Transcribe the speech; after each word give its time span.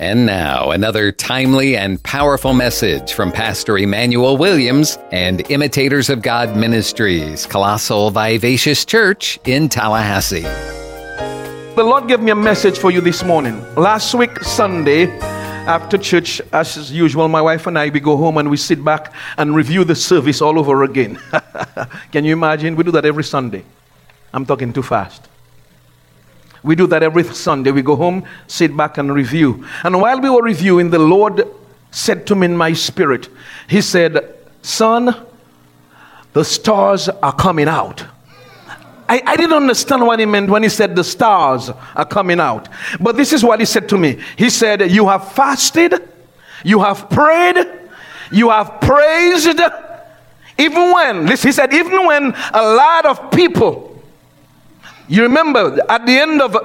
And 0.00 0.26
now, 0.26 0.72
another 0.72 1.12
timely 1.12 1.76
and 1.76 2.02
powerful 2.02 2.52
message 2.52 3.12
from 3.12 3.30
Pastor 3.30 3.78
Emmanuel 3.78 4.36
Williams 4.36 4.98
and 5.12 5.48
Imitators 5.52 6.10
of 6.10 6.20
God 6.20 6.56
Ministries, 6.56 7.46
Colossal 7.46 8.10
Vivacious 8.10 8.84
Church 8.84 9.38
in 9.44 9.68
Tallahassee. 9.68 10.40
The 11.76 11.84
Lord 11.84 12.08
gave 12.08 12.18
me 12.18 12.32
a 12.32 12.34
message 12.34 12.76
for 12.76 12.90
you 12.90 13.00
this 13.00 13.22
morning. 13.22 13.62
Last 13.76 14.12
week, 14.14 14.42
Sunday, 14.42 15.16
after 15.68 15.96
church, 15.96 16.40
as 16.52 16.90
usual, 16.90 17.28
my 17.28 17.40
wife 17.40 17.68
and 17.68 17.78
I, 17.78 17.88
we 17.90 18.00
go 18.00 18.16
home 18.16 18.38
and 18.38 18.50
we 18.50 18.56
sit 18.56 18.84
back 18.84 19.14
and 19.38 19.54
review 19.54 19.84
the 19.84 19.94
service 19.94 20.42
all 20.42 20.58
over 20.58 20.82
again. 20.82 21.20
Can 22.10 22.24
you 22.24 22.32
imagine? 22.32 22.74
We 22.74 22.82
do 22.82 22.90
that 22.90 23.04
every 23.04 23.22
Sunday. 23.22 23.62
I'm 24.32 24.44
talking 24.44 24.72
too 24.72 24.82
fast. 24.82 25.28
We 26.64 26.74
do 26.74 26.86
that 26.88 27.02
every 27.02 27.24
Sunday. 27.24 27.70
We 27.70 27.82
go 27.82 27.94
home, 27.94 28.24
sit 28.46 28.76
back, 28.76 28.98
and 28.98 29.14
review. 29.14 29.66
And 29.84 30.00
while 30.00 30.18
we 30.20 30.30
were 30.30 30.42
reviewing, 30.42 30.90
the 30.90 30.98
Lord 30.98 31.46
said 31.90 32.26
to 32.26 32.34
me 32.34 32.46
in 32.46 32.56
my 32.56 32.72
spirit, 32.72 33.28
He 33.68 33.82
said, 33.82 34.34
Son, 34.62 35.14
the 36.32 36.44
stars 36.44 37.08
are 37.08 37.34
coming 37.34 37.68
out. 37.68 38.04
I, 39.06 39.22
I, 39.26 39.36
didn't 39.36 39.52
understand 39.52 40.06
what 40.06 40.18
he 40.18 40.24
meant 40.24 40.48
when 40.48 40.62
he 40.62 40.70
said 40.70 40.96
the 40.96 41.04
stars 41.04 41.70
are 41.94 42.06
coming 42.06 42.40
out. 42.40 42.70
But 42.98 43.18
this 43.18 43.34
is 43.34 43.44
what 43.44 43.60
he 43.60 43.66
said 43.66 43.86
to 43.90 43.98
me. 43.98 44.18
He 44.36 44.48
said, 44.48 44.90
You 44.90 45.06
have 45.08 45.30
fasted, 45.32 46.08
you 46.64 46.80
have 46.80 47.10
prayed, 47.10 47.66
you 48.32 48.48
have 48.48 48.80
praised. 48.80 49.60
Even 50.56 50.92
when, 50.92 51.26
he 51.26 51.52
said, 51.52 51.74
even 51.74 52.06
when 52.06 52.34
a 52.52 52.62
lot 52.62 53.04
of 53.04 53.30
people 53.30 53.93
you 55.08 55.22
remember 55.22 55.78
at 55.88 56.06
the 56.06 56.12
end 56.12 56.40
of 56.40 56.56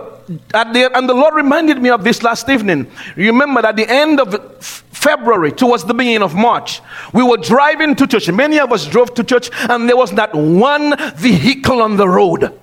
at 0.53 0.73
the 0.73 0.95
and 0.95 1.09
the 1.09 1.13
Lord 1.13 1.33
reminded 1.33 1.81
me 1.81 1.89
of 1.89 2.03
this 2.03 2.21
last 2.21 2.49
evening. 2.49 2.89
Remember 3.15 3.65
at 3.65 3.75
the 3.75 3.89
end 3.89 4.19
of 4.19 4.63
February, 4.63 5.51
towards 5.51 5.85
the 5.85 5.93
beginning 5.93 6.21
of 6.21 6.35
March, 6.35 6.81
we 7.13 7.23
were 7.23 7.37
driving 7.37 7.95
to 7.95 8.05
church. 8.05 8.29
Many 8.29 8.59
of 8.59 8.71
us 8.71 8.85
drove 8.85 9.13
to 9.15 9.23
church, 9.23 9.49
and 9.69 9.89
there 9.89 9.97
was 9.97 10.11
not 10.11 10.35
one 10.35 10.95
vehicle 11.15 11.81
on 11.81 11.97
the 11.97 12.07
road. 12.07 12.53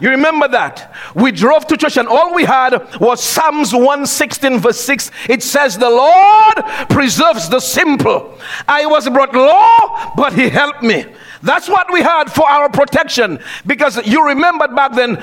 You 0.00 0.10
remember 0.10 0.48
that? 0.48 0.92
We 1.14 1.30
drove 1.30 1.66
to 1.68 1.76
church 1.76 1.96
and 1.96 2.08
all 2.08 2.34
we 2.34 2.44
had 2.44 2.98
was 3.00 3.22
Psalms 3.22 3.72
116, 3.72 4.58
verse 4.58 4.80
6. 4.80 5.10
It 5.28 5.42
says, 5.42 5.78
The 5.78 5.88
Lord 5.88 6.88
preserves 6.90 7.48
the 7.48 7.60
simple. 7.60 8.38
I 8.66 8.86
was 8.86 9.08
brought 9.08 9.32
low, 9.32 10.12
but 10.16 10.32
He 10.32 10.48
helped 10.48 10.82
me. 10.82 11.06
That's 11.44 11.68
what 11.68 11.92
we 11.92 12.00
had 12.00 12.32
for 12.32 12.48
our 12.48 12.70
protection. 12.70 13.38
Because 13.66 14.04
you 14.06 14.26
remembered 14.26 14.74
back 14.74 14.94
then, 14.94 15.22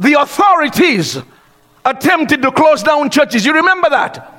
the 0.00 0.14
authorities 0.14 1.18
attempted 1.84 2.42
to 2.42 2.50
close 2.50 2.82
down 2.82 3.08
churches. 3.08 3.46
You 3.46 3.54
remember 3.54 3.88
that? 3.88 4.34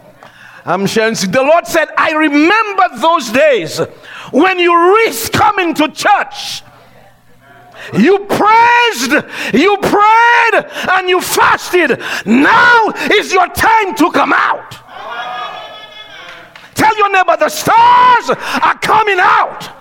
I'm 0.65 0.85
sharing. 0.85 1.13
The 1.13 1.41
Lord 1.41 1.65
said, 1.65 1.87
I 1.97 2.11
remember 2.11 2.83
those 2.97 3.31
days 3.31 3.79
when 4.31 4.59
you 4.59 4.95
risked 4.95 5.33
coming 5.33 5.73
to 5.75 5.87
church. 5.89 6.63
You 7.93 8.19
praised, 8.19 9.13
you 9.53 9.77
prayed, 9.77 10.65
and 10.91 11.07
you 11.07 11.21
fasted. 11.21 12.01
Now 12.25 12.89
is 13.13 13.31
your 13.31 13.47
time 13.47 13.95
to 13.95 14.11
come 14.11 14.33
out. 14.33 14.75
Tell 16.75 16.97
your 16.97 17.09
neighbor 17.09 17.37
the 17.37 17.49
stars 17.49 18.29
are 18.29 18.77
coming 18.79 19.17
out. 19.19 19.78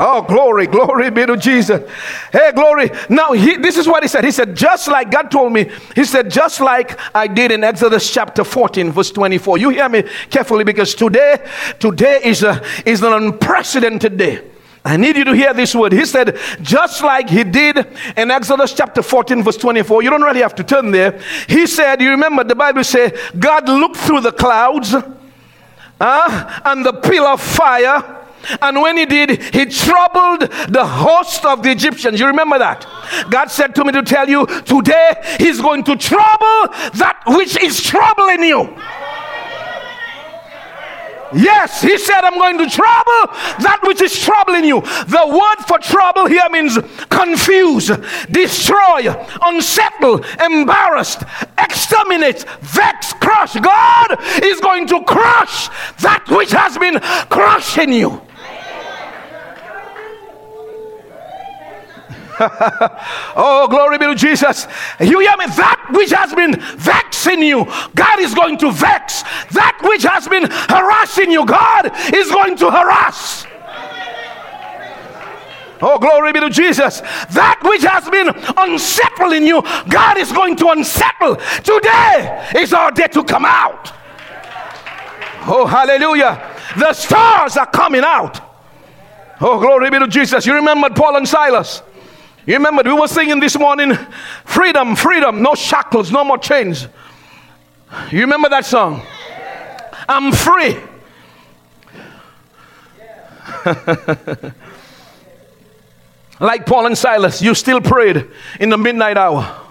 Oh, 0.00 0.22
glory, 0.22 0.68
glory 0.68 1.10
be 1.10 1.26
to 1.26 1.36
Jesus. 1.36 1.82
Hey, 2.30 2.52
glory. 2.54 2.88
Now, 3.08 3.32
he, 3.32 3.56
this 3.56 3.76
is 3.76 3.88
what 3.88 4.04
he 4.04 4.08
said. 4.08 4.24
He 4.24 4.30
said, 4.30 4.54
just 4.54 4.86
like 4.86 5.10
God 5.10 5.28
told 5.28 5.52
me, 5.52 5.68
he 5.96 6.04
said, 6.04 6.30
just 6.30 6.60
like 6.60 6.96
I 7.12 7.26
did 7.26 7.50
in 7.50 7.64
Exodus 7.64 8.08
chapter 8.08 8.44
14, 8.44 8.92
verse 8.92 9.10
24. 9.10 9.58
You 9.58 9.70
hear 9.70 9.88
me 9.88 10.04
carefully 10.30 10.62
because 10.62 10.94
today, 10.94 11.44
today 11.80 12.20
is, 12.22 12.44
a, 12.44 12.62
is 12.86 13.02
an 13.02 13.12
unprecedented 13.12 14.16
day. 14.16 14.44
I 14.84 14.96
need 14.96 15.16
you 15.16 15.24
to 15.24 15.32
hear 15.32 15.52
this 15.52 15.74
word. 15.74 15.92
He 15.92 16.04
said, 16.04 16.38
just 16.62 17.02
like 17.02 17.28
he 17.28 17.42
did 17.42 17.84
in 18.16 18.30
Exodus 18.30 18.72
chapter 18.72 19.02
14, 19.02 19.42
verse 19.42 19.56
24. 19.56 20.04
You 20.04 20.10
don't 20.10 20.22
really 20.22 20.42
have 20.42 20.54
to 20.54 20.64
turn 20.64 20.92
there. 20.92 21.20
He 21.48 21.66
said, 21.66 22.00
you 22.00 22.10
remember 22.10 22.44
the 22.44 22.54
Bible 22.54 22.84
say, 22.84 23.18
God 23.36 23.68
looked 23.68 23.96
through 23.96 24.20
the 24.20 24.32
clouds 24.32 24.94
uh, 26.00 26.60
and 26.64 26.86
the 26.86 26.92
pillar 26.92 27.30
of 27.30 27.42
fire 27.42 28.17
and 28.62 28.80
when 28.80 28.96
he 28.96 29.06
did, 29.06 29.42
he 29.54 29.66
troubled 29.66 30.40
the 30.68 30.86
host 30.86 31.44
of 31.44 31.62
the 31.62 31.70
Egyptians. 31.70 32.20
You 32.20 32.26
remember 32.26 32.58
that? 32.58 32.86
God 33.30 33.50
said 33.50 33.74
to 33.76 33.84
me 33.84 33.92
to 33.92 34.02
tell 34.02 34.28
you 34.28 34.46
today, 34.46 35.36
he's 35.38 35.60
going 35.60 35.84
to 35.84 35.96
trouble 35.96 36.68
that 36.94 37.22
which 37.26 37.60
is 37.62 37.82
troubling 37.82 38.42
you. 38.42 38.76
Yes, 41.34 41.82
he 41.82 41.98
said, 41.98 42.22
I'm 42.22 42.34
going 42.34 42.56
to 42.58 42.68
trouble 42.70 43.34
that 43.60 43.80
which 43.82 44.00
is 44.00 44.18
troubling 44.18 44.64
you. 44.64 44.80
The 44.80 45.26
word 45.26 45.66
for 45.66 45.78
trouble 45.78 46.26
here 46.26 46.48
means 46.50 46.78
confuse, 47.10 47.90
destroy, 48.30 49.14
unsettle, 49.42 50.24
embarrassed, 50.42 51.22
exterminate, 51.58 52.44
vex, 52.60 53.12
crush. 53.14 53.54
God 53.60 54.16
is 54.42 54.60
going 54.60 54.86
to 54.88 55.02
crush 55.04 55.68
that 56.00 56.24
which 56.28 56.52
has 56.52 56.78
been 56.78 56.98
crushing 57.28 57.92
you. 57.92 58.22
oh, 63.36 63.66
glory 63.68 63.98
be 63.98 64.06
to 64.06 64.14
Jesus. 64.14 64.66
You 65.00 65.20
hear 65.20 65.36
me? 65.36 65.46
That 65.46 65.88
which 65.90 66.10
has 66.12 66.34
been 66.34 66.60
vexing 66.76 67.42
you, 67.42 67.64
God 67.94 68.20
is 68.20 68.34
going 68.34 68.58
to 68.58 68.70
vex. 68.70 69.22
That 69.52 69.78
which 69.82 70.04
has 70.04 70.28
been 70.28 70.48
harassing 70.50 71.30
you, 71.30 71.44
God 71.44 71.90
is 72.14 72.30
going 72.30 72.56
to 72.58 72.70
harass. 72.70 73.46
Oh, 75.80 75.98
glory 75.98 76.32
be 76.32 76.40
to 76.40 76.50
Jesus. 76.50 77.00
That 77.30 77.60
which 77.62 77.82
has 77.82 78.08
been 78.10 78.28
unsettling 78.56 79.46
you, 79.46 79.62
God 79.88 80.18
is 80.18 80.32
going 80.32 80.56
to 80.56 80.70
unsettle. 80.70 81.36
Today 81.62 82.50
is 82.56 82.72
our 82.72 82.90
day 82.90 83.06
to 83.08 83.22
come 83.24 83.44
out. 83.44 83.92
Oh, 85.46 85.66
hallelujah. 85.66 86.54
The 86.76 86.92
stars 86.92 87.56
are 87.56 87.66
coming 87.66 88.02
out. 88.04 88.40
Oh, 89.40 89.60
glory 89.60 89.90
be 89.90 89.98
to 90.00 90.08
Jesus. 90.08 90.46
You 90.46 90.54
remember 90.54 90.90
Paul 90.90 91.16
and 91.16 91.28
Silas? 91.28 91.82
You 92.48 92.54
remember 92.54 92.82
we 92.82 92.98
were 92.98 93.06
singing 93.06 93.40
this 93.40 93.58
morning, 93.58 93.94
freedom, 94.46 94.96
freedom, 94.96 95.42
no 95.42 95.54
shackles, 95.54 96.10
no 96.10 96.24
more 96.24 96.38
chains. 96.38 96.88
You 98.10 98.22
remember 98.22 98.48
that 98.48 98.64
song? 98.64 99.02
I'm 100.08 100.32
free. 100.32 100.78
like 106.40 106.64
Paul 106.64 106.86
and 106.86 106.96
Silas, 106.96 107.42
you 107.42 107.54
still 107.54 107.82
prayed 107.82 108.26
in 108.58 108.70
the 108.70 108.78
midnight 108.78 109.18
hour. 109.18 109.66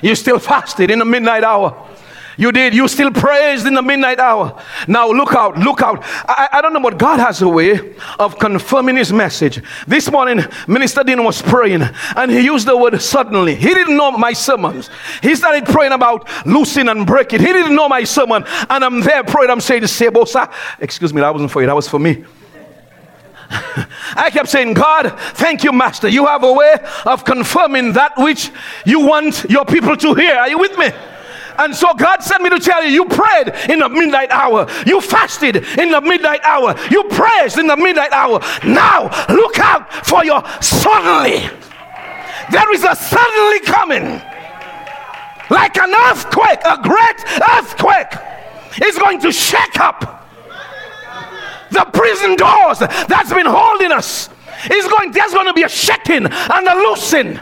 You 0.00 0.14
still 0.14 0.38
fasted 0.38 0.92
in 0.92 1.00
the 1.00 1.04
midnight 1.04 1.42
hour. 1.42 1.88
You 2.36 2.52
did. 2.52 2.74
You 2.74 2.88
still 2.88 3.10
praised 3.10 3.66
in 3.66 3.74
the 3.74 3.82
midnight 3.82 4.18
hour. 4.18 4.60
Now 4.88 5.10
look 5.10 5.34
out, 5.34 5.58
look 5.58 5.82
out. 5.82 6.02
I, 6.02 6.48
I 6.52 6.62
don't 6.62 6.72
know, 6.72 6.80
but 6.80 6.98
God 6.98 7.18
has 7.18 7.42
a 7.42 7.48
way 7.48 7.94
of 8.18 8.38
confirming 8.38 8.96
his 8.96 9.12
message. 9.12 9.62
This 9.86 10.10
morning, 10.10 10.44
Minister 10.66 11.04
Dean 11.04 11.22
was 11.24 11.42
praying 11.42 11.82
and 12.16 12.30
he 12.30 12.40
used 12.40 12.66
the 12.66 12.76
word 12.76 13.00
suddenly. 13.00 13.54
He 13.54 13.74
didn't 13.74 13.96
know 13.96 14.12
my 14.12 14.32
sermons. 14.32 14.90
He 15.22 15.34
started 15.34 15.66
praying 15.66 15.92
about 15.92 16.28
loosing 16.46 16.88
and 16.88 17.06
breaking. 17.06 17.40
He 17.40 17.46
didn't 17.46 17.74
know 17.74 17.88
my 17.88 18.04
sermon. 18.04 18.44
And 18.70 18.84
I'm 18.84 19.00
there 19.00 19.24
praying. 19.24 19.50
I'm 19.50 19.60
saying, 19.60 19.82
Sebosa. 19.82 20.52
Excuse 20.80 21.12
me, 21.12 21.20
that 21.20 21.32
wasn't 21.32 21.50
for 21.50 21.60
you, 21.60 21.66
that 21.66 21.76
was 21.76 21.88
for 21.88 21.98
me. 21.98 22.24
I 24.16 24.30
kept 24.32 24.48
saying, 24.48 24.74
God, 24.74 25.18
thank 25.34 25.62
you, 25.64 25.72
Master. 25.72 26.08
You 26.08 26.26
have 26.26 26.42
a 26.42 26.52
way 26.52 26.74
of 27.04 27.24
confirming 27.24 27.92
that 27.92 28.12
which 28.16 28.50
you 28.86 29.00
want 29.06 29.44
your 29.50 29.64
people 29.64 29.96
to 29.96 30.14
hear. 30.14 30.34
Are 30.36 30.48
you 30.48 30.58
with 30.58 30.76
me? 30.78 30.88
And 31.58 31.74
so 31.74 31.92
God 31.94 32.22
sent 32.22 32.42
me 32.42 32.50
to 32.50 32.58
tell 32.58 32.84
you, 32.84 32.90
you 32.90 33.04
prayed 33.06 33.48
in 33.68 33.78
the 33.80 33.88
midnight 33.88 34.30
hour. 34.30 34.66
You 34.86 35.00
fasted 35.00 35.56
in 35.56 35.90
the 35.90 36.00
midnight 36.00 36.40
hour. 36.44 36.74
You 36.90 37.04
praised 37.04 37.58
in 37.58 37.66
the 37.66 37.76
midnight 37.76 38.12
hour. 38.12 38.40
Now 38.64 39.10
look 39.28 39.58
out 39.58 39.92
for 40.06 40.24
your 40.24 40.42
suddenly. 40.60 41.48
There 42.50 42.74
is 42.74 42.84
a 42.84 42.94
suddenly 42.94 43.60
coming. 43.60 44.20
Like 45.50 45.76
an 45.76 45.94
earthquake, 46.10 46.60
a 46.64 46.80
great 46.82 47.42
earthquake 47.56 48.12
is 48.84 48.98
going 48.98 49.20
to 49.20 49.32
shake 49.32 49.78
up 49.78 50.22
the 51.70 51.84
prison 51.92 52.36
doors 52.36 52.78
that's 52.78 53.32
been 53.32 53.46
holding 53.46 53.92
us. 53.92 54.28
Is 54.70 54.86
going, 54.86 55.10
there's 55.10 55.32
going 55.32 55.46
to 55.46 55.54
be 55.54 55.64
a 55.64 55.68
shaking 55.68 56.26
and 56.26 56.68
a 56.68 56.74
loosing. 56.88 57.40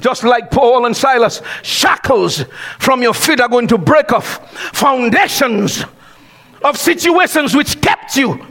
Just 0.00 0.24
like 0.24 0.50
Paul 0.50 0.86
and 0.86 0.96
Silas, 0.96 1.42
shackles 1.62 2.44
from 2.78 3.02
your 3.02 3.14
feet 3.14 3.40
are 3.40 3.48
going 3.48 3.68
to 3.68 3.78
break 3.78 4.12
off. 4.12 4.50
Foundations 4.74 5.84
of 6.62 6.76
situations 6.76 7.54
which 7.54 7.80
kept 7.80 8.16
you 8.16 8.44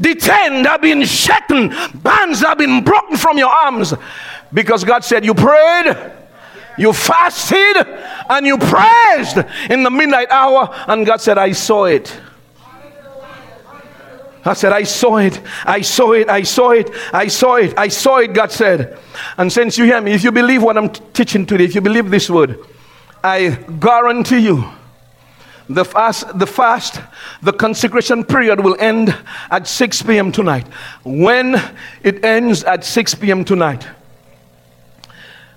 detained 0.00 0.66
have 0.66 0.82
been 0.82 1.04
shaken. 1.04 1.74
Bands 1.94 2.40
have 2.40 2.58
been 2.58 2.84
broken 2.84 3.16
from 3.16 3.38
your 3.38 3.50
arms 3.50 3.94
because 4.52 4.84
God 4.84 5.04
said, 5.04 5.24
You 5.24 5.34
prayed 5.34 5.96
You 6.78 6.92
fasted 6.92 7.76
and 8.28 8.46
you 8.46 8.58
praised 8.58 9.38
in 9.70 9.82
the 9.82 9.90
midnight 9.90 10.30
hour, 10.30 10.68
and 10.88 11.06
God 11.06 11.20
said, 11.20 11.38
I 11.38 11.52
saw 11.52 11.84
it. 11.84 12.14
I 14.46 14.54
said, 14.54 14.72
I 14.72 14.84
saw 14.84 15.16
it, 15.16 15.40
I 15.64 15.80
saw 15.80 16.12
it, 16.12 16.28
I 16.28 16.42
saw 16.42 16.70
it, 16.70 16.90
I 17.12 17.26
saw 17.26 17.56
it, 17.56 17.74
I 17.76 17.88
saw 17.88 18.18
it, 18.18 18.32
God 18.32 18.52
said. 18.52 18.98
And 19.36 19.52
since 19.52 19.76
you 19.76 19.84
hear 19.84 20.00
me, 20.00 20.12
if 20.12 20.22
you 20.22 20.32
believe 20.32 20.62
what 20.62 20.78
I'm 20.78 20.88
teaching 20.88 21.46
today, 21.46 21.64
if 21.64 21.74
you 21.74 21.80
believe 21.80 22.10
this 22.10 22.30
word, 22.30 22.58
I 23.24 23.50
guarantee 23.80 24.38
you 24.38 24.64
the 25.68 25.84
fast, 25.84 26.38
the 26.38 26.46
fast, 26.46 27.00
the 27.42 27.52
consecration 27.52 28.24
period 28.24 28.60
will 28.60 28.76
end 28.78 29.16
at 29.50 29.66
6 29.66 30.02
p.m. 30.02 30.30
tonight. 30.30 30.66
When 31.02 31.60
it 32.02 32.24
ends 32.24 32.62
at 32.62 32.84
6 32.84 33.16
p.m. 33.16 33.44
tonight, 33.44 33.86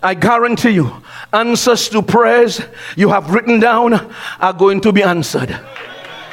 I 0.01 0.13
guarantee 0.13 0.71
you, 0.71 1.03
answers 1.31 1.89
to 1.89 2.01
prayers 2.01 2.61
you 2.95 3.09
have 3.09 3.31
written 3.31 3.59
down 3.59 3.93
are 4.39 4.53
going 4.53 4.81
to 4.81 4.91
be 4.91 5.03
answered. 5.03 5.59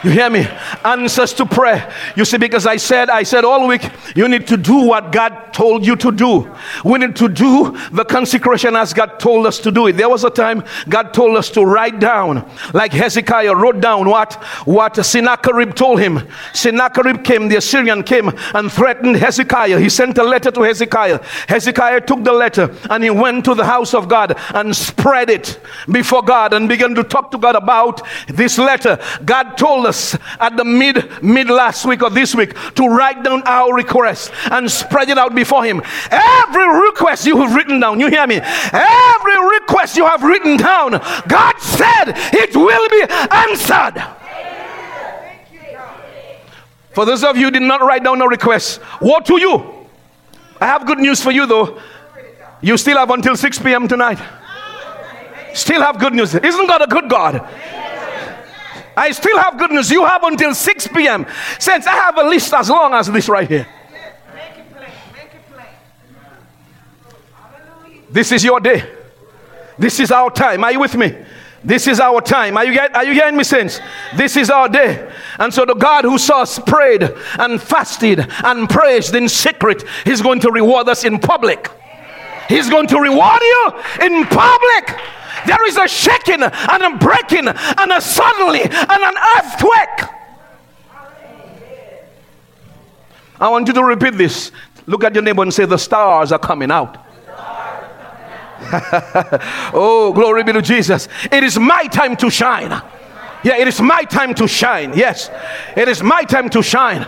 You 0.05 0.11
hear 0.11 0.29
me? 0.29 0.47
Answers 0.85 1.33
to 1.35 1.47
prayer. 1.47 1.93
You 2.17 2.25
see, 2.25 2.37
because 2.37 2.67
I 2.67 2.77
said, 2.77 3.09
I 3.09 3.23
said 3.23 3.45
all 3.45 3.67
week, 3.67 3.89
you 4.15 4.29
need 4.29 4.47
to 4.49 4.57
do 4.57 4.83
what 4.83 5.11
God 5.11 5.53
told 5.53 5.87
you 5.87 5.97
to 5.97 6.13
do. 6.13 6.55
We 6.85 6.99
need 6.99 7.17
to 7.17 7.29
do 7.29 7.77
the 7.91 8.05
consecration 8.05 8.77
as 8.77 8.93
God 8.93 9.19
told 9.19 9.47
us 9.47 9.59
to 9.61 9.73
do 9.73 9.87
it. 9.87 9.95
There 9.95 10.09
was 10.09 10.25
a 10.25 10.31
time 10.31 10.65
God 10.89 11.15
told 11.15 11.37
us 11.37 11.49
to 11.51 11.65
write 11.65 11.99
down, 11.99 12.49
like 12.75 12.93
Hezekiah 12.93 13.55
wrote 13.55 13.81
down 13.81 14.09
what, 14.09 14.35
what 14.67 15.05
Sennacherib 15.05 15.75
told 15.75 15.99
him. 15.99 16.21
Sennacherib 16.53 17.25
came, 17.25 17.49
the 17.49 17.57
Assyrian 17.57 18.03
came 18.03 18.31
and 18.55 18.71
threatened 18.71 19.17
Hezekiah. 19.17 19.81
He 19.81 19.89
sent 19.89 20.19
a 20.19 20.25
letter 20.25 20.51
to 20.51 20.63
Hezekiah. 20.63 21.21
Hezekiah 21.49 22.03
took 22.03 22.23
the 22.23 22.33
letter 22.33 22.75
and 22.91 23.03
he 23.03 23.11
went 23.11 23.45
to 23.47 23.55
the 23.55 23.65
house 23.65 23.95
of 23.95 24.09
God 24.09 24.39
and 24.55 24.77
spread 24.77 25.31
it 25.31 25.59
before 25.91 26.23
God 26.23 26.53
and 26.53 26.69
began 26.69 26.95
to 26.95 27.03
talk 27.03 27.31
to 27.31 27.39
God 27.39 27.57
about 27.57 28.03
this 28.29 28.59
letter. 28.59 28.99
God 29.25 29.57
told 29.57 29.86
us 29.87 30.17
at 30.39 30.57
the 30.57 30.65
mid 30.65 31.23
mid 31.23 31.49
last 31.49 31.87
week 31.87 32.03
or 32.03 32.11
this 32.11 32.35
week 32.35 32.53
to 32.75 32.89
write 32.89 33.23
down 33.23 33.43
our 33.47 33.73
request 33.73 34.33
and 34.51 34.71
spread 34.71 35.09
it 35.09 35.17
out 35.17 35.35
before 35.35 35.65
him. 35.65 35.81
Every 36.11 36.81
request 36.89 37.27
you 37.27 37.39
have 37.39 37.55
written 37.55 37.81
down, 37.81 38.01
you 38.01 38.09
hear 38.09 38.27
me? 38.27 38.41
Every 38.43 39.59
request 39.61 39.97
you 39.97 40.05
have 40.05 40.23
written 40.23 40.59
down, 40.59 40.91
God 41.29 41.55
said 41.59 42.13
it 42.35 42.55
will 42.55 42.89
be 42.91 43.03
answered. 43.31 44.05
For 46.93 47.05
those 47.05 47.25
of 47.25 47.37
you 47.37 47.51
did 47.51 47.63
not 47.63 47.83
write 47.83 48.05
down 48.05 48.21
a 48.23 48.27
request, 48.27 48.81
what 49.01 49.27
to 49.27 49.39
you? 49.39 49.87
I 50.61 50.67
have 50.67 50.87
good 50.87 50.99
news 50.99 51.23
for 51.23 51.31
you 51.31 51.47
though. 51.47 51.79
You 52.63 52.77
still 52.77 52.97
have 52.97 53.11
until 53.11 53.37
6 53.37 53.59
p.m. 53.59 53.87
tonight. 53.87 54.19
Still 55.53 55.83
have 55.83 55.99
good 55.99 56.15
news. 56.15 56.35
Isn't 56.35 56.67
God 56.67 56.83
a 56.83 56.87
good 56.87 57.09
God? 57.09 57.47
I 58.97 59.11
still 59.11 59.39
have 59.39 59.59
good 59.59 59.71
news. 59.71 59.91
You 59.91 60.05
have 60.05 60.23
until 60.25 60.55
6 60.55 60.89
p.m. 60.89 61.27
Since 61.59 61.87
I 61.87 61.95
have 61.95 62.17
a 62.17 62.23
list 62.23 62.55
as 62.55 62.71
long 62.71 62.95
as 62.95 63.09
this 63.09 63.29
right 63.29 63.49
here. 63.49 63.67
This 68.11 68.33
is 68.33 68.43
your 68.43 68.61
day. 68.61 68.83
This 69.79 70.01
is 70.01 70.11
our 70.11 70.31
time. 70.31 70.65
Are 70.65 70.73
you 70.73 70.81
with 70.81 70.97
me? 70.97 71.15
This 71.63 71.87
is 71.87 72.01
our 72.01 72.21
time. 72.21 72.57
Are 72.57 72.65
you, 72.65 72.73
get, 72.73 72.95
are 72.95 73.05
you 73.05 73.13
hearing 73.13 73.37
me, 73.37 73.45
saints? 73.45 73.81
This 74.17 74.37
is 74.37 74.51
our 74.51 74.69
day. 74.69 75.13
And 75.39 75.53
so 75.53 75.67
the 75.67 75.75
God 75.75 76.05
who 76.05 76.17
saw 76.17 76.43
us 76.43 76.59
prayed 76.59 77.03
and 77.39 77.61
fasted 77.61 78.27
and 78.45 78.71
praised 78.71 79.15
in 79.15 79.29
secret, 79.29 79.83
He's 80.05 80.23
going 80.23 80.41
to 80.41 80.51
reward 80.51 80.89
us 80.89 81.05
in 81.05 81.19
public. 81.19 81.71
He's 82.49 82.71
going 82.71 82.87
to 82.87 83.01
reward 83.01 83.41
you 83.43 83.73
in 84.03 84.25
public. 84.27 84.97
There 85.47 85.67
is 85.69 85.77
a 85.77 85.89
shaking 85.89 86.43
and 86.43 86.83
a 86.83 86.97
breaking 86.99 87.49
and 87.49 87.93
a 87.93 88.01
suddenly 88.01 88.63
and 88.63 88.73
an 88.73 89.15
earthquake. 89.37 90.11
I 93.39 93.49
want 93.51 93.69
you 93.69 93.75
to 93.75 93.85
repeat 93.85 94.15
this. 94.15 94.51
Look 94.87 95.05
at 95.05 95.15
your 95.15 95.23
neighbor 95.23 95.43
and 95.43 95.53
say, 95.53 95.67
The 95.67 95.77
stars 95.77 96.33
are 96.33 96.39
coming 96.39 96.71
out. 96.71 96.99
oh, 99.73 100.13
glory 100.15 100.43
be 100.43 100.53
to 100.53 100.63
Jesus. 100.63 101.09
It 101.31 101.45
is 101.45 101.59
my 101.59 101.85
time 101.85 102.17
to 102.17 102.31
shine. 102.31 102.71
Yeah, 103.45 103.59
it 103.59 103.69
is 103.69 103.81
my 103.81 104.03
time 104.05 104.35
to 104.35 104.49
shine. 104.49 104.93
Yes, 104.97 105.31
it 105.77 105.89
is 105.89 106.03
my 106.03 106.23
time 106.23 106.49
to 106.51 106.63
shine. 106.63 107.07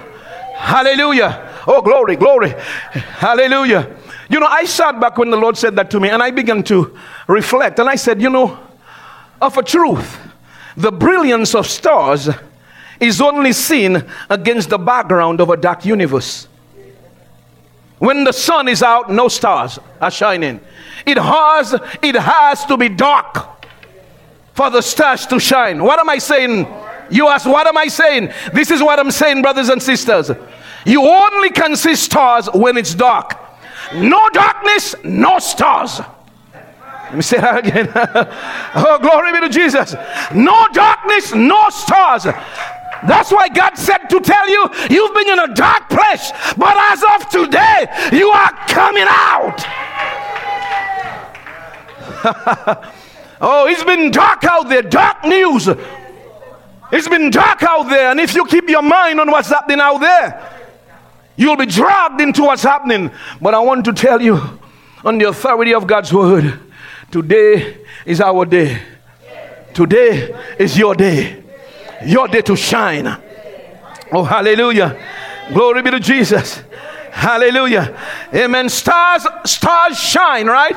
Hallelujah. 0.54 1.62
Oh, 1.66 1.82
glory, 1.82 2.16
glory. 2.16 2.50
Hallelujah. 2.90 3.96
You 4.28 4.40
know, 4.40 4.46
I 4.46 4.64
sat 4.64 5.00
back 5.00 5.16
when 5.16 5.30
the 5.30 5.36
Lord 5.36 5.56
said 5.56 5.76
that 5.76 5.90
to 5.92 6.00
me 6.00 6.10
and 6.10 6.22
I 6.22 6.30
began 6.30 6.62
to 6.64 6.96
reflect. 7.26 7.78
And 7.78 7.88
I 7.88 7.96
said, 7.96 8.20
You 8.20 8.30
know, 8.30 8.58
of 9.40 9.56
a 9.56 9.62
truth, 9.62 10.18
the 10.76 10.92
brilliance 10.92 11.54
of 11.54 11.66
stars 11.66 12.28
is 13.00 13.20
only 13.20 13.52
seen 13.52 14.04
against 14.28 14.70
the 14.70 14.78
background 14.78 15.40
of 15.40 15.50
a 15.50 15.56
dark 15.56 15.84
universe. 15.84 16.46
When 17.98 18.24
the 18.24 18.32
sun 18.32 18.68
is 18.68 18.82
out, 18.82 19.10
no 19.10 19.28
stars 19.28 19.78
are 20.00 20.10
shining. 20.10 20.60
It 21.06 21.18
has, 21.18 21.74
it 22.02 22.14
has 22.14 22.64
to 22.66 22.76
be 22.76 22.88
dark 22.88 23.64
for 24.54 24.70
the 24.70 24.82
stars 24.82 25.26
to 25.26 25.40
shine. 25.40 25.82
What 25.82 25.98
am 25.98 26.08
I 26.08 26.18
saying? 26.18 26.66
You 27.10 27.28
ask, 27.28 27.46
what 27.46 27.66
am 27.66 27.76
I 27.76 27.88
saying? 27.88 28.32
This 28.52 28.70
is 28.70 28.82
what 28.82 28.98
I'm 28.98 29.10
saying, 29.10 29.42
brothers 29.42 29.68
and 29.68 29.82
sisters. 29.82 30.30
You 30.84 31.02
only 31.02 31.50
can 31.50 31.74
see 31.76 31.96
stars 31.96 32.48
when 32.52 32.76
it's 32.76 32.94
dark. 32.94 33.47
No 33.94 34.28
darkness, 34.30 34.94
no 35.04 35.38
stars. 35.38 36.00
Let 37.08 37.14
me 37.14 37.22
say 37.22 37.38
that 37.38 37.66
again. 37.66 37.90
oh, 38.74 38.98
glory 39.00 39.32
be 39.32 39.40
to 39.40 39.48
Jesus. 39.48 39.94
No 40.34 40.68
darkness, 40.72 41.34
no 41.34 41.70
stars. 41.70 42.24
That's 42.24 43.32
why 43.32 43.48
God 43.48 43.78
said 43.78 44.08
to 44.08 44.20
tell 44.20 44.48
you, 44.48 44.68
you've 44.90 45.14
been 45.14 45.28
in 45.28 45.38
a 45.38 45.54
dark 45.54 45.88
place, 45.88 46.32
but 46.56 46.76
as 46.92 47.02
of 47.02 47.28
today, 47.30 47.86
you 48.12 48.28
are 48.28 48.52
coming 48.68 49.06
out. 49.08 49.64
oh, 53.40 53.66
it's 53.68 53.84
been 53.84 54.10
dark 54.10 54.44
out 54.44 54.68
there, 54.68 54.82
dark 54.82 55.24
news. 55.24 55.68
It's 56.90 57.08
been 57.08 57.30
dark 57.30 57.62
out 57.62 57.84
there, 57.84 58.10
and 58.10 58.20
if 58.20 58.34
you 58.34 58.44
keep 58.46 58.68
your 58.68 58.82
mind 58.82 59.20
on 59.20 59.30
what's 59.30 59.48
happening 59.48 59.80
out 59.80 59.98
there, 59.98 60.57
You'll 61.38 61.56
be 61.56 61.66
dragged 61.66 62.20
into 62.20 62.42
what's 62.42 62.64
happening. 62.64 63.12
But 63.40 63.54
I 63.54 63.60
want 63.60 63.84
to 63.84 63.92
tell 63.92 64.20
you, 64.20 64.40
on 65.04 65.18
the 65.18 65.28
authority 65.28 65.72
of 65.72 65.86
God's 65.86 66.12
word, 66.12 66.58
today 67.12 67.78
is 68.04 68.20
our 68.20 68.44
day. 68.44 68.82
Today 69.72 70.34
is 70.58 70.76
your 70.76 70.96
day. 70.96 71.44
Your 72.04 72.26
day 72.26 72.42
to 72.42 72.56
shine. 72.56 73.06
Oh, 74.10 74.24
hallelujah. 74.24 75.00
Glory 75.52 75.82
be 75.82 75.92
to 75.92 76.00
Jesus. 76.00 76.62
Hallelujah. 77.12 77.96
Amen. 78.34 78.68
Stars, 78.68 79.26
stars 79.44 79.96
shine, 79.96 80.48
right? 80.48 80.76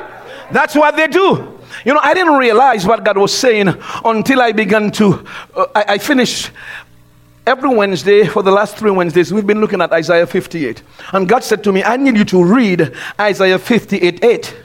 That's 0.52 0.76
what 0.76 0.96
they 0.96 1.08
do. 1.08 1.60
You 1.86 1.94
know, 1.96 2.00
I 2.04 2.14
didn't 2.14 2.36
realize 2.36 2.86
what 2.86 3.04
God 3.04 3.18
was 3.18 3.36
saying 3.36 3.74
until 4.06 4.42
I 4.42 4.52
began 4.52 4.92
to. 4.92 5.26
Uh, 5.56 5.66
I, 5.74 5.86
I, 5.88 5.98
finished 5.98 6.52
Every 7.46 7.70
Wednesday, 7.70 8.26
for 8.28 8.44
the 8.44 8.52
last 8.52 8.78
three 8.78 8.92
Wednesdays, 8.92 9.34
we've 9.34 9.48
been 9.48 9.62
looking 9.62 9.82
at 9.82 9.92
Isaiah 9.92 10.28
58. 10.28 10.84
And 11.14 11.28
God 11.28 11.44
said 11.44 11.64
to 11.64 11.72
me, 11.72 11.84
I 11.84 11.98
need 11.98 12.18
you 12.18 12.26
to 12.26 12.44
read 12.44 12.94
Isaiah 13.20 13.60
58 13.60 14.24
8. 14.24 14.56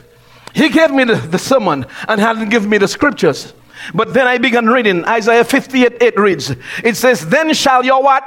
He 0.53 0.69
gave 0.69 0.91
me 0.91 1.03
the, 1.03 1.37
sermon 1.37 1.85
and 2.07 2.19
hadn't 2.19 2.49
given 2.49 2.69
me 2.69 2.77
the 2.77 2.87
scriptures. 2.87 3.53
But 3.93 4.13
then 4.13 4.27
I 4.27 4.39
began 4.39 4.65
reading 4.67 5.05
Isaiah 5.05 5.43
58 5.43 6.01
8 6.01 6.17
reads, 6.17 6.55
It 6.83 6.95
says, 6.95 7.27
Then 7.27 7.53
shall 7.53 7.85
your 7.85 8.01
what? 8.01 8.23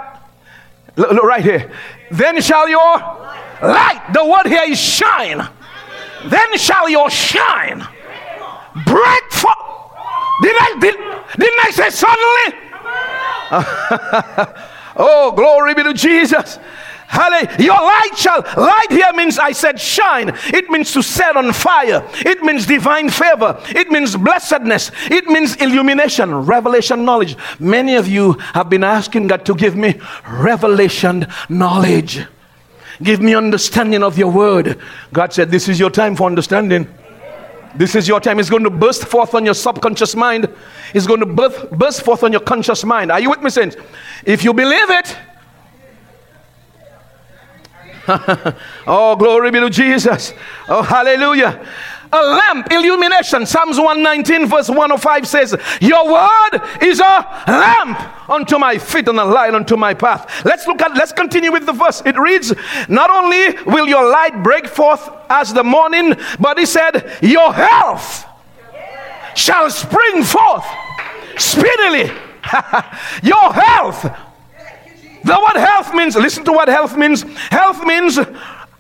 Look, 0.96 1.10
look 1.10 1.24
right 1.24 1.42
here. 1.42 1.72
Then 2.10 2.40
shall 2.40 2.68
your 2.68 2.98
light, 3.62 4.10
the 4.12 4.24
word 4.24 4.46
here 4.46 4.70
is 4.70 4.78
shine. 4.78 5.48
Then 6.26 6.58
shall 6.58 6.88
your 6.88 7.10
shine 7.10 7.86
break 8.86 9.32
forth. 9.32 9.56
Did 10.42 10.56
I, 10.58 10.76
did, 10.80 10.94
didn't 11.38 11.64
I 11.64 11.70
say 11.70 11.90
suddenly? 11.90 12.69
oh, 14.96 15.32
glory 15.36 15.74
be 15.74 15.82
to 15.82 15.94
Jesus. 15.94 16.58
Hallelujah. 17.10 17.56
Your 17.58 17.74
light 17.74 18.10
shall, 18.14 18.40
light 18.56 18.86
here 18.90 19.12
means 19.14 19.36
I 19.36 19.50
said 19.50 19.80
shine. 19.80 20.28
It 20.46 20.70
means 20.70 20.92
to 20.92 21.02
set 21.02 21.36
on 21.36 21.52
fire. 21.52 22.06
It 22.18 22.42
means 22.44 22.66
divine 22.66 23.08
favor. 23.10 23.60
It 23.70 23.90
means 23.90 24.14
blessedness. 24.14 24.92
It 25.10 25.26
means 25.26 25.56
illumination, 25.56 26.32
revelation 26.46 27.04
knowledge. 27.04 27.36
Many 27.58 27.96
of 27.96 28.06
you 28.06 28.34
have 28.54 28.70
been 28.70 28.84
asking 28.84 29.26
God 29.26 29.44
to 29.46 29.56
give 29.56 29.74
me 29.74 30.00
revelation 30.30 31.26
knowledge. 31.48 32.24
Give 33.02 33.20
me 33.20 33.34
understanding 33.34 34.04
of 34.04 34.16
your 34.16 34.30
word. 34.30 34.78
God 35.12 35.32
said, 35.32 35.50
This 35.50 35.68
is 35.68 35.80
your 35.80 35.90
time 35.90 36.14
for 36.14 36.28
understanding. 36.28 36.86
This 37.74 37.94
is 37.94 38.08
your 38.08 38.20
time. 38.20 38.38
It's 38.40 38.50
going 38.50 38.64
to 38.64 38.70
burst 38.70 39.06
forth 39.06 39.34
on 39.34 39.44
your 39.44 39.54
subconscious 39.54 40.16
mind. 40.16 40.48
It's 40.92 41.06
going 41.06 41.20
to 41.20 41.26
burst, 41.26 41.70
burst 41.70 42.02
forth 42.02 42.24
on 42.24 42.32
your 42.32 42.40
conscious 42.40 42.84
mind. 42.84 43.12
Are 43.12 43.20
you 43.20 43.30
with 43.30 43.42
me, 43.42 43.50
saints? 43.50 43.76
If 44.24 44.44
you 44.44 44.52
believe 44.52 44.90
it, 44.90 45.16
oh, 48.86 49.14
glory 49.16 49.50
be 49.50 49.60
to 49.60 49.70
Jesus. 49.70 50.32
Oh, 50.68 50.82
hallelujah. 50.82 51.64
A 52.12 52.22
lamp, 52.22 52.72
illumination. 52.72 53.46
Psalms 53.46 53.78
119, 53.78 54.48
verse 54.48 54.68
105 54.68 55.26
says, 55.26 55.56
Your 55.80 56.10
word 56.10 56.60
is 56.82 57.00
a 57.00 57.44
lamp 57.46 58.30
unto 58.30 58.58
my 58.58 58.78
feet 58.78 59.08
and 59.08 59.18
a 59.18 59.24
light 59.24 59.54
unto 59.54 59.76
my 59.76 59.94
path. 59.94 60.44
Let's 60.44 60.66
look 60.66 60.82
at, 60.82 60.94
let's 60.94 61.12
continue 61.12 61.52
with 61.52 61.66
the 61.66 61.72
verse. 61.72 62.02
It 62.04 62.18
reads, 62.18 62.52
Not 62.88 63.10
only 63.10 63.56
will 63.64 63.86
your 63.86 64.10
light 64.10 64.42
break 64.42 64.66
forth 64.66 65.08
as 65.28 65.52
the 65.52 65.64
morning, 65.64 66.14
but 66.38 66.58
he 66.58 66.66
said, 66.66 67.18
Your 67.22 67.52
health 67.52 68.26
shall 69.34 69.70
spring 69.70 70.24
forth 70.24 70.66
speedily. 71.36 72.10
your 73.22 73.52
health. 73.52 74.02
The 75.22 75.38
word 75.38 75.60
health 75.60 75.94
means, 75.94 76.16
listen 76.16 76.44
to 76.46 76.52
what 76.52 76.68
health 76.68 76.96
means. 76.96 77.22
Health 77.22 77.84
means 77.84 78.18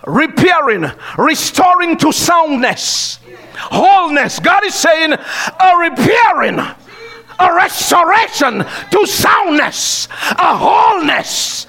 repairing, 0.06 0.86
restoring 1.18 1.96
to 1.98 2.12
soundness, 2.12 3.19
wholeness. 3.60 4.38
God 4.38 4.64
is 4.64 4.74
saying 4.74 5.12
a 5.12 5.76
repairing, 5.78 6.58
a 6.58 7.54
restoration 7.54 8.64
to 8.90 9.06
soundness, 9.06 10.08
a 10.32 10.56
wholeness 10.56 11.66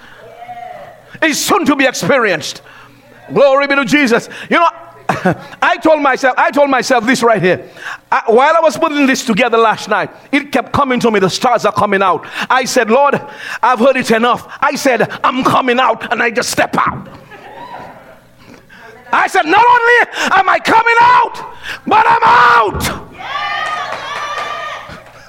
is 1.23 1.43
soon 1.43 1.65
to 1.65 1.75
be 1.75 1.85
experienced. 1.85 2.61
Glory 3.33 3.67
be 3.67 3.75
to 3.75 3.85
Jesus. 3.85 4.27
You 4.49 4.59
know, 4.59 4.69
I 5.61 5.77
told 5.81 6.01
myself, 6.01 6.35
I 6.37 6.51
told 6.51 6.69
myself 6.69 7.05
this 7.05 7.23
right 7.23 7.41
here. 7.41 7.69
I, 8.11 8.23
while 8.27 8.55
I 8.55 8.59
was 8.61 8.77
putting 8.77 9.05
this 9.05 9.25
together 9.25 9.57
last 9.57 9.89
night, 9.89 10.09
it 10.31 10.51
kept 10.51 10.73
coming 10.73 10.99
to 11.01 11.11
me. 11.11 11.19
The 11.19 11.29
stars 11.29 11.65
are 11.65 11.73
coming 11.73 12.01
out. 12.01 12.25
I 12.49 12.65
said, 12.65 12.89
Lord, 12.89 13.15
I've 13.61 13.79
heard 13.79 13.97
it 13.97 14.11
enough. 14.11 14.47
I 14.61 14.75
said, 14.75 15.09
I'm 15.23 15.43
coming 15.43 15.79
out, 15.79 16.11
and 16.11 16.21
I 16.21 16.31
just 16.31 16.49
step 16.49 16.75
out. 16.77 17.07
I 19.11 19.27
said, 19.27 19.45
Not 19.45 19.65
only 19.65 20.07
am 20.39 20.49
I 20.49 20.59
coming 20.59 20.95
out, 21.01 21.35
but 21.85 22.05
I'm 22.07 22.23
out. 22.23 23.01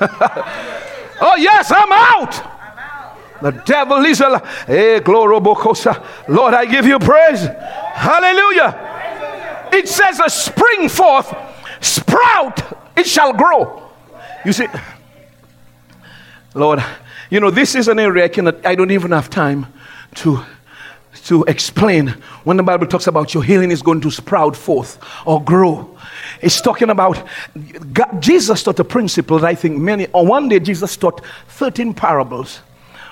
oh, 1.21 1.37
yes, 1.37 1.73
I'm 1.75 1.93
out. 1.93 2.53
The 3.43 3.51
devil 3.65 4.05
is 4.05 4.21
a 4.21 4.39
hey, 4.67 4.97
eh, 4.97 5.01
glory 5.01 5.35
Lord, 5.35 6.55
I 6.55 6.65
give 6.65 6.87
you 6.87 6.99
praise. 6.99 7.41
Hallelujah. 7.41 9.69
It 9.73 9.89
says 9.89 10.21
a 10.21 10.31
spring 10.31 10.89
forth, 10.89 11.35
sprout, 11.81 12.63
it 12.97 13.07
shall 13.07 13.33
grow. 13.33 13.91
You 14.45 14.53
see, 14.53 14.67
Lord, 16.55 16.85
you 17.31 17.41
know, 17.41 17.51
this 17.51 17.75
is 17.75 17.89
an 17.89 17.99
area 17.99 18.25
I 18.25 18.29
cannot, 18.29 18.65
I 18.65 18.75
don't 18.75 18.91
even 18.91 19.11
have 19.11 19.31
time 19.31 19.67
to 20.17 20.45
to 21.27 21.45
explain 21.45 22.09
when 22.45 22.57
the 22.57 22.63
Bible 22.63 22.87
talks 22.87 23.07
about 23.07 23.33
your 23.33 23.43
healing 23.43 23.71
is 23.71 23.83
going 23.83 24.01
to 24.01 24.11
sprout 24.11 24.57
forth 24.57 24.99
or 25.25 25.43
grow. 25.43 25.97
It's 26.41 26.61
talking 26.61 26.91
about 26.91 27.25
God, 27.93 28.21
Jesus 28.21 28.63
taught 28.63 28.81
a 28.81 28.85
principle 28.85 29.39
that 29.39 29.47
I 29.47 29.55
think 29.55 29.79
many, 29.79 30.09
or 30.09 30.27
one 30.27 30.49
day 30.49 30.59
Jesus 30.59 30.97
taught 30.97 31.25
13 31.49 31.95
parables 31.95 32.61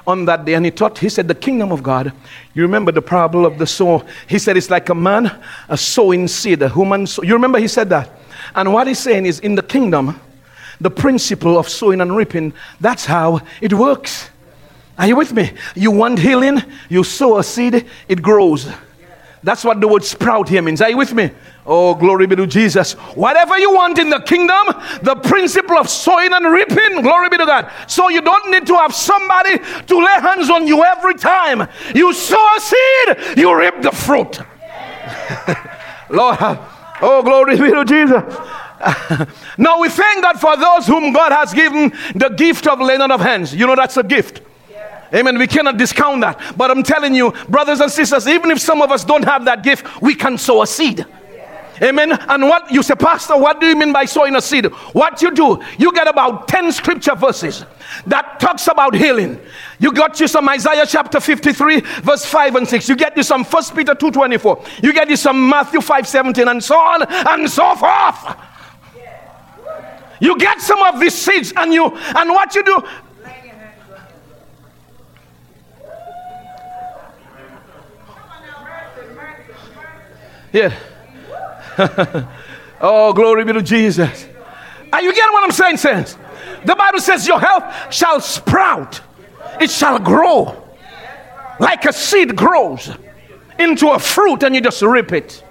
on 0.06 0.24
that 0.24 0.44
day 0.44 0.54
and 0.54 0.64
he 0.64 0.70
taught, 0.70 0.98
he 0.98 1.08
said, 1.08 1.28
the 1.28 1.34
kingdom 1.34 1.70
of 1.70 1.82
God. 1.82 2.12
You 2.54 2.62
remember 2.62 2.90
the 2.90 3.02
parable 3.02 3.46
of 3.46 3.58
the 3.58 3.66
sower? 3.66 4.04
He 4.28 4.38
said 4.38 4.56
it's 4.56 4.70
like 4.70 4.88
a 4.88 4.94
man 4.94 5.40
a 5.68 5.76
sowing 5.76 6.26
seed, 6.26 6.62
a 6.62 6.68
human. 6.68 7.06
Sow. 7.06 7.22
You 7.22 7.34
remember 7.34 7.58
he 7.58 7.68
said 7.68 7.88
that? 7.90 8.10
And 8.54 8.72
what 8.72 8.86
he's 8.86 8.98
saying 8.98 9.26
is 9.26 9.38
in 9.40 9.54
the 9.54 9.62
kingdom, 9.62 10.20
the 10.80 10.90
principle 10.90 11.58
of 11.58 11.68
sowing 11.68 12.00
and 12.00 12.16
reaping, 12.16 12.52
that's 12.80 13.04
how 13.04 13.40
it 13.60 13.72
works. 13.74 14.30
Are 15.00 15.06
you 15.06 15.16
with 15.16 15.32
me? 15.32 15.50
You 15.74 15.92
want 15.92 16.18
healing, 16.18 16.62
you 16.90 17.04
sow 17.04 17.38
a 17.38 17.42
seed, 17.42 17.86
it 18.06 18.20
grows. 18.20 18.70
That's 19.42 19.64
what 19.64 19.80
the 19.80 19.88
word 19.88 20.04
sprout 20.04 20.50
here 20.50 20.60
means. 20.60 20.82
Are 20.82 20.90
you 20.90 20.98
with 20.98 21.14
me? 21.14 21.30
Oh, 21.64 21.94
glory 21.94 22.26
be 22.26 22.36
to 22.36 22.46
Jesus. 22.46 22.92
Whatever 23.16 23.58
you 23.58 23.72
want 23.72 23.98
in 23.98 24.10
the 24.10 24.20
kingdom, 24.20 24.66
the 25.02 25.14
principle 25.24 25.78
of 25.78 25.88
sowing 25.88 26.34
and 26.34 26.44
reaping, 26.52 27.00
glory 27.00 27.30
be 27.30 27.38
to 27.38 27.46
God. 27.46 27.72
So 27.86 28.10
you 28.10 28.20
don't 28.20 28.50
need 28.50 28.66
to 28.66 28.74
have 28.74 28.94
somebody 28.94 29.56
to 29.86 30.04
lay 30.04 30.20
hands 30.20 30.50
on 30.50 30.66
you 30.66 30.84
every 30.84 31.14
time. 31.14 31.66
You 31.94 32.12
sow 32.12 32.46
a 32.54 32.60
seed, 32.60 33.38
you 33.38 33.58
reap 33.58 33.80
the 33.80 33.92
fruit. 33.92 34.38
Lord, 36.10 36.36
oh, 37.00 37.22
glory 37.24 37.56
be 37.56 37.70
to 37.70 37.86
Jesus. 37.86 38.36
now 39.56 39.80
we 39.80 39.88
thank 39.88 40.22
God 40.22 40.38
for 40.38 40.58
those 40.58 40.86
whom 40.86 41.14
God 41.14 41.32
has 41.32 41.54
given 41.54 41.88
the 42.14 42.34
gift 42.36 42.66
of 42.66 42.80
laying 42.80 43.00
on 43.00 43.10
of 43.10 43.22
hands. 43.22 43.54
You 43.54 43.66
know 43.66 43.76
that's 43.76 43.96
a 43.96 44.02
gift. 44.02 44.42
Amen. 45.12 45.38
We 45.38 45.46
cannot 45.46 45.76
discount 45.76 46.20
that. 46.20 46.54
But 46.56 46.70
I'm 46.70 46.82
telling 46.82 47.14
you, 47.14 47.32
brothers 47.48 47.80
and 47.80 47.90
sisters, 47.90 48.26
even 48.26 48.50
if 48.50 48.60
some 48.60 48.80
of 48.80 48.90
us 48.90 49.04
don't 49.04 49.24
have 49.24 49.44
that 49.46 49.62
gift, 49.62 50.00
we 50.00 50.14
can 50.14 50.38
sow 50.38 50.62
a 50.62 50.66
seed. 50.66 51.04
Amen. 51.82 52.12
And 52.12 52.42
what 52.42 52.70
you 52.70 52.82
say, 52.82 52.94
Pastor, 52.94 53.38
what 53.38 53.58
do 53.58 53.66
you 53.66 53.74
mean 53.74 53.90
by 53.92 54.04
sowing 54.04 54.36
a 54.36 54.42
seed? 54.42 54.66
What 54.92 55.22
you 55.22 55.34
do, 55.34 55.62
you 55.78 55.92
get 55.92 56.06
about 56.06 56.46
10 56.46 56.72
scripture 56.72 57.14
verses 57.14 57.64
that 58.06 58.38
talks 58.38 58.66
about 58.66 58.94
healing. 58.94 59.40
You 59.78 59.90
got 59.92 60.20
you 60.20 60.28
some 60.28 60.46
Isaiah 60.50 60.84
chapter 60.86 61.20
53, 61.20 61.80
verse 62.02 62.26
5 62.26 62.56
and 62.56 62.68
6. 62.68 62.88
You 62.88 62.96
get 62.96 63.16
you 63.16 63.22
some 63.22 63.44
1 63.44 63.62
Peter 63.74 63.94
2.24. 63.94 64.82
You 64.84 64.92
get 64.92 65.08
you 65.08 65.16
some 65.16 65.48
Matthew 65.48 65.80
5, 65.80 66.06
17, 66.06 66.48
and 66.48 66.62
so 66.62 66.78
on 66.78 67.02
and 67.08 67.50
so 67.50 67.74
forth. 67.74 68.36
You 70.20 70.36
get 70.36 70.60
some 70.60 70.82
of 70.82 71.00
these 71.00 71.14
seeds, 71.14 71.54
and 71.56 71.72
you 71.72 71.86
and 71.86 72.30
what 72.30 72.54
you 72.54 72.62
do, 72.62 72.82
Yeah. 80.52 80.74
oh, 82.80 83.12
glory 83.12 83.44
be 83.44 83.52
to 83.52 83.62
Jesus. 83.62 84.26
Are 84.92 85.02
you 85.02 85.14
getting 85.14 85.32
what 85.32 85.44
I'm 85.44 85.52
saying, 85.52 85.76
saints? 85.76 86.16
The 86.64 86.74
Bible 86.74 87.00
says 87.00 87.26
your 87.26 87.40
health 87.40 87.92
shall 87.92 88.20
sprout, 88.20 89.00
it 89.60 89.70
shall 89.70 89.98
grow 89.98 90.70
like 91.60 91.84
a 91.84 91.92
seed 91.92 92.34
grows 92.34 92.90
into 93.58 93.90
a 93.90 93.98
fruit, 93.98 94.42
and 94.42 94.54
you 94.54 94.62
just 94.62 94.80
rip 94.82 95.12
it. 95.12 95.44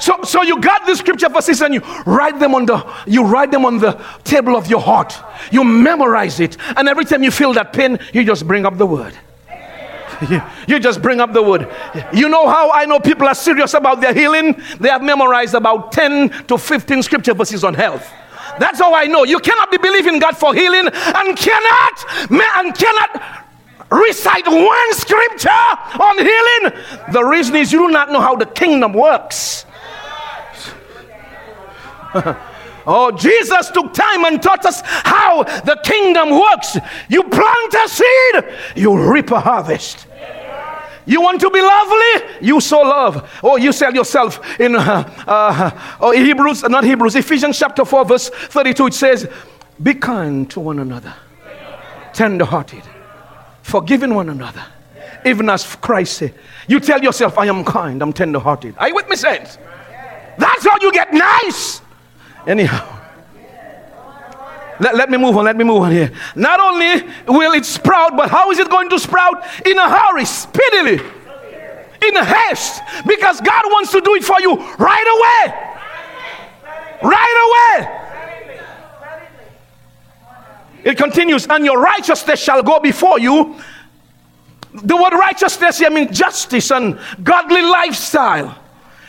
So, 0.00 0.18
so 0.24 0.42
you 0.42 0.60
got 0.60 0.86
the 0.86 0.96
scripture 0.96 1.28
verses 1.28 1.60
and 1.60 1.74
you 1.74 1.80
write 2.06 2.40
them 2.40 2.54
on 2.54 2.64
the 2.64 2.90
you 3.06 3.22
write 3.22 3.50
them 3.50 3.66
on 3.66 3.78
the 3.78 4.02
table 4.24 4.56
of 4.56 4.66
your 4.66 4.80
heart. 4.80 5.14
You 5.52 5.62
memorize 5.62 6.40
it, 6.40 6.56
and 6.76 6.88
every 6.88 7.04
time 7.04 7.22
you 7.22 7.30
feel 7.30 7.52
that 7.52 7.72
pain, 7.72 7.98
you 8.12 8.24
just 8.24 8.46
bring 8.46 8.66
up 8.66 8.78
the 8.78 8.86
word. 8.86 9.14
you 10.68 10.78
just 10.78 11.00
bring 11.02 11.20
up 11.20 11.32
the 11.32 11.42
word. 11.42 11.68
You 12.12 12.28
know 12.28 12.48
how 12.48 12.70
I 12.70 12.84
know 12.84 13.00
people 13.00 13.26
are 13.26 13.34
serious 13.34 13.74
about 13.74 14.00
their 14.00 14.14
healing? 14.14 14.60
They 14.78 14.88
have 14.88 15.02
memorized 15.02 15.54
about 15.54 15.92
10 15.92 16.46
to 16.46 16.58
15 16.58 17.02
scripture 17.02 17.34
verses 17.34 17.64
on 17.64 17.74
health. 17.74 18.10
That's 18.58 18.78
how 18.78 18.94
I 18.94 19.06
know. 19.06 19.24
You 19.24 19.38
cannot 19.38 19.70
be 19.70 19.78
believing 19.78 20.18
God 20.18 20.36
for 20.36 20.54
healing 20.54 20.86
and 20.86 21.36
cannot 21.36 22.30
and 22.30 22.74
cannot 22.74 23.46
recite 23.90 24.46
one 24.46 24.94
scripture 24.94 25.48
on 25.48 26.18
healing. 26.18 26.82
The 27.12 27.24
reason 27.24 27.56
is 27.56 27.72
you 27.72 27.86
do 27.86 27.92
not 27.92 28.10
know 28.10 28.20
how 28.20 28.36
the 28.36 28.46
kingdom 28.46 28.92
works. 28.92 29.64
Oh, 32.86 33.12
Jesus 33.12 33.70
took 33.70 33.92
time 33.92 34.24
and 34.24 34.42
taught 34.42 34.64
us 34.64 34.80
how 34.84 35.44
the 35.44 35.78
kingdom 35.84 36.30
works. 36.30 36.76
You 37.08 37.22
plant 37.24 37.74
a 37.74 37.88
seed, 37.88 38.44
you 38.74 39.12
reap 39.12 39.30
a 39.30 39.38
harvest. 39.38 40.06
You 41.10 41.20
want 41.20 41.40
to 41.40 41.50
be 41.50 41.60
lovely? 41.60 42.46
You 42.46 42.60
sow 42.60 42.82
love. 42.82 43.16
Or 43.42 43.54
oh, 43.54 43.56
you 43.56 43.72
sell 43.72 43.92
yourself 43.92 44.60
in 44.60 44.76
uh, 44.76 45.24
uh, 45.26 45.96
oh, 46.00 46.12
Hebrews, 46.12 46.62
not 46.62 46.84
Hebrews, 46.84 47.16
Ephesians 47.16 47.58
chapter 47.58 47.84
4, 47.84 48.04
verse 48.04 48.28
32. 48.28 48.86
It 48.86 48.94
says, 48.94 49.28
Be 49.82 49.94
kind 49.94 50.48
to 50.52 50.60
one 50.60 50.78
another, 50.78 51.12
tender 52.12 52.44
hearted, 52.44 52.84
forgiving 53.62 54.14
one 54.14 54.28
another, 54.28 54.64
even 55.26 55.50
as 55.50 55.74
Christ 55.76 56.16
said. 56.16 56.34
You 56.68 56.78
tell 56.78 57.02
yourself, 57.02 57.36
I 57.38 57.46
am 57.46 57.64
kind, 57.64 58.00
I'm 58.02 58.12
tender 58.12 58.38
hearted. 58.38 58.76
Are 58.78 58.86
you 58.86 58.94
with 58.94 59.08
me, 59.08 59.16
saints? 59.16 59.58
That's 60.38 60.64
how 60.64 60.78
you 60.80 60.92
get 60.92 61.12
nice. 61.12 61.80
Anyhow. 62.46 62.99
Let, 64.80 64.96
let 64.96 65.10
me 65.10 65.18
move 65.18 65.36
on. 65.36 65.44
Let 65.44 65.56
me 65.56 65.64
move 65.64 65.82
on 65.82 65.92
here. 65.92 66.10
Not 66.34 66.58
only 66.58 67.04
will 67.28 67.52
it 67.52 67.66
sprout, 67.66 68.16
but 68.16 68.30
how 68.30 68.50
is 68.50 68.58
it 68.58 68.70
going 68.70 68.88
to 68.88 68.98
sprout? 68.98 69.44
In 69.66 69.78
a 69.78 69.88
hurry, 69.88 70.24
speedily, 70.24 71.00
in 72.08 72.16
a 72.16 72.24
haste, 72.24 72.80
because 73.06 73.40
God 73.40 73.62
wants 73.66 73.92
to 73.92 74.00
do 74.00 74.14
it 74.14 74.24
for 74.24 74.40
you 74.40 74.56
right 74.56 75.06
away. 75.16 75.54
Right 77.02 77.78
away. 77.78 77.96
It 80.82 80.96
continues, 80.96 81.46
and 81.46 81.64
your 81.64 81.78
righteousness 81.78 82.42
shall 82.42 82.62
go 82.62 82.80
before 82.80 83.18
you. 83.18 83.56
The 84.72 84.96
word 84.96 85.12
righteousness 85.12 85.78
here 85.78 85.90
means 85.90 86.16
justice 86.16 86.70
and 86.70 86.98
godly 87.22 87.60
lifestyle. 87.60 88.56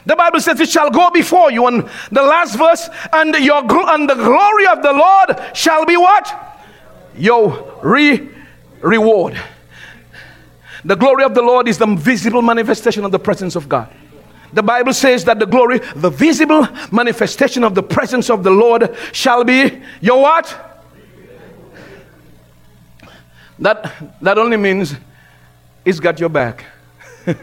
The 0.05 0.15
Bible 0.15 0.39
says 0.39 0.60
it 0.60 0.70
shall 0.70 0.89
go 0.89 1.10
before 1.12 1.51
you. 1.51 1.67
And 1.67 1.88
the 2.12 2.24
last 2.24 2.55
verse, 2.55 2.89
and 3.13 3.36
your 3.36 3.60
and 3.89 4.10
the 4.10 4.15
glory 4.15 4.67
of 4.67 4.81
the 4.81 4.93
Lord 4.93 5.55
shall 5.55 5.86
be 5.86 5.98
what? 5.98 6.60
Your 7.15 7.79
re 7.84 8.29
reward. 8.81 9.39
The 10.84 10.96
glory 10.96 11.24
of 11.24 11.36
the 11.36 11.41
Lord 11.41 11.67
is 11.67 11.77
the 11.77 11.86
visible 11.86 12.41
manifestation 12.41 13.05
of 13.05 13.12
the 13.12 13.20
presence 13.20 13.55
of 13.55 13.70
God. 13.70 13.93
The 14.53 14.63
Bible 14.63 14.93
says 14.93 15.24
that 15.25 15.39
the 15.39 15.46
glory, 15.46 15.79
the 15.96 16.10
visible 16.10 16.67
manifestation 16.91 17.63
of 17.63 17.75
the 17.75 17.84
presence 17.84 18.29
of 18.29 18.43
the 18.43 18.50
Lord 18.50 18.96
shall 19.13 19.43
be 19.43 19.81
your 20.01 20.22
what? 20.22 20.67
That, 23.60 23.93
that 24.22 24.38
only 24.38 24.58
means 24.58 24.96
it's 25.86 26.00
got 26.00 26.20
your 26.20 26.29
back. 26.29 26.65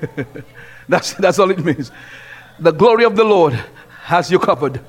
that's, 0.88 1.14
that's 1.14 1.38
all 1.38 1.50
it 1.50 1.64
means. 1.64 1.92
The 2.60 2.72
glory 2.72 3.04
of 3.04 3.16
the 3.16 3.24
Lord 3.24 3.52
has 4.02 4.30
you 4.30 4.38
covered. 4.38 4.80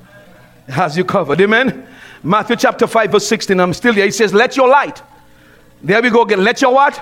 Has 0.67 0.97
you 0.97 1.05
covered. 1.05 1.39
Amen. 1.41 1.88
Matthew 2.23 2.55
chapter 2.55 2.88
5, 2.88 3.11
verse 3.11 3.27
16. 3.27 3.59
I'm 3.59 3.73
still 3.73 3.93
here. 3.93 4.05
He 4.05 4.11
says, 4.11 4.33
Let 4.33 4.57
your 4.57 4.67
light. 4.67 5.01
There 5.81 6.01
we 6.01 6.09
go 6.09 6.23
again. 6.23 6.43
Let 6.43 6.61
your 6.61 6.73
what? 6.73 6.99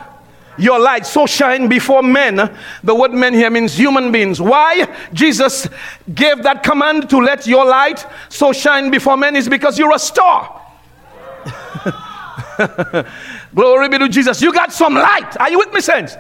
Your 0.57 0.79
light 0.79 1.05
so 1.05 1.25
shine 1.25 1.67
before 1.67 2.01
men. 2.01 2.55
The 2.83 2.95
word 2.95 3.13
men 3.13 3.33
here 3.33 3.50
means 3.50 3.77
human 3.77 4.12
beings. 4.12 4.41
Why 4.41 4.93
Jesus 5.13 5.67
gave 6.13 6.43
that 6.43 6.63
command 6.63 7.09
to 7.12 7.17
let 7.19 7.45
your 7.45 7.65
light 7.65 8.05
so 8.29 8.51
shine 8.51 8.89
before 8.89 9.17
men 9.17 9.36
is 9.36 9.47
because 9.47 9.77
you're 9.77 9.93
a 9.93 10.00
star. 10.00 10.62
Glory 13.55 13.89
be 13.89 14.00
to 14.00 14.09
Jesus. 14.09 14.41
You 14.41 14.51
got 14.51 14.74
some 14.74 14.95
light. 14.95 15.39
Are 15.39 15.50
you 15.50 15.59
with 15.59 15.71
me, 15.71 15.79
saints? 15.79 16.15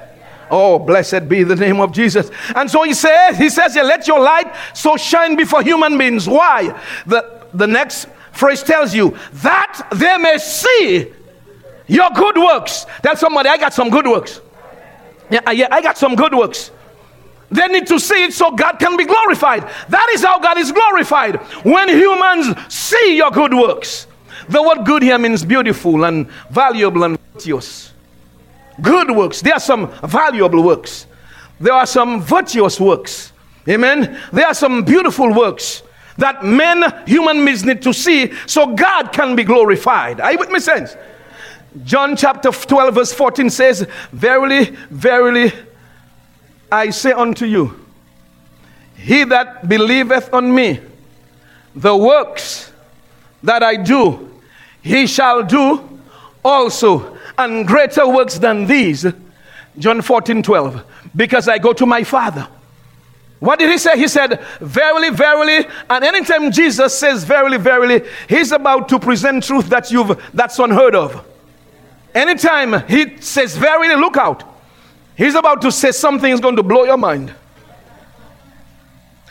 Oh, 0.49 0.79
blessed 0.79 1.27
be 1.27 1.43
the 1.43 1.55
name 1.55 1.79
of 1.81 1.91
Jesus. 1.91 2.31
And 2.55 2.69
so 2.69 2.83
he 2.83 2.93
says, 2.93 3.37
he 3.37 3.49
says, 3.49 3.75
let 3.75 4.07
your 4.07 4.19
light 4.19 4.53
so 4.73 4.95
shine 4.97 5.35
before 5.35 5.61
human 5.61 5.97
beings. 5.97 6.27
Why? 6.27 6.79
The, 7.05 7.47
the 7.53 7.67
next 7.67 8.07
phrase 8.31 8.63
tells 8.63 8.93
you 8.93 9.17
that 9.33 9.87
they 9.93 10.17
may 10.17 10.37
see 10.37 11.13
your 11.87 12.09
good 12.11 12.37
works. 12.37 12.85
Tell 13.01 13.15
somebody, 13.15 13.49
I 13.49 13.57
got 13.57 13.73
some 13.73 13.89
good 13.89 14.05
works. 14.05 14.41
Yeah, 15.29 15.51
yeah, 15.51 15.67
I 15.71 15.81
got 15.81 15.97
some 15.97 16.15
good 16.15 16.33
works. 16.33 16.71
They 17.49 17.67
need 17.67 17.87
to 17.87 17.99
see 17.99 18.25
it 18.25 18.33
so 18.33 18.51
God 18.51 18.73
can 18.73 18.97
be 18.97 19.05
glorified. 19.05 19.63
That 19.89 20.09
is 20.13 20.23
how 20.23 20.39
God 20.39 20.57
is 20.57 20.71
glorified. 20.71 21.37
When 21.63 21.89
humans 21.89 22.73
see 22.73 23.17
your 23.17 23.31
good 23.31 23.53
works. 23.53 24.07
The 24.49 24.61
word 24.61 24.85
good 24.85 25.01
here 25.01 25.17
means 25.17 25.43
beautiful 25.43 26.05
and 26.05 26.29
valuable 26.49 27.03
and 27.03 27.19
virtuous. 27.33 27.93
Good 28.81 29.11
works. 29.11 29.41
There 29.41 29.53
are 29.53 29.59
some 29.59 29.91
valuable 30.03 30.63
works. 30.63 31.07
There 31.59 31.73
are 31.73 31.85
some 31.85 32.21
virtuous 32.21 32.79
works. 32.79 33.31
Amen. 33.67 34.19
There 34.31 34.45
are 34.45 34.53
some 34.53 34.83
beautiful 34.83 35.33
works 35.33 35.83
that 36.17 36.43
men, 36.43 36.83
human 37.05 37.43
beings 37.45 37.63
need 37.63 37.81
to 37.83 37.93
see 37.93 38.33
so 38.45 38.67
God 38.67 39.11
can 39.11 39.35
be 39.35 39.43
glorified. 39.43 40.19
Are 40.21 40.31
you 40.31 40.39
with 40.39 40.49
me, 40.49 40.59
sense? 40.59 40.95
John 41.83 42.15
chapter 42.15 42.51
12, 42.51 42.95
verse 42.95 43.13
14 43.13 43.49
says, 43.49 43.87
Verily, 44.11 44.75
verily, 44.89 45.53
I 46.71 46.89
say 46.89 47.11
unto 47.11 47.45
you, 47.45 47.85
he 48.95 49.23
that 49.25 49.69
believeth 49.69 50.33
on 50.33 50.53
me, 50.53 50.79
the 51.75 51.95
works 51.95 52.71
that 53.43 53.61
I 53.61 53.75
do, 53.75 54.41
he 54.81 55.05
shall 55.05 55.43
do 55.43 55.99
also, 56.43 57.16
and 57.37 57.67
greater 57.67 58.07
works 58.07 58.37
than 58.37 58.65
these. 58.65 59.05
John 59.77 60.01
14, 60.01 60.43
12. 60.43 60.83
Because 61.15 61.47
I 61.47 61.57
go 61.57 61.73
to 61.73 61.85
my 61.85 62.03
Father. 62.03 62.47
What 63.39 63.59
did 63.59 63.69
he 63.69 63.77
say? 63.77 63.97
He 63.97 64.07
said, 64.07 64.41
Verily, 64.59 65.11
verily. 65.11 65.67
And 65.89 66.03
anytime 66.03 66.51
Jesus 66.51 66.97
says 66.97 67.23
verily, 67.23 67.57
verily, 67.57 68.01
he's 68.27 68.51
about 68.51 68.89
to 68.89 68.99
present 68.99 69.43
truth 69.43 69.69
that 69.69 69.91
you've 69.91 70.19
that's 70.33 70.57
unheard 70.57 70.95
of. 70.95 71.25
Anytime 72.15 72.87
he 72.87 73.17
says 73.21 73.55
verily, 73.55 73.95
look 73.95 74.17
out. 74.17 74.43
He's 75.15 75.35
about 75.35 75.61
to 75.63 75.71
say 75.71 75.91
something 75.91 76.31
is 76.31 76.39
going 76.39 76.55
to 76.55 76.63
blow 76.63 76.83
your 76.85 76.97
mind. 76.97 77.33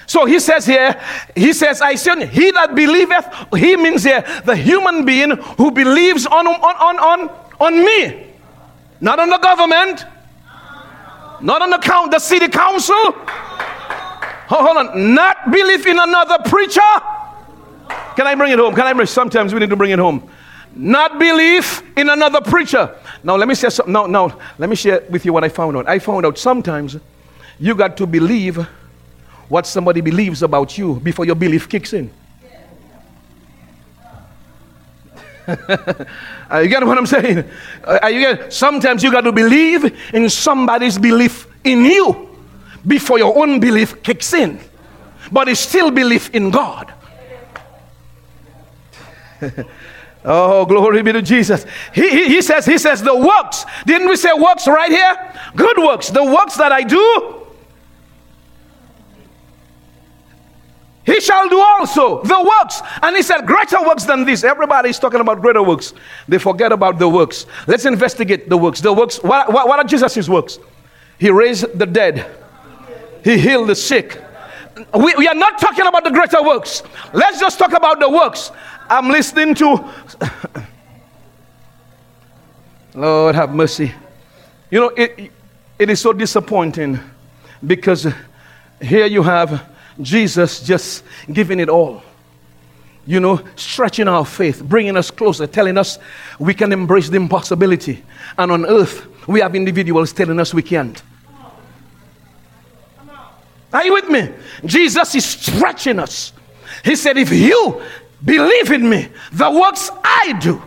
So 0.07 0.25
he 0.25 0.39
says 0.39 0.65
here, 0.65 1.01
he 1.35 1.53
says, 1.53 1.83
I 1.83 1.97
say, 1.97 2.27
he 2.27 2.53
that 2.53 2.77
believeth, 2.77 3.27
he 3.57 3.77
means 3.77 4.05
here 4.05 4.25
the 4.45 4.55
human 4.55 5.05
being 5.05 5.31
who 5.31 5.73
believes 5.73 6.27
on, 6.27 6.47
on, 6.47 6.61
on, 6.61 6.99
on, 6.99 7.31
on 7.61 7.85
me. 7.85 8.27
Not 9.01 9.19
on 9.19 9.29
the 9.29 9.39
government, 9.39 10.05
not 11.41 11.61
on 11.61 11.71
the 11.71 11.79
count, 11.79 12.11
the 12.13 12.19
city 12.19 12.49
council. 12.49 13.13
Hold 14.49 14.77
on, 14.77 15.15
not 15.15 15.51
believe 15.51 15.87
in 15.87 15.99
another 15.99 16.39
preacher. 16.49 16.81
Can 18.17 18.27
I 18.27 18.35
bring 18.35 18.53
it 18.53 18.59
home? 18.59 18.75
Can 18.75 18.87
I 18.87 18.93
bring 18.93 19.07
sometimes 19.07 19.53
we 19.53 19.61
need 19.61 19.71
to 19.71 19.77
bring 19.77 19.91
it 19.91 19.99
home. 19.99 20.31
Not 20.75 21.19
believe 21.19 21.83
in 21.97 22.09
another 22.09 22.41
preacher. 22.41 22.97
Now 23.23 23.37
let 23.37 23.49
me 23.49 23.55
say 23.55 23.69
something. 23.71 23.93
No, 23.93 24.07
no, 24.07 24.39
let 24.59 24.71
me 24.71 24.77
share 24.77 25.03
with 25.11 25.25
you 25.25 25.33
what 25.33 25.45
I 25.45 25.49
found 25.49 25.77
out. 25.77 25.89
I 25.89 25.99
found 25.99 26.25
out 26.25 26.39
sometimes 26.39 26.97
you 27.59 27.75
got 27.75 27.97
to 27.99 28.07
believe 28.07 28.57
what 29.49 29.67
somebody 29.67 30.01
believes 30.01 30.43
about 30.43 30.77
you 30.77 30.97
before 31.01 31.25
your 31.25 31.35
belief 31.35 31.69
kicks 31.69 31.93
in. 31.93 32.11
Are 35.49 36.07
uh, 36.51 36.59
you 36.59 36.69
get 36.69 36.85
what 36.85 36.99
I'm 36.99 37.07
saying? 37.07 37.49
Are 37.85 38.11
you 38.11 38.21
getting, 38.21 38.51
sometimes 38.51 39.03
you 39.03 39.13
got 39.13 39.23
to 39.23 39.33
believe 39.33 39.97
in 40.13 40.29
somebody's 40.29 40.99
belief 40.99 41.47
in 41.65 41.85
you 41.85 42.29
before 42.87 43.19
your 43.19 43.37
own 43.37 43.61
belief 43.61 44.03
kicks 44.03 44.33
in. 44.33 44.61
But 45.31 45.49
it's 45.49 45.61
still 45.61 45.91
belief 45.91 46.31
in 46.35 46.51
God. 46.51 46.93
oh, 50.25 50.65
glory 50.67 51.03
be 51.03 51.13
to 51.13 51.23
Jesus. 51.23 51.67
He, 51.93 52.09
he, 52.09 52.27
he 52.29 52.43
says, 52.43 52.65
he 52.65 52.79
says, 52.79 53.03
the 53.03 53.17
works. 53.17 53.65
Didn't 53.87 54.09
we 54.09 54.17
say 54.17 54.31
works 54.35 54.67
right 54.67 54.91
here? 54.91 55.35
Good 55.55 55.79
works. 55.79 56.09
The 56.09 56.25
works 56.25 56.57
that 56.57 56.73
I 56.73 56.83
do, 56.83 57.46
he 61.07 61.21
shall 61.21 61.49
do 61.49 61.61
also 61.61 62.21
the 62.23 62.55
works. 62.61 62.83
And 63.01 63.15
he 63.15 63.23
said, 63.23 63.47
Greater 63.47 63.81
works 63.87 64.05
than 64.05 64.25
this. 64.25 64.43
Everybody's 64.43 64.99
talking 64.99 65.21
about 65.21 65.41
greater 65.41 65.63
works. 65.63 65.95
They 66.27 66.39
forget 66.39 66.73
about 66.73 66.99
the 66.99 67.09
works. 67.09 67.47
Let's 67.69 67.85
investigate 67.85 68.49
the 68.49 68.59
works. 68.59 68.81
The 68.81 68.93
works, 68.93 69.23
what, 69.23 69.53
what, 69.53 69.69
what 69.69 69.79
are 69.79 69.85
Jesus' 69.85 70.29
works? 70.29 70.59
He 71.19 71.31
raised 71.31 71.79
the 71.79 71.87
dead, 71.87 72.27
he 73.25 73.39
healed 73.39 73.69
the 73.69 73.75
sick. 73.77 74.21
We, 74.93 75.15
we 75.15 75.27
are 75.27 75.35
not 75.35 75.59
talking 75.59 75.87
about 75.87 76.05
the 76.05 76.11
greater 76.11 76.43
works. 76.43 76.83
Let's 77.15 77.41
just 77.41 77.59
talk 77.59 77.73
about 77.73 77.99
the 77.99 78.11
works. 78.11 78.51
I'm 78.91 79.09
listening 79.09 79.55
to. 79.55 79.91
Lord 82.95 83.35
have 83.35 83.55
mercy. 83.55 83.93
You 84.71 84.81
know, 84.81 84.89
it, 84.89 85.31
it 85.79 85.89
is 85.89 86.01
so 86.01 86.13
disappointing 86.13 86.99
because 87.67 88.07
here 88.83 89.07
you 89.07 89.23
have 89.23 89.76
Jesus 90.01 90.63
just 90.63 91.05
giving 91.33 91.61
it 91.61 91.69
all. 91.69 92.03
You 93.07 93.21
know, 93.21 93.41
stretching 93.55 94.09
our 94.09 94.25
faith, 94.25 94.63
bringing 94.65 94.97
us 94.97 95.11
closer, 95.11 95.47
telling 95.47 95.79
us 95.79 95.99
we 96.39 96.55
can 96.55 96.73
embrace 96.73 97.09
the 97.09 97.17
impossibility. 97.17 98.03
And 98.37 98.51
on 98.51 98.67
earth, 98.67 99.07
we 99.29 99.41
have 99.41 99.55
individuals 99.55 100.13
telling 100.13 100.41
us 100.41 100.53
we 100.53 100.63
can't. 100.63 101.01
Are 103.73 103.85
you 103.85 103.93
with 103.93 104.09
me? 104.09 104.29
Jesus 104.65 105.15
is 105.15 105.25
stretching 105.25 105.99
us. 105.99 106.33
He 106.85 106.97
said, 106.97 107.17
If 107.17 107.33
you 107.33 107.83
believe 108.25 108.73
in 108.73 108.89
me, 108.89 109.09
the 109.33 109.51
works 109.51 109.91
I 110.03 110.39
do, 110.41 110.63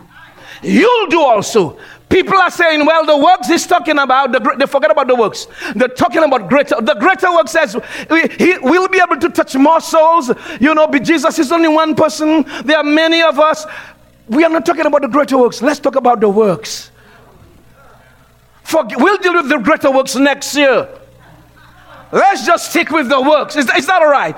you'll 0.62 1.06
do 1.08 1.20
also. 1.20 1.78
People 2.10 2.36
are 2.36 2.50
saying, 2.50 2.84
well, 2.84 3.06
the 3.06 3.16
works 3.16 3.46
he's 3.46 3.66
talking 3.66 3.96
about, 3.96 4.32
the, 4.32 4.56
they 4.58 4.66
forget 4.66 4.90
about 4.90 5.06
the 5.06 5.14
works. 5.14 5.46
They're 5.76 5.86
talking 5.86 6.24
about 6.24 6.48
greater. 6.48 6.74
The 6.80 6.94
greater 6.94 7.30
work 7.32 7.46
says 7.46 7.76
we, 8.10 8.26
he 8.36 8.58
will 8.58 8.88
be 8.88 9.00
able 9.00 9.16
to 9.20 9.28
touch 9.30 9.54
more 9.54 9.80
souls. 9.80 10.32
You 10.60 10.74
know, 10.74 10.88
but 10.88 11.04
Jesus 11.04 11.38
is 11.38 11.52
only 11.52 11.68
one 11.68 11.94
person. 11.94 12.44
There 12.64 12.76
are 12.76 12.82
many 12.82 13.22
of 13.22 13.38
us. 13.38 13.64
We 14.28 14.42
are 14.42 14.50
not 14.50 14.66
talking 14.66 14.86
about 14.86 15.02
the 15.02 15.08
greater 15.08 15.38
works. 15.38 15.62
Let's 15.62 15.78
talk 15.78 15.94
about 15.94 16.18
the 16.18 16.28
works. 16.28 16.90
For, 18.64 18.84
we'll 18.96 19.18
deal 19.18 19.34
with 19.34 19.48
the 19.48 19.58
greater 19.58 19.92
works 19.92 20.16
next 20.16 20.56
year. 20.56 20.88
Let's 22.10 22.44
just 22.44 22.70
stick 22.70 22.90
with 22.90 23.08
the 23.08 23.20
works. 23.20 23.54
Is, 23.54 23.70
is 23.70 23.86
that 23.86 24.02
all 24.02 24.10
right? 24.10 24.36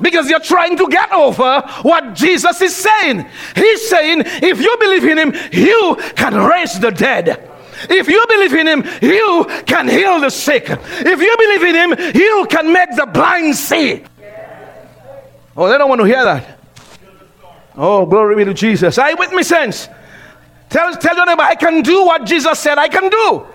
Because 0.00 0.30
you're 0.30 0.40
trying 0.40 0.76
to 0.76 0.88
get 0.88 1.12
over 1.12 1.60
what 1.82 2.14
Jesus 2.14 2.60
is 2.60 2.74
saying. 2.74 3.26
He's 3.54 3.88
saying, 3.88 4.22
if 4.24 4.60
you 4.60 4.76
believe 4.78 5.04
in 5.04 5.18
Him, 5.18 5.34
you 5.52 5.96
can 6.16 6.34
raise 6.34 6.78
the 6.78 6.90
dead. 6.90 7.48
If 7.88 8.08
you 8.08 8.24
believe 8.28 8.54
in 8.54 8.66
Him, 8.66 8.84
you 9.02 9.46
can 9.66 9.88
heal 9.88 10.20
the 10.20 10.30
sick. 10.30 10.64
If 10.68 11.20
you 11.20 11.36
believe 11.36 11.62
in 11.62 11.74
Him, 11.74 12.14
you 12.14 12.46
can 12.50 12.72
make 12.72 12.94
the 12.96 13.06
blind 13.06 13.56
see. 13.56 14.04
Oh, 15.56 15.68
they 15.68 15.78
don't 15.78 15.88
want 15.88 16.00
to 16.00 16.06
hear 16.06 16.24
that. 16.24 16.58
Oh, 17.76 18.06
glory 18.06 18.36
be 18.36 18.44
to 18.44 18.54
Jesus. 18.54 18.98
Are 18.98 19.10
you 19.10 19.16
with 19.18 19.32
me, 19.32 19.42
sense? 19.42 19.88
Tell, 20.68 20.94
tell 20.96 21.16
your 21.16 21.26
neighbor, 21.26 21.42
I 21.42 21.54
can 21.54 21.82
do 21.82 22.04
what 22.04 22.24
Jesus 22.24 22.58
said 22.58 22.78
I 22.78 22.88
can 22.88 23.10
do. 23.10 23.46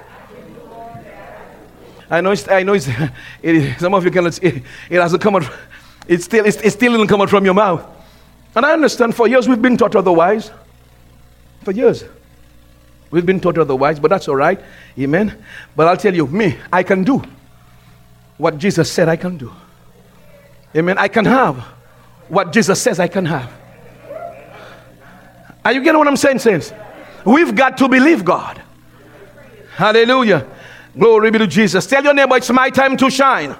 I 2.10 2.22
know, 2.22 2.32
it's, 2.32 2.48
I 2.48 2.64
know 2.64 2.74
it's, 2.74 2.88
it, 3.42 3.80
some 3.80 3.94
of 3.94 4.04
you 4.04 4.12
cannot, 4.12 4.42
it, 4.44 4.64
it 4.90 5.02
hasn't 5.02 5.22
come 5.22 5.38
out 5.38 5.52
it 6.08 6.22
still, 6.22 6.46
it, 6.46 6.64
it 6.64 6.72
still 6.72 7.22
out 7.22 7.30
from 7.30 7.46
your 7.46 7.54
mouth. 7.54 7.86
And 8.56 8.66
I 8.66 8.74
understand 8.74 9.16
for 9.16 9.28
years 9.28 9.48
we've 9.48 9.62
been 9.62 9.78
taught 9.78 9.96
otherwise. 9.96 10.52
For 11.64 11.72
years. 11.72 12.04
We've 13.12 13.26
been 13.26 13.40
taught 13.40 13.58
otherwise, 13.58 14.00
but 14.00 14.10
that's 14.10 14.28
all 14.28 14.36
right. 14.36 14.60
Amen. 14.98 15.44
But 15.76 15.88
I'll 15.88 15.98
tell 15.98 16.14
you, 16.14 16.28
me, 16.28 16.58
I 16.72 16.84
can 16.84 17.04
do 17.04 17.24
what 18.38 18.58
Jesus 18.58 18.92
said 18.92 19.10
I 19.10 19.16
can 19.16 19.38
do. 19.38 19.52
Amen. 20.76 20.98
I 20.98 21.08
can 21.08 21.26
have 21.26 21.58
what 22.28 22.52
Jesus 22.52 22.82
says 22.82 23.00
I 23.00 23.08
can 23.08 23.26
have. 23.26 23.52
Are 25.64 25.72
you 25.72 25.82
getting 25.82 25.98
what 25.98 26.08
I'm 26.08 26.18
saying, 26.18 26.40
saints? 26.40 26.74
We've 27.26 27.56
got 27.56 27.78
to 27.78 27.88
believe 27.88 28.24
God. 28.24 28.62
Hallelujah. 29.76 30.48
Glory 30.98 31.32
be 31.32 31.40
to 31.40 31.48
Jesus. 31.48 31.86
Tell 31.88 32.04
your 32.04 32.14
neighbor 32.14 32.38
it's 32.38 32.50
my 32.52 32.70
time 32.70 32.96
to 32.98 33.10
shine. 33.10 33.56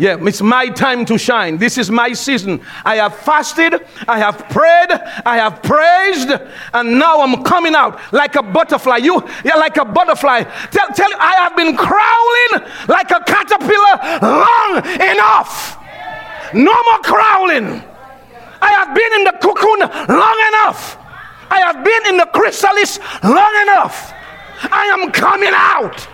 Yeah, 0.00 0.16
it's 0.18 0.40
my 0.40 0.70
time 0.70 1.04
to 1.04 1.18
shine. 1.18 1.58
This 1.58 1.76
is 1.76 1.90
my 1.90 2.14
season. 2.14 2.62
I 2.86 2.96
have 2.96 3.14
fasted, 3.16 3.74
I 4.08 4.18
have 4.18 4.48
prayed, 4.48 4.92
I 5.26 5.36
have 5.36 5.62
praised, 5.62 6.30
and 6.72 6.98
now 6.98 7.20
I'm 7.20 7.44
coming 7.44 7.74
out 7.74 8.00
like 8.10 8.34
a 8.34 8.42
butterfly. 8.42 8.96
You, 8.96 9.22
yeah, 9.44 9.56
like 9.56 9.76
a 9.76 9.84
butterfly. 9.84 10.44
Tell, 10.70 10.88
tell, 10.94 11.10
I 11.18 11.34
have 11.44 11.54
been 11.54 11.76
crawling 11.76 12.66
like 12.88 13.10
a 13.10 13.20
caterpillar 13.26 14.24
long 14.24 14.78
enough. 15.12 15.76
No 16.54 16.72
more 16.72 17.00
crawling. 17.04 17.84
I 18.62 18.70
have 18.80 18.94
been 18.94 19.12
in 19.20 19.24
the 19.24 19.36
cocoon 19.36 19.80
long 19.80 20.38
enough. 20.48 20.96
I 21.50 21.60
have 21.60 21.84
been 21.84 22.06
in 22.06 22.16
the 22.16 22.26
chrysalis 22.32 22.98
long 23.22 23.54
enough. 23.68 24.14
I 24.62 24.96
am 24.98 25.12
coming 25.12 25.52
out. 25.52 26.08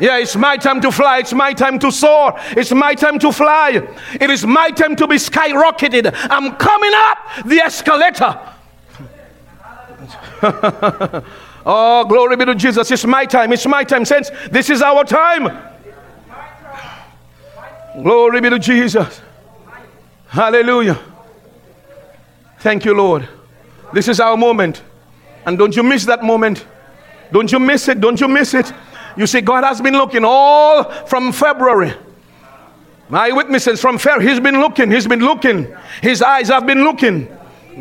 Yeah, 0.00 0.18
it's 0.18 0.36
my 0.36 0.56
time 0.56 0.80
to 0.80 0.90
fly. 0.90 1.18
It's 1.18 1.32
my 1.32 1.52
time 1.52 1.78
to 1.78 1.90
soar. 1.90 2.34
It's 2.50 2.72
my 2.72 2.94
time 2.94 3.18
to 3.20 3.30
fly. 3.30 3.86
It 4.20 4.30
is 4.30 4.44
my 4.44 4.70
time 4.70 4.96
to 4.96 5.06
be 5.06 5.16
skyrocketed. 5.16 6.14
I'm 6.30 6.56
coming 6.56 6.92
up 6.94 7.18
the 7.44 7.58
escalator. 7.60 8.38
oh, 11.66 12.04
glory 12.06 12.36
be 12.36 12.44
to 12.44 12.54
Jesus. 12.54 12.90
It's 12.90 13.04
my 13.04 13.24
time. 13.24 13.52
It's 13.52 13.66
my 13.66 13.84
time. 13.84 14.04
Since 14.04 14.30
this 14.50 14.68
is 14.70 14.82
our 14.82 15.04
time. 15.04 15.72
Glory 18.02 18.40
be 18.40 18.50
to 18.50 18.58
Jesus. 18.58 19.20
Hallelujah. 20.26 20.98
Thank 22.58 22.84
you, 22.84 22.94
Lord. 22.94 23.28
This 23.92 24.08
is 24.08 24.18
our 24.18 24.36
moment. 24.36 24.82
And 25.46 25.56
don't 25.56 25.76
you 25.76 25.82
miss 25.82 26.04
that 26.06 26.24
moment. 26.24 26.66
Don't 27.30 27.52
you 27.52 27.60
miss 27.60 27.88
it. 27.88 28.00
Don't 28.00 28.20
you 28.20 28.26
miss 28.26 28.54
it. 28.54 28.72
You 29.16 29.26
see, 29.26 29.40
God 29.40 29.64
has 29.64 29.80
been 29.80 29.94
looking 29.94 30.24
all 30.24 30.84
from 31.06 31.32
February. 31.32 31.94
My 33.08 33.30
witnesses 33.30 33.80
from 33.80 33.98
February, 33.98 34.30
He's 34.30 34.40
been 34.40 34.60
looking, 34.60 34.90
He's 34.90 35.06
been 35.06 35.20
looking. 35.20 35.74
His 36.02 36.22
eyes 36.22 36.48
have 36.48 36.66
been 36.66 36.82
looking. 36.84 37.28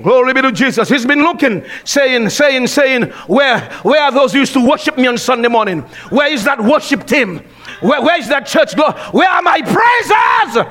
Glory 0.01 0.33
be 0.33 0.41
to 0.41 0.51
Jesus. 0.51 0.89
He's 0.89 1.05
been 1.05 1.21
looking, 1.21 1.63
saying, 1.83 2.29
saying, 2.29 2.67
saying, 2.67 3.03
Where, 3.27 3.59
where 3.83 4.01
are 4.01 4.11
those 4.11 4.33
who 4.33 4.39
used 4.39 4.53
to 4.53 4.67
worship 4.67 4.97
me 4.97 5.07
on 5.07 5.17
Sunday 5.17 5.49
morning? 5.49 5.81
Where 6.09 6.31
is 6.31 6.43
that 6.45 6.59
worship 6.59 7.05
team? 7.05 7.39
Where, 7.79 8.01
where 8.01 8.19
is 8.19 8.27
that 8.29 8.47
church? 8.47 8.75
Where 8.75 9.29
are 9.29 9.41
my 9.41 9.61
praisers? 9.61 10.65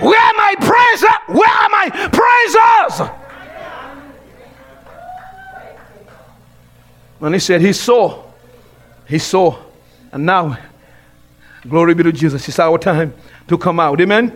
Where 0.00 0.20
are 0.20 0.34
my 0.36 0.54
praisers? 0.60 1.08
Where 1.28 1.48
are 1.48 1.68
my 1.70 1.90
praisers? 2.12 3.10
And 7.20 7.34
he 7.34 7.40
said, 7.40 7.62
He 7.62 7.72
saw. 7.72 8.24
He 9.08 9.18
saw. 9.18 9.65
And 10.16 10.24
now, 10.24 10.56
glory 11.68 11.92
be 11.92 12.02
to 12.04 12.10
Jesus. 12.10 12.48
It's 12.48 12.58
our 12.58 12.78
time 12.78 13.12
to 13.48 13.58
come 13.58 13.78
out. 13.78 14.00
Amen. 14.00 14.32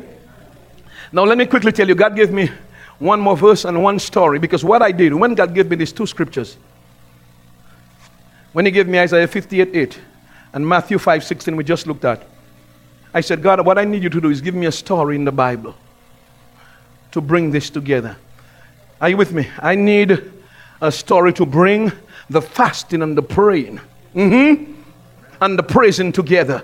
Now, 1.11 1.25
let 1.25 1.39
me 1.39 1.47
quickly 1.47 1.73
tell 1.73 1.89
you 1.89 1.95
God 1.95 2.15
gave 2.15 2.31
me 2.31 2.51
one 2.99 3.19
more 3.19 3.35
verse 3.35 3.65
and 3.65 3.83
one 3.83 3.99
story 3.99 4.39
because 4.39 4.63
what 4.63 4.83
I 4.83 4.93
did 4.93 5.15
when 5.15 5.35
God 5.35 5.55
gave 5.55 5.71
me 5.71 5.77
these 5.77 5.91
two 5.91 6.07
scriptures, 6.07 6.59
when 8.53 8.67
He 8.67 8.71
gave 8.71 8.89
me 8.89 8.99
Isaiah 9.01 9.27
58 9.27 9.75
8 9.75 9.99
and 10.53 10.69
Matthew 10.69 10.99
5 10.99 11.25
16, 11.25 11.57
we 11.57 11.65
just 11.65 11.87
looked 11.87 12.05
at, 12.05 12.27
I 13.15 13.23
said, 13.23 13.43
God, 13.43 13.65
what 13.65 13.79
I 13.79 13.87
need 13.87 14.03
you 14.03 14.11
to 14.11 14.21
do 14.21 14.29
is 14.29 14.43
give 14.43 14.55
me 14.55 14.67
a 14.67 14.73
story 14.73 15.17
in 15.17 15.25
the 15.25 15.33
Bible 15.33 15.75
to 17.13 17.23
bring 17.23 17.53
this 17.53 17.71
together. 17.71 18.19
Are 19.01 19.09
you 19.09 19.17
with 19.17 19.33
me? 19.33 19.49
I 19.59 19.77
need 19.77 20.31
a 20.83 20.93
story 20.93 21.33
to 21.33 21.47
bring 21.47 21.91
the 22.29 22.43
fasting 22.43 23.01
and 23.01 23.17
the 23.17 23.23
praying. 23.23 23.81
Mm-hmm 24.15 24.80
and 25.41 25.59
the 25.59 25.63
praising 25.63 26.13
together. 26.13 26.63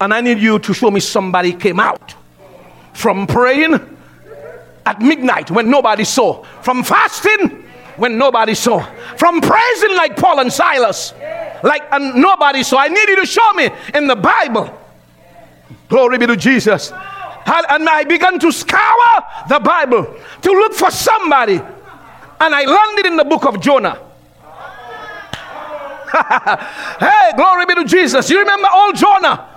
And 0.00 0.12
I 0.12 0.20
need 0.20 0.38
you 0.38 0.58
to 0.58 0.74
show 0.74 0.90
me 0.90 1.00
somebody 1.00 1.52
came 1.52 1.80
out 1.80 2.14
from 2.92 3.26
praying 3.26 3.74
at 4.84 5.00
midnight 5.00 5.50
when 5.50 5.70
nobody 5.70 6.04
saw, 6.04 6.42
from 6.62 6.84
fasting 6.84 7.64
when 7.96 8.18
nobody 8.18 8.54
saw, 8.54 8.80
from 9.16 9.40
praising 9.40 9.96
like 9.96 10.16
Paul 10.16 10.40
and 10.40 10.52
Silas, 10.52 11.14
like 11.62 11.82
and 11.92 12.14
nobody 12.16 12.62
saw. 12.62 12.78
I 12.78 12.88
need 12.88 13.08
you 13.08 13.20
to 13.20 13.26
show 13.26 13.52
me 13.54 13.70
in 13.94 14.06
the 14.06 14.16
Bible. 14.16 14.70
Glory 15.88 16.18
be 16.18 16.26
to 16.26 16.36
Jesus. 16.36 16.92
And 17.46 17.88
I 17.88 18.04
began 18.04 18.38
to 18.40 18.52
scour 18.52 19.24
the 19.48 19.60
Bible 19.60 20.14
to 20.42 20.50
look 20.50 20.74
for 20.74 20.90
somebody. 20.90 21.54
And 21.54 22.54
I 22.54 22.64
landed 22.64 23.06
in 23.06 23.16
the 23.16 23.24
book 23.24 23.46
of 23.46 23.60
Jonah. 23.60 24.05
hey, 27.00 27.32
glory 27.36 27.66
be 27.66 27.74
to 27.74 27.84
Jesus. 27.84 28.30
You 28.30 28.38
remember 28.40 28.68
old 28.72 28.96
Jonah? 28.96 29.52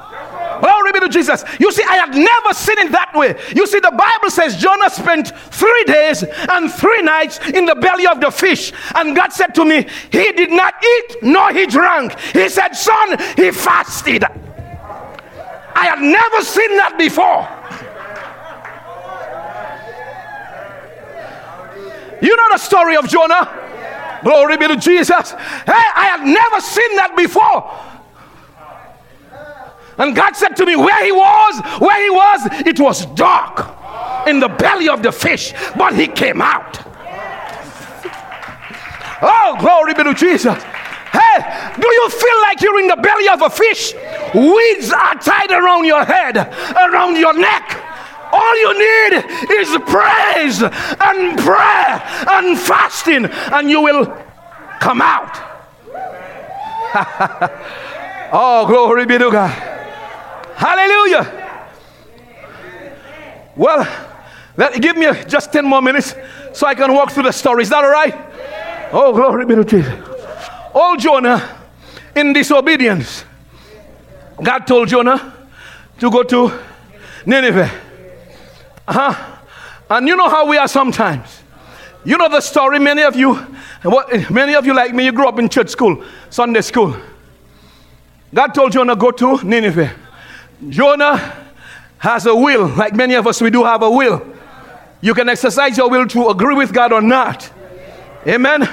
Glory 0.60 0.91
be 0.91 1.00
to 1.00 1.10
Jesus. 1.10 1.43
You 1.60 1.72
see, 1.72 1.84
I 1.84 1.95
had 1.95 2.10
never 2.10 2.54
seen 2.54 2.78
it 2.80 2.91
that 2.91 3.13
way. 3.13 3.39
You 3.56 3.65
see, 3.65 3.80
the 3.80 3.91
Bible 3.91 4.30
says 4.30 4.58
Jonah 4.58 4.89
spent 4.89 5.30
three 5.52 5.84
days 5.86 6.24
and 6.24 6.72
three 6.72 7.02
nights 7.02 7.39
in 7.50 7.65
the 7.65 7.76
belly 7.76 8.08
of 8.08 8.19
the 8.19 8.30
fish. 8.30 8.74
And 8.95 9.15
God 9.15 9.32
said 9.32 9.56
to 9.56 9.65
me, 9.65 9.88
He 10.12 10.32
did 10.34 10.52
not 10.52 10.74
eat 10.84 11.17
nor 11.22 11.54
he 11.54 11.65
drank. 11.65 12.19
He 12.19 12.50
said, 12.50 12.74
Son, 12.74 13.17
he 13.38 13.52
fasted. 13.52 14.24
I 14.24 15.86
had 15.86 16.02
never 16.02 16.41
seen 16.43 16.76
that 16.78 16.98
before. 16.98 17.48
You 22.22 22.36
know 22.36 22.48
the 22.52 22.58
story 22.58 22.98
of 22.98 23.08
Jonah? 23.08 23.59
Glory 24.23 24.58
be 24.58 24.67
to 24.67 24.75
Jesus. 24.75 25.32
Hey, 25.32 25.86
I 25.95 26.15
had 26.17 26.25
never 26.25 26.62
seen 26.62 26.95
that 26.95 27.15
before. 27.15 27.69
And 29.97 30.15
God 30.15 30.36
said 30.36 30.55
to 30.58 30.65
me, 30.65 30.75
Where 30.75 31.03
he 31.03 31.12
was, 31.12 31.62
where 31.79 32.03
he 32.03 32.10
was, 32.10 32.67
it 32.67 32.79
was 32.79 33.05
dark 33.08 34.27
in 34.27 34.39
the 34.39 34.47
belly 34.47 34.88
of 34.88 35.03
the 35.03 35.12
fish, 35.12 35.53
but 35.77 35.93
he 35.93 36.08
came 36.08 36.41
out. 36.41 36.79
Oh, 39.21 39.58
glory 39.60 39.93
be 39.93 40.03
to 40.03 40.13
Jesus. 40.13 40.63
Hey, 41.12 41.73
do 41.79 41.88
you 41.88 42.10
feel 42.10 42.41
like 42.43 42.62
you're 42.62 42.79
in 42.79 42.88
the 42.88 42.95
belly 42.95 43.27
of 43.27 43.41
a 43.41 43.49
fish? 43.49 43.93
Weeds 44.34 44.91
are 44.91 45.15
tied 45.15 45.51
around 45.51 45.86
your 45.86 46.05
head, 46.05 46.38
around 46.38 47.17
your 47.17 47.34
neck. 47.34 47.88
All 48.31 48.57
you 48.59 48.73
need 48.73 49.13
is 49.51 49.77
praise 49.85 50.61
and 50.61 51.39
prayer 51.39 52.03
and 52.29 52.57
fasting, 52.57 53.25
and 53.25 53.69
you 53.69 53.81
will 53.81 54.05
come 54.79 55.01
out. 55.01 55.49
oh, 58.31 58.65
glory 58.67 59.05
be 59.05 59.17
to 59.17 59.31
God. 59.31 59.49
Hallelujah. 60.55 61.49
Well, 63.55 63.87
let, 64.57 64.81
give 64.81 64.97
me 64.97 65.07
just 65.27 65.51
10 65.51 65.65
more 65.65 65.81
minutes 65.81 66.15
so 66.53 66.67
I 66.67 66.75
can 66.75 66.93
walk 66.93 67.11
through 67.11 67.23
the 67.23 67.31
story. 67.31 67.63
Is 67.63 67.69
that 67.69 67.83
all 67.83 67.89
right? 67.89 68.15
Oh, 68.91 69.13
glory 69.13 69.45
be 69.45 69.55
to 69.55 69.63
Jesus. 69.63 69.93
Old 70.73 70.99
Jonah, 70.99 71.57
in 72.15 72.33
disobedience, 72.33 73.23
God 74.41 74.65
told 74.65 74.87
Jonah 74.87 75.47
to 75.99 76.11
go 76.11 76.23
to 76.23 76.59
Nineveh. 77.25 77.88
Uh-huh. 78.89 79.38
And 79.91 80.08
you 80.08 80.15
know 80.15 80.28
how 80.28 80.47
we 80.47 80.58
are 80.58 80.67
sometimes. 80.67 81.43
You 82.04 82.17
know 82.17 82.28
the 82.28 82.41
story, 82.41 82.80
many 82.80 83.04
of 83.04 83.15
you, 83.15 83.36
what, 83.84 84.32
many 84.32 84.56
of 84.56 84.65
you 84.65 84.73
like 84.73 84.95
me, 84.95 85.06
you 85.06 85.12
grew 85.12 85.28
up 85.28 85.38
in 85.38 85.47
church 85.47 85.69
school, 85.69 86.04
Sunday 86.32 86.62
school. 86.62 86.95
God 88.34 88.47
told 88.56 88.71
Jonah, 88.71 88.95
go 88.95 89.12
to 89.12 89.43
Nineveh. 89.43 89.93
Jonah 90.69 91.45
has 91.99 92.25
a 92.25 92.34
will, 92.34 92.67
like 92.69 92.95
many 92.95 93.13
of 93.13 93.28
us, 93.28 93.41
we 93.41 93.52
do 93.52 93.63
have 93.63 93.84
a 93.84 93.89
will. 93.91 94.25
You 95.02 95.13
can 95.13 95.30
exercise 95.30 95.78
your 95.78 95.89
will 95.89 96.08
to 96.08 96.30
agree 96.30 96.56
with 96.56 96.73
God 96.73 96.91
or 96.91 97.02
not. 97.02 97.52
Amen. 98.25 98.67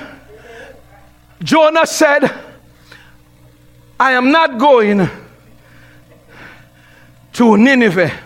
Jonah 1.42 1.86
said, 1.86 2.32
I 4.00 4.12
am 4.12 4.30
not 4.30 4.56
going 4.58 5.10
to 7.34 7.56
Nineveh 7.58 8.25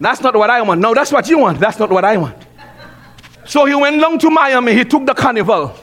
that's 0.00 0.20
not 0.20 0.34
what 0.34 0.50
I 0.50 0.60
want. 0.62 0.80
No, 0.80 0.94
that's 0.94 1.12
what 1.12 1.28
you 1.28 1.38
want. 1.38 1.60
That's 1.60 1.78
not 1.78 1.90
what 1.90 2.04
I 2.04 2.16
want. 2.16 2.36
So 3.46 3.64
he 3.64 3.74
went 3.74 4.00
down 4.00 4.18
to 4.18 4.30
Miami. 4.30 4.74
He 4.74 4.84
took 4.84 5.06
the 5.06 5.14
carnival 5.14 5.74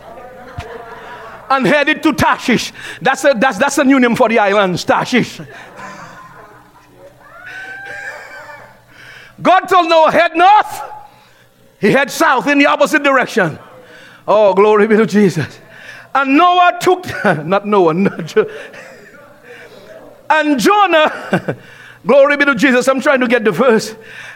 and 1.50 1.66
headed 1.66 2.02
to 2.04 2.14
Tarshish. 2.14 2.72
That's 3.02 3.24
a, 3.26 3.34
that's, 3.38 3.58
that's 3.58 3.78
a 3.78 3.84
new 3.84 4.00
name 4.00 4.16
for 4.16 4.30
the 4.30 4.40
islands, 4.40 4.84
Tarshish. 4.84 5.42
God 9.42 9.62
told 9.62 9.90
Noah, 9.90 10.12
head 10.12 10.36
north. 10.36 10.82
He 11.80 11.92
head 11.92 12.12
south 12.12 12.48
in 12.48 12.60
the 12.60 12.68
opposite 12.68 13.04
direction. 13.04 13.58
Oh, 14.28 14.54
glory 14.54 14.88
be 14.88 14.96
to 14.98 15.06
Jesus. 15.06 15.60
And 16.14 16.38
Noah 16.38 16.78
took, 16.80 17.06
not 17.46 17.66
Noah, 17.66 17.94
not, 17.96 18.38
And 20.30 20.60
Jonah, 20.60 21.58
glory 22.06 22.38
be 22.38 22.46
to 22.46 22.56
Jesus, 22.56 22.88
I'm 22.88 23.02
trying 23.02 23.20
to 23.22 23.28
get 23.28 23.44
the 23.44 23.52
verse. 23.52 23.96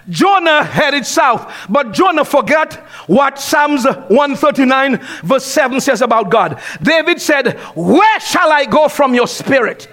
Jonah 0.10 0.64
headed 0.64 1.06
south, 1.06 1.52
but 1.70 1.92
Jonah 1.92 2.26
forgot 2.26 2.76
what 3.08 3.40
Psalms 3.40 3.86
139, 3.86 5.00
verse 5.24 5.46
7 5.46 5.82
says 5.82 6.02
about 6.02 6.30
God. 6.30 6.62
David 6.82 7.22
said, 7.22 7.58
Where 7.76 8.20
shall 8.20 8.52
I 8.52 8.66
go 8.66 8.88
from 8.88 9.14
your 9.14 9.28
spirit? 9.28 9.88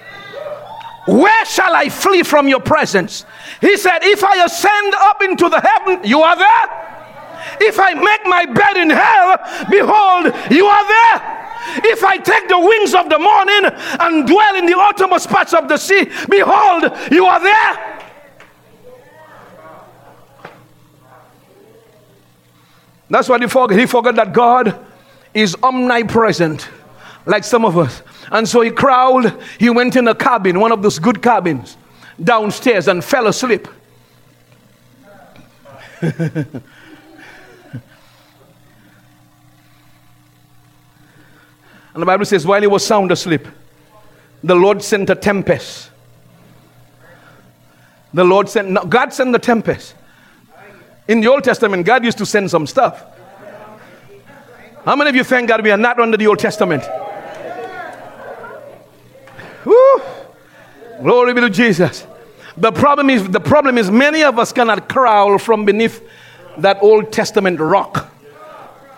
Where 1.07 1.45
shall 1.47 1.75
I 1.75 1.89
flee 1.89 2.23
from 2.23 2.47
your 2.47 2.61
presence? 2.61 3.25
He 3.61 3.77
said, 3.77 3.99
If 4.03 4.23
I 4.23 4.45
ascend 4.45 4.95
up 4.95 5.23
into 5.23 5.49
the 5.49 5.61
heaven, 5.61 6.09
you 6.09 6.21
are 6.21 6.37
there. 6.37 7.02
If 7.61 7.79
I 7.79 7.95
make 7.95 8.25
my 8.25 8.47
bed 8.47 8.77
in 8.77 8.91
hell, 8.91 9.37
behold, 9.71 10.27
you 10.51 10.67
are 10.67 10.87
there. 10.87 11.43
If 11.85 12.03
I 12.05 12.17
take 12.17 12.49
the 12.49 12.59
wings 12.59 12.95
of 12.95 13.09
the 13.09 13.19
morning 13.19 13.71
and 14.01 14.27
dwell 14.27 14.57
in 14.57 14.67
the 14.67 14.77
uttermost 14.77 15.29
parts 15.29 15.55
of 15.55 15.69
the 15.69 15.77
sea, 15.77 16.05
behold, 16.29 16.93
you 17.11 17.25
are 17.27 17.41
there. 17.41 18.03
That's 23.09 23.29
what 23.29 23.43
he 23.43 23.49
forgot. 23.49 23.79
He 23.79 23.87
forgot 23.87 24.15
that 24.17 24.33
God 24.33 24.79
is 25.35 25.55
omnipresent, 25.63 26.69
like 27.27 27.45
some 27.45 27.65
of 27.65 27.77
us. 27.77 28.03
And 28.31 28.49
so 28.49 28.63
he 28.63 28.71
crawled, 28.71 29.33
he 29.59 29.69
went 29.69 29.97
in 29.97 30.09
a 30.09 30.15
cabin, 30.15 30.59
one 30.59 30.73
of 30.73 30.83
those 30.83 30.99
good 30.99 31.23
cabins, 31.23 31.77
downstairs 32.23 32.89
and 32.89 33.05
fell 33.05 33.27
asleep. 33.27 33.69
And 41.95 42.03
the 42.03 42.07
Bible 42.07 42.25
says, 42.25 42.47
while 42.47 42.61
he 42.61 42.67
was 42.67 42.85
sound 42.85 43.13
asleep, 43.13 43.47
the 44.43 44.55
Lord 44.55 44.83
sent 44.83 45.11
a 45.11 45.15
tempest. 45.15 45.91
The 48.15 48.25
Lord 48.25 48.49
sent, 48.49 48.89
God 48.89 49.13
sent 49.13 49.33
the 49.33 49.39
tempest. 49.39 49.95
In 51.09 51.21
the 51.21 51.29
Old 51.29 51.45
Testament, 51.45 51.85
God 51.87 52.05
used 52.05 52.19
to 52.19 52.27
send 52.27 52.51
some 52.51 52.67
stuff. 52.67 53.05
How 54.85 54.97
many 54.97 55.11
of 55.11 55.17
you 55.17 55.25
thank 55.25 55.49
God 55.49 55.63
we 55.63 55.71
are 55.71 55.77
not 55.77 56.01
under 56.01 56.17
the 56.17 56.27
Old 56.27 56.39
Testament? 56.39 56.83
Woo. 59.65 60.03
Glory 61.03 61.35
be 61.35 61.41
to 61.41 61.51
Jesus. 61.51 62.07
The 62.57 62.73
problem 62.73 63.09
is 63.09 63.27
the 63.29 63.41
problem 63.41 63.79
is 63.79 63.91
many 63.91 64.23
of 64.23 64.39
us 64.39 64.53
cannot 64.53 64.89
crawl 64.89 65.39
from 65.39 65.65
beneath 65.65 66.07
that 66.59 66.83
Old 66.83 67.13
Testament 67.13 67.61
rock. 67.61 68.12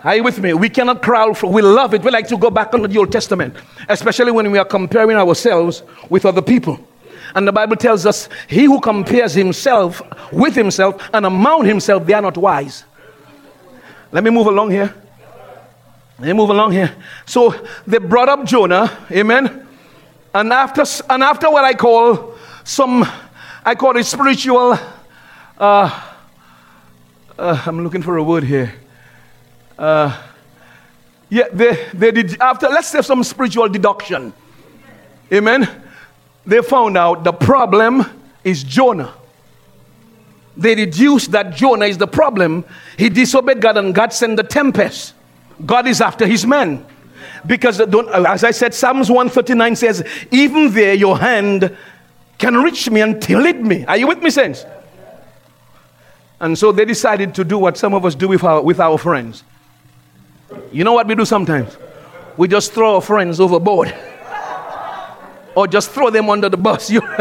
Are 0.04 0.16
you 0.16 0.22
with 0.22 0.38
me? 0.38 0.52
We 0.52 0.68
cannot 0.68 1.00
crawl 1.00 1.34
we 1.44 1.62
love 1.62 1.94
it. 1.94 2.02
We 2.02 2.10
like 2.10 2.28
to 2.28 2.36
go 2.36 2.50
back 2.50 2.74
under 2.74 2.86
the 2.86 2.98
Old 2.98 3.10
Testament, 3.10 3.56
especially 3.88 4.32
when 4.32 4.50
we 4.50 4.58
are 4.58 4.64
comparing 4.66 5.16
ourselves 5.16 5.82
with 6.10 6.26
other 6.26 6.42
people. 6.42 6.78
And 7.34 7.48
the 7.48 7.52
Bible 7.52 7.76
tells 7.76 8.04
us, 8.04 8.28
he 8.46 8.64
who 8.64 8.80
compares 8.80 9.32
himself 9.32 10.02
with 10.30 10.54
himself 10.54 11.02
and 11.14 11.24
among 11.24 11.64
himself, 11.64 12.06
they 12.06 12.12
are 12.12 12.20
not 12.20 12.36
wise. 12.36 12.84
Let 14.12 14.22
me 14.22 14.30
move 14.30 14.46
along 14.46 14.72
here. 14.72 14.94
Let 16.18 16.26
me 16.28 16.32
move 16.34 16.50
along 16.50 16.72
here. 16.72 16.94
So 17.24 17.54
they 17.86 17.98
brought 17.98 18.28
up 18.28 18.44
Jonah, 18.44 19.06
amen. 19.10 19.66
And 20.34 20.52
after, 20.52 20.84
and 21.08 21.22
after 21.22 21.50
what 21.50 21.64
I 21.64 21.72
call 21.72 22.36
some, 22.62 23.06
I 23.64 23.74
call 23.74 23.96
it 23.96 24.04
spiritual, 24.04 24.78
uh, 25.58 26.10
uh, 27.38 27.62
I'm 27.66 27.82
looking 27.82 28.02
for 28.02 28.18
a 28.18 28.22
word 28.22 28.44
here 28.44 28.74
uh, 29.78 30.22
yeah, 31.28 31.48
they, 31.52 31.88
they 31.94 32.12
did, 32.12 32.40
after, 32.40 32.68
let's 32.68 32.88
say 32.88 33.02
some 33.02 33.24
spiritual 33.24 33.68
deduction. 33.68 34.32
Amen. 35.32 35.68
They 36.46 36.62
found 36.62 36.96
out 36.96 37.24
the 37.24 37.32
problem 37.32 38.04
is 38.44 38.62
Jonah. 38.62 39.12
They 40.56 40.74
deduced 40.74 41.32
that 41.32 41.54
Jonah 41.56 41.86
is 41.86 41.98
the 41.98 42.06
problem. 42.06 42.64
He 42.96 43.08
disobeyed 43.08 43.60
God 43.60 43.76
and 43.76 43.94
God 43.94 44.12
sent 44.12 44.36
the 44.36 44.44
tempest. 44.44 45.14
God 45.64 45.88
is 45.88 46.00
after 46.00 46.26
his 46.26 46.46
men. 46.46 46.86
Because, 47.46 47.80
as 47.80 48.44
I 48.44 48.50
said, 48.52 48.72
Psalms 48.72 49.10
139 49.10 49.76
says, 49.76 50.06
Even 50.30 50.72
there 50.72 50.94
your 50.94 51.18
hand 51.18 51.76
can 52.38 52.56
reach 52.56 52.88
me 52.90 53.00
and 53.00 53.28
lead 53.28 53.60
me. 53.60 53.84
Are 53.86 53.96
you 53.96 54.06
with 54.06 54.22
me, 54.22 54.30
saints? 54.30 54.64
And 56.40 56.56
so 56.56 56.72
they 56.72 56.84
decided 56.84 57.34
to 57.36 57.44
do 57.44 57.58
what 57.58 57.76
some 57.76 57.94
of 57.94 58.04
us 58.04 58.14
do 58.14 58.28
with 58.28 58.44
our, 58.44 58.62
with 58.62 58.78
our 58.78 58.98
friends 58.98 59.42
you 60.72 60.84
know 60.84 60.92
what 60.92 61.06
we 61.06 61.14
do 61.14 61.24
sometimes? 61.24 61.76
We 62.36 62.48
just 62.48 62.72
throw 62.72 62.96
our 62.96 63.00
friends 63.00 63.40
overboard. 63.40 63.94
or 65.54 65.66
just 65.66 65.90
throw 65.90 66.10
them 66.10 66.28
under 66.30 66.48
the 66.48 66.56
bus. 66.56 66.90
You, 66.90 67.00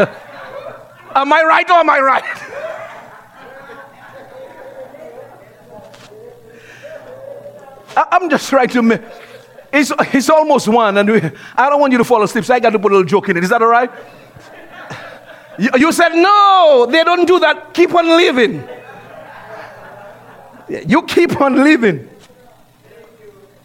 am 1.14 1.32
I 1.32 1.42
right 1.42 1.70
or 1.70 1.78
am 1.78 1.90
I 1.90 2.00
right? 2.00 2.24
I'm 8.10 8.28
just 8.28 8.48
trying 8.48 8.68
to 8.70 8.82
make 8.82 9.00
it's, 9.74 9.90
it's 10.12 10.30
almost 10.30 10.68
one, 10.68 10.96
and 10.96 11.10
we, 11.10 11.20
I 11.56 11.68
don't 11.68 11.80
want 11.80 11.90
you 11.90 11.98
to 11.98 12.04
fall 12.04 12.22
asleep, 12.22 12.44
so 12.44 12.54
I 12.54 12.60
got 12.60 12.70
to 12.70 12.78
put 12.78 12.92
a 12.92 12.94
little 12.94 13.08
joke 13.08 13.28
in 13.28 13.36
it. 13.36 13.42
Is 13.42 13.50
that 13.50 13.60
all 13.60 13.66
right? 13.68 13.90
You, 15.58 15.70
you 15.76 15.92
said, 15.92 16.10
No, 16.10 16.86
they 16.88 17.02
don't 17.02 17.26
do 17.26 17.40
that. 17.40 17.74
Keep 17.74 17.92
on 17.94 18.06
living. 18.06 18.68
You 20.68 21.02
keep 21.02 21.40
on 21.40 21.56
living. 21.56 22.08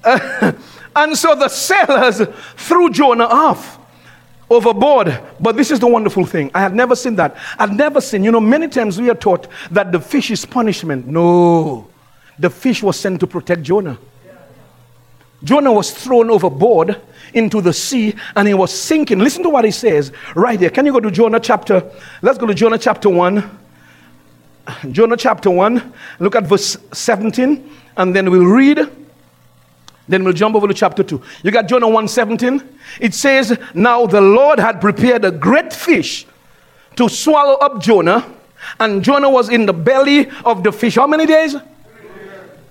and 0.95 1.17
so 1.17 1.35
the 1.35 1.49
sailors 1.49 2.21
threw 2.55 2.89
Jonah 2.89 3.25
off 3.25 3.79
overboard. 4.49 5.19
But 5.39 5.55
this 5.55 5.71
is 5.71 5.79
the 5.79 5.87
wonderful 5.87 6.25
thing. 6.25 6.51
I 6.53 6.61
had 6.61 6.73
never 6.73 6.95
seen 6.95 7.15
that. 7.15 7.35
I'd 7.57 7.73
never 7.73 8.01
seen, 8.01 8.23
you 8.23 8.31
know, 8.31 8.39
many 8.39 8.67
times 8.67 8.99
we 8.99 9.09
are 9.09 9.15
taught 9.15 9.47
that 9.71 9.91
the 9.91 9.99
fish 9.99 10.31
is 10.31 10.45
punishment. 10.45 11.07
No, 11.07 11.87
the 12.37 12.49
fish 12.49 12.81
was 12.81 12.99
sent 12.99 13.19
to 13.19 13.27
protect 13.27 13.63
Jonah. 13.63 13.97
Jonah 15.43 15.71
was 15.71 15.91
thrown 15.91 16.29
overboard 16.29 17.01
into 17.33 17.61
the 17.61 17.71
sea 17.71 18.13
and 18.35 18.47
he 18.47 18.53
was 18.53 18.77
sinking. 18.77 19.19
Listen 19.19 19.43
to 19.43 19.49
what 19.49 19.63
he 19.63 19.71
says 19.71 20.11
right 20.35 20.59
here. 20.59 20.69
Can 20.69 20.85
you 20.85 20.91
go 20.91 20.99
to 20.99 21.11
Jonah 21.11 21.39
chapter? 21.39 21.89
Let's 22.21 22.37
go 22.37 22.45
to 22.45 22.53
Jonah 22.53 22.77
chapter 22.77 23.09
1. 23.09 23.59
Jonah 24.91 25.15
chapter 25.15 25.49
1. 25.49 25.93
Look 26.19 26.35
at 26.35 26.45
verse 26.45 26.77
17 26.91 27.69
and 27.95 28.15
then 28.15 28.29
we'll 28.29 28.45
read 28.45 28.79
then 30.09 30.23
we'll 30.23 30.33
jump 30.33 30.55
over 30.55 30.67
to 30.67 30.73
chapter 30.73 31.03
2. 31.03 31.21
You 31.43 31.51
got 31.51 31.67
Jonah 31.67 31.87
1:17. 31.87 32.67
It 32.99 33.13
says, 33.13 33.57
Now 33.75 34.07
the 34.07 34.19
Lord 34.19 34.59
had 34.59 34.81
prepared 34.81 35.23
a 35.23 35.31
great 35.31 35.71
fish 35.71 36.25
to 36.95 37.07
swallow 37.07 37.53
up 37.59 37.79
Jonah, 37.79 38.25
and 38.79 39.03
Jonah 39.03 39.29
was 39.29 39.49
in 39.49 39.67
the 39.67 39.73
belly 39.73 40.27
of 40.43 40.63
the 40.63 40.71
fish. 40.71 40.95
How 40.95 41.07
many 41.07 41.27
days? 41.27 41.55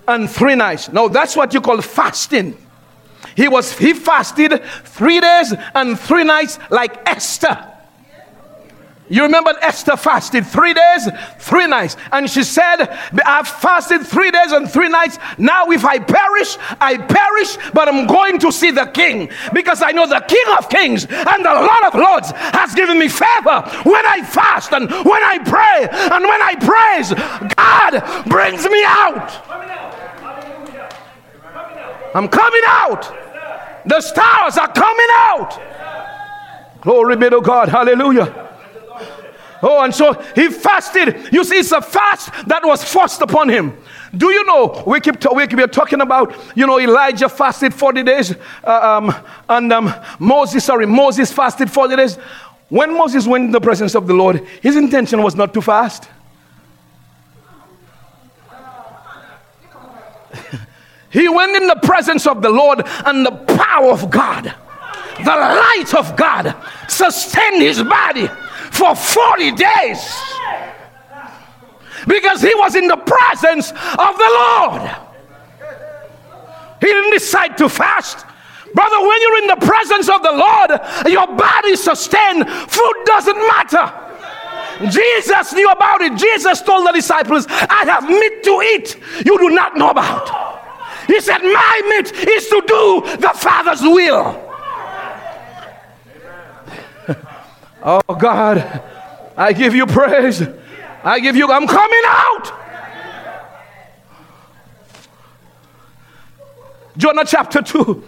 And 0.09 0.29
three 0.29 0.57
nights. 0.57 0.91
Now 0.91 1.07
that's 1.07 1.37
what 1.37 1.55
you 1.55 1.61
call 1.61 1.81
fasting. 1.81 2.57
He 3.37 3.47
was 3.47 3.79
he 3.79 3.95
fasted 3.95 4.61
three 4.85 5.21
days 5.21 5.55
and 5.75 5.99
three 5.99 6.25
nights 6.25 6.59
like 6.71 7.09
Esther. 7.09 7.57
You 9.09 9.23
remember 9.23 9.55
Esther 9.63 9.97
fasted 9.97 10.47
three 10.47 10.75
days, 10.75 11.09
three 11.39 11.67
nights. 11.67 11.97
And 12.13 12.29
she 12.29 12.43
said, 12.43 12.87
I've 13.25 13.49
fasted 13.49 14.07
three 14.07 14.31
days 14.31 14.53
and 14.53 14.71
three 14.71 14.89
nights. 14.89 15.19
Now, 15.39 15.71
if 15.71 15.85
I 15.85 15.99
perish, 15.99 16.57
I 16.81 16.99
perish, 16.99 17.57
but 17.73 17.89
I'm 17.89 18.07
going 18.07 18.39
to 18.41 18.53
see 18.53 18.71
the 18.71 18.87
king 18.87 19.31
because 19.55 19.83
I 19.83 19.93
know 19.93 20.07
the 20.07 20.21
king 20.29 20.45
of 20.59 20.69
kings 20.69 21.05
and 21.05 21.45
the 21.45 21.51
lord 21.51 21.85
of 21.87 21.95
lords 21.95 22.31
has 22.33 22.75
given 22.75 22.99
me 22.99 23.09
favor 23.09 23.63
when 23.85 24.05
I 24.07 24.23
fast 24.25 24.73
and 24.73 24.91
when 24.91 25.23
I 25.23 25.39
pray 25.45 25.89
and 25.91 26.25
when 26.25 26.43
I 26.43 26.55
praise. 26.61 27.15
God 27.57 28.29
brings 28.29 28.65
me 28.69 28.83
out. 28.87 29.49
I'm 32.15 32.29
coming 32.29 32.63
out. 32.67 33.03
The 33.87 34.01
stars 34.01 34.59
are 34.59 34.73
coming 34.73 35.07
out. 35.13 35.61
Glory 36.83 37.17
be 37.17 37.31
to 37.31 37.41
God. 37.41 37.69
Hallelujah. 37.69 38.48
Oh, 39.63 39.83
and 39.83 39.95
so 39.95 40.13
he 40.35 40.49
fasted. 40.49 41.33
You 41.33 41.45
see, 41.45 41.57
it's 41.57 41.73
a 41.73 41.81
fast 41.81 42.31
that 42.47 42.65
was 42.65 42.85
forced 42.85 43.21
upon 43.23 43.49
him. 43.49 43.77
Do 44.17 44.31
you 44.31 44.45
know? 44.45 44.85
We 44.87 45.01
keep 45.01 45.17
we 45.35 45.47
keep 45.47 45.73
talking 45.73 46.01
about 46.01 46.35
you 46.57 46.67
know 46.67 46.79
Elijah 46.81 47.29
fasted 47.29 47.75
forty 47.75 48.03
days, 48.03 48.35
uh, 48.65 48.99
um, 49.01 49.15
and 49.49 49.73
um, 49.73 49.93
Moses 50.19 50.65
sorry 50.65 50.87
Moses 50.87 51.33
fasted 51.33 51.71
forty 51.71 51.97
days. 51.97 52.17
When 52.69 52.95
Moses 52.95 53.27
went 53.27 53.47
in 53.47 53.51
the 53.51 53.61
presence 53.61 53.95
of 53.95 54.07
the 54.07 54.15
Lord, 54.15 54.47
his 54.63 54.77
intention 54.77 55.23
was 55.23 55.35
not 55.35 55.55
to 55.55 55.63
fast. 55.63 56.09
he 61.11 61.29
went 61.29 61.57
in 61.57 61.67
the 61.67 61.81
presence 61.83 62.27
of 62.27 62.43
the 62.43 62.51
Lord, 62.51 62.83
and 63.07 63.25
the 63.27 63.31
power 63.31 63.91
of 63.91 64.11
God, 64.11 64.55
the 65.19 65.25
light 65.25 65.95
of 65.97 66.15
God, 66.17 66.55
sustained 66.89 67.63
his 67.63 67.83
body 67.83 68.29
for 68.71 68.95
40 68.95 69.53
days 69.53 70.23
because 72.07 72.41
he 72.41 72.55
was 72.55 72.75
in 72.75 72.87
the 72.87 72.97
presence 72.97 73.71
of 73.71 74.17
the 74.19 74.31
Lord. 74.31 74.91
He 76.81 76.87
didn't 76.87 77.13
decide 77.13 77.59
to 77.59 77.69
fast 77.69 78.25
Brother, 78.75 79.01
when 79.01 79.23
you're 79.23 79.39
in 79.43 79.47
the 79.49 79.67
presence 79.67 80.09
of 80.09 80.23
the 80.23 80.33
Lord, 80.33 80.71
your 81.09 81.27
body 81.27 81.77
sustained. 81.77 82.49
Food 82.49 82.95
doesn't 83.05 83.37
matter. 83.37 83.93
Jesus 84.91 85.53
knew 85.55 85.69
about 85.71 86.03
it. 86.03 86.17
Jesus 86.17 86.63
told 86.63 86.87
the 86.87 86.93
disciples, 86.93 87.47
I 87.49 87.85
have 87.87 88.09
meat 88.09 88.45
to 88.45 88.63
eat 88.77 89.27
you 89.27 89.39
do 89.39 89.51
not 89.51 89.77
know 89.77 89.91
about. 89.91 90.29
He 91.07 91.21
said, 91.21 91.39
My 91.39 91.83
meat 91.89 92.13
is 92.29 92.49
to 92.49 92.63
do 92.67 93.17
the 93.17 93.33
Father's 93.35 93.83
will. 93.83 94.48
Oh 97.83 98.15
God, 98.19 98.83
I 99.37 99.53
give 99.53 99.75
you 99.75 99.87
praise. 99.87 100.43
I 101.05 101.21
give 101.21 101.37
you, 101.37 101.51
I'm 101.51 101.67
coming 101.67 102.03
out. 102.07 102.53
Jonah 106.97 107.25
chapter 107.25 107.63
2. 107.63 108.05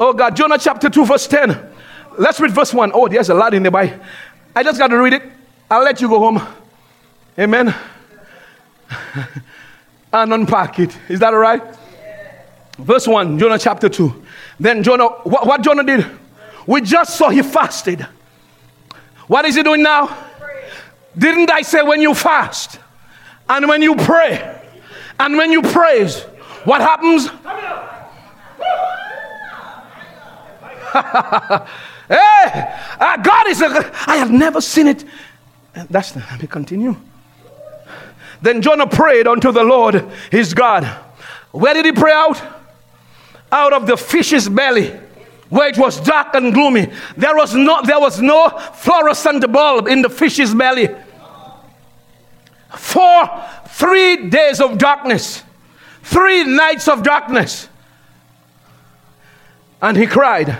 Oh 0.00 0.12
God, 0.12 0.36
Jonah 0.36 0.58
chapter 0.58 0.90
2, 0.90 1.06
verse 1.06 1.26
10. 1.26 1.72
Let's 2.18 2.38
read 2.38 2.52
verse 2.52 2.72
1. 2.72 2.92
Oh, 2.94 3.08
there's 3.08 3.30
a 3.30 3.34
lot 3.34 3.54
in 3.54 3.62
the 3.62 3.70
Bible. 3.70 3.98
I 4.54 4.62
just 4.62 4.78
got 4.78 4.88
to 4.88 4.96
read 4.96 5.14
it. 5.14 5.22
I'll 5.70 5.82
let 5.82 6.00
you 6.00 6.08
go 6.08 6.18
home. 6.18 6.46
Amen. 7.38 7.74
and 10.12 10.32
unpack 10.32 10.78
it. 10.78 10.96
Is 11.08 11.20
that 11.20 11.34
all 11.34 11.40
right? 11.40 11.62
Verse 12.78 13.08
1, 13.08 13.38
Jonah 13.38 13.58
chapter 13.58 13.88
2. 13.88 14.22
Then 14.60 14.82
Jonah, 14.82 15.08
what, 15.24 15.46
what 15.46 15.62
Jonah 15.62 15.84
did? 15.84 16.06
We 16.66 16.80
just 16.80 17.16
saw 17.16 17.30
he 17.30 17.42
fasted. 17.42 18.06
What 19.26 19.44
is 19.44 19.54
he 19.54 19.62
doing 19.62 19.82
now? 19.82 20.16
Didn't 21.16 21.50
I 21.50 21.62
say 21.62 21.82
when 21.82 22.02
you 22.02 22.14
fast 22.14 22.78
and 23.48 23.68
when 23.68 23.82
you 23.82 23.96
pray 23.96 24.60
and 25.18 25.36
when 25.36 25.52
you 25.52 25.62
praise, 25.62 26.22
what 26.64 26.80
happens? 26.80 27.26
hey, 32.08 32.76
uh, 33.00 33.16
God 33.18 33.48
is 33.48 33.60
a, 33.60 33.92
I 34.06 34.16
have 34.16 34.30
never 34.30 34.60
seen 34.60 34.88
it. 34.88 35.04
That's 35.90 36.12
the, 36.12 36.20
let 36.30 36.40
me 36.40 36.46
continue. 36.46 36.96
Then 38.42 38.62
Jonah 38.62 38.86
prayed 38.86 39.26
unto 39.26 39.52
the 39.52 39.62
Lord 39.62 40.06
his 40.30 40.54
God. 40.54 40.84
Where 41.50 41.74
did 41.74 41.86
he 41.86 41.92
pray 41.92 42.12
out? 42.12 42.40
Out 43.50 43.72
of 43.72 43.86
the 43.86 43.96
fish's 43.96 44.48
belly, 44.48 44.92
where 45.54 45.68
it 45.68 45.78
was 45.78 46.00
dark 46.00 46.34
and 46.34 46.52
gloomy. 46.52 46.90
There 47.16 47.36
was 47.36 47.54
no, 47.54 47.80
there 47.82 48.00
was 48.00 48.20
no 48.20 48.48
fluorescent 48.48 49.52
bulb 49.52 49.86
in 49.86 50.02
the 50.02 50.10
fish's 50.10 50.52
belly. 50.52 50.88
For 52.76 53.44
three 53.68 54.28
days 54.30 54.60
of 54.60 54.78
darkness, 54.78 55.44
three 56.02 56.42
nights 56.42 56.88
of 56.88 57.04
darkness. 57.04 57.68
And 59.80 59.96
he 59.96 60.08
cried, 60.08 60.58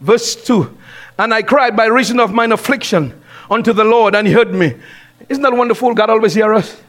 verse 0.00 0.34
2 0.36 0.74
And 1.18 1.34
I 1.34 1.42
cried 1.42 1.76
by 1.76 1.84
reason 1.84 2.18
of 2.18 2.32
mine 2.32 2.52
affliction 2.52 3.22
unto 3.50 3.74
the 3.74 3.84
Lord, 3.84 4.14
and 4.14 4.26
he 4.26 4.32
heard 4.32 4.54
me. 4.54 4.74
Isn't 5.28 5.42
that 5.42 5.52
wonderful? 5.52 5.92
God 5.92 6.08
always 6.08 6.32
hears 6.32 6.64
us. 6.64 6.82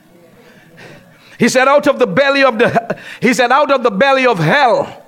He 1.37 1.49
said, 1.49 1.67
Out 1.67 1.85
of 1.87 1.99
the 1.99 2.07
belly 2.07 2.45
of 2.45 2.57
the 2.57 2.97
he 3.21 3.33
said, 3.33 3.51
Out 3.51 3.71
of 3.71 3.83
the 3.83 3.91
belly 3.91 4.25
of 4.25 4.39
hell. 4.39 5.00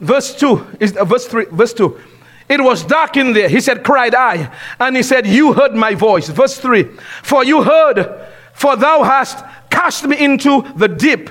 Verse 0.00 0.34
2 0.34 0.66
is 0.80 0.96
uh, 0.96 1.04
verse 1.04 1.26
3, 1.26 1.46
verse 1.46 1.72
2. 1.72 2.00
It 2.48 2.62
was 2.62 2.84
dark 2.84 3.16
in 3.16 3.32
there. 3.32 3.48
He 3.48 3.60
said, 3.60 3.82
Cried 3.82 4.14
I. 4.14 4.52
And 4.78 4.96
he 4.96 5.02
said, 5.02 5.26
You 5.26 5.52
heard 5.52 5.74
my 5.74 5.94
voice. 5.94 6.28
Verse 6.28 6.58
3. 6.58 6.84
For 7.22 7.44
you 7.44 7.62
heard, 7.62 8.26
for 8.52 8.76
thou 8.76 9.02
hast 9.02 9.44
cast 9.70 10.06
me 10.06 10.22
into 10.22 10.62
the 10.76 10.88
deep. 10.88 11.30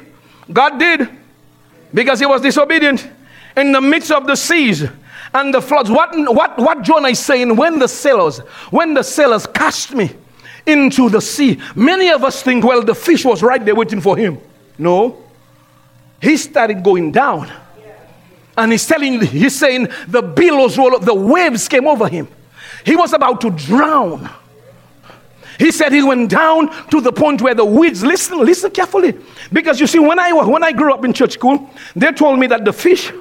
God 0.51 0.77
did, 0.77 1.09
because 1.93 2.19
he 2.19 2.25
was 2.25 2.41
disobedient 2.41 3.09
in 3.55 3.71
the 3.71 3.81
midst 3.81 4.11
of 4.11 4.27
the 4.27 4.35
seas 4.35 4.83
and 5.33 5.53
the 5.53 5.61
floods. 5.61 5.89
What, 5.89 6.11
what, 6.13 6.57
what 6.57 6.81
Jonah 6.81 7.09
is 7.09 7.19
saying, 7.19 7.55
when 7.55 7.79
the 7.79 7.87
sailors, 7.87 8.39
when 8.69 8.93
the 8.93 9.03
sailors 9.03 9.47
cast 9.47 9.93
me 9.93 10.11
into 10.65 11.09
the 11.09 11.21
sea, 11.21 11.59
many 11.75 12.09
of 12.09 12.23
us 12.23 12.41
think, 12.41 12.63
well, 12.63 12.83
the 12.83 12.95
fish 12.95 13.23
was 13.23 13.41
right 13.41 13.63
there 13.63 13.75
waiting 13.75 14.01
for 14.01 14.17
him. 14.17 14.39
No. 14.77 15.23
He 16.21 16.37
started 16.37 16.83
going 16.83 17.11
down. 17.11 17.51
And 18.57 18.71
he's 18.71 18.85
telling 18.85 19.21
he's 19.21 19.57
saying 19.57 19.89
the 20.07 20.21
billows 20.21 20.77
roll 20.77 20.95
up, 20.95 21.03
the 21.03 21.13
waves 21.13 21.67
came 21.67 21.87
over 21.87 22.07
him. 22.07 22.27
He 22.85 22.95
was 22.95 23.13
about 23.13 23.41
to 23.41 23.49
drown. 23.49 24.29
He 25.57 25.71
said 25.71 25.93
he 25.93 26.03
went 26.03 26.29
down 26.29 26.69
to 26.89 27.01
the 27.01 27.11
point 27.11 27.41
where 27.41 27.55
the 27.55 27.65
weeds, 27.65 28.03
listen, 28.03 28.39
listen 28.39 28.71
carefully. 28.71 29.17
Because 29.51 29.79
you 29.79 29.87
see, 29.87 29.99
when 29.99 30.19
I 30.19 30.33
when 30.33 30.63
I 30.63 30.71
grew 30.71 30.93
up 30.93 31.05
in 31.05 31.13
church 31.13 31.33
school, 31.33 31.69
they 31.95 32.11
told 32.11 32.39
me 32.39 32.47
that 32.47 32.65
the 32.65 32.73
fish, 32.73 33.11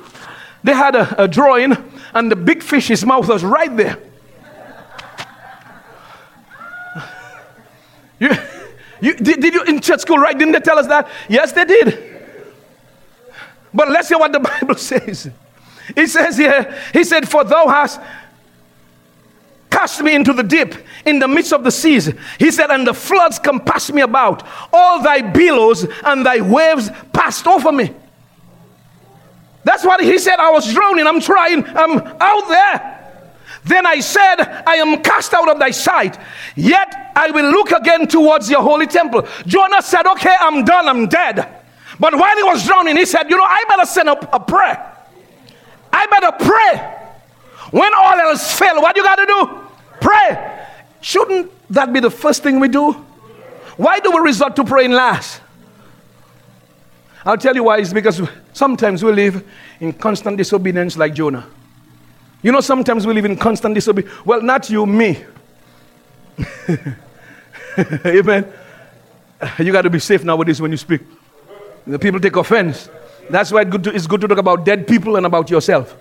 they 0.62 0.74
had 0.74 0.96
a, 0.96 1.24
a 1.24 1.28
drawing 1.28 1.76
and 2.12 2.30
the 2.30 2.36
big 2.36 2.62
fish's 2.62 3.04
mouth 3.04 3.28
was 3.28 3.44
right 3.44 3.74
there. 3.76 3.98
You, 8.20 8.30
you, 9.00 9.14
did, 9.16 9.40
did 9.40 9.54
you 9.54 9.64
in 9.64 9.80
church 9.80 10.00
school, 10.00 10.18
right? 10.18 10.38
Didn't 10.38 10.52
they 10.52 10.60
tell 10.60 10.78
us 10.78 10.86
that? 10.86 11.08
Yes, 11.28 11.52
they 11.52 11.64
did. 11.64 12.13
But 13.74 13.90
let's 13.90 14.08
hear 14.08 14.18
what 14.18 14.32
the 14.32 14.40
Bible 14.60 14.76
says. 14.76 15.30
It 15.94 16.06
says 16.08 16.36
here, 16.36 16.78
He 16.92 17.04
said, 17.04 17.28
For 17.28 17.44
thou 17.44 17.68
hast 17.68 18.00
cast 19.70 20.02
me 20.02 20.14
into 20.14 20.32
the 20.32 20.44
deep, 20.44 20.74
in 21.04 21.18
the 21.18 21.28
midst 21.28 21.52
of 21.52 21.64
the 21.64 21.70
seas. 21.70 22.10
He 22.38 22.50
said, 22.50 22.70
And 22.70 22.86
the 22.86 22.94
floods 22.94 23.38
compassed 23.38 23.92
me 23.92 24.02
about. 24.02 24.46
All 24.72 25.02
thy 25.02 25.20
billows 25.20 25.86
and 26.04 26.24
thy 26.24 26.40
waves 26.40 26.90
passed 27.12 27.46
over 27.46 27.72
me. 27.72 27.92
That's 29.64 29.84
what 29.84 30.02
he 30.02 30.18
said. 30.18 30.36
I 30.38 30.50
was 30.50 30.72
drowning. 30.72 31.06
I'm 31.06 31.20
trying. 31.20 31.64
I'm 31.64 31.98
out 31.98 32.48
there. 32.48 33.00
Then 33.64 33.86
I 33.86 34.00
said, 34.00 34.42
I 34.66 34.74
am 34.74 35.02
cast 35.02 35.32
out 35.32 35.48
of 35.48 35.58
thy 35.58 35.70
sight, 35.70 36.18
yet 36.54 37.12
I 37.16 37.30
will 37.30 37.50
look 37.50 37.70
again 37.70 38.06
towards 38.06 38.50
your 38.50 38.60
holy 38.60 38.86
temple. 38.86 39.26
Jonah 39.46 39.80
said, 39.80 40.06
Okay, 40.06 40.34
I'm 40.38 40.66
done, 40.66 40.86
I'm 40.86 41.06
dead. 41.08 41.63
But 41.98 42.14
while 42.14 42.36
he 42.36 42.42
was 42.42 42.66
drowning, 42.66 42.96
he 42.96 43.04
said, 43.04 43.30
You 43.30 43.36
know, 43.36 43.44
I 43.44 43.64
better 43.68 43.86
send 43.86 44.08
up 44.08 44.28
a 44.32 44.40
prayer. 44.40 44.92
I 45.92 46.06
better 46.06 46.32
pray. 46.44 47.00
When 47.70 47.92
all 47.94 48.18
else 48.18 48.58
fail, 48.58 48.80
what 48.80 48.96
you 48.96 49.02
got 49.02 49.16
to 49.16 49.26
do? 49.26 49.60
Pray. 50.00 50.68
Shouldn't 51.00 51.50
that 51.70 51.92
be 51.92 52.00
the 52.00 52.10
first 52.10 52.42
thing 52.42 52.60
we 52.60 52.68
do? 52.68 52.92
Why 53.76 54.00
do 54.00 54.10
we 54.10 54.18
resort 54.20 54.56
to 54.56 54.64
praying 54.64 54.92
last? 54.92 55.40
I'll 57.24 57.38
tell 57.38 57.54
you 57.54 57.64
why. 57.64 57.78
It's 57.78 57.92
because 57.92 58.20
sometimes 58.52 59.02
we 59.02 59.12
live 59.12 59.44
in 59.80 59.92
constant 59.92 60.36
disobedience 60.36 60.96
like 60.96 61.14
Jonah. 61.14 61.46
You 62.42 62.52
know, 62.52 62.60
sometimes 62.60 63.06
we 63.06 63.14
live 63.14 63.24
in 63.24 63.36
constant 63.36 63.74
disobedience. 63.74 64.14
Well, 64.26 64.42
not 64.42 64.68
you, 64.68 64.84
me. 64.84 65.24
Amen. 67.78 68.52
You 69.58 69.72
got 69.72 69.82
to 69.82 69.90
be 69.90 69.98
safe 69.98 70.22
nowadays 70.24 70.60
when 70.60 70.70
you 70.70 70.76
speak. 70.76 71.00
The 71.86 71.98
people 71.98 72.20
take 72.20 72.36
offense. 72.36 72.88
That's 73.30 73.52
why 73.52 73.62
it's 73.62 74.06
good, 74.06 74.20
to, 74.20 74.28
talk 74.28 74.38
about 74.38 74.64
dead 74.64 74.86
people 74.86 75.16
and 75.16 75.26
about 75.26 75.50
yourself. 75.50 75.96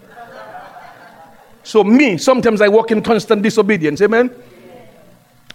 So, 1.63 1.83
me, 1.83 2.17
sometimes 2.17 2.61
I 2.61 2.67
walk 2.67 2.91
in 2.91 3.01
constant 3.01 3.41
disobedience. 3.41 4.01
Amen. 4.01 4.31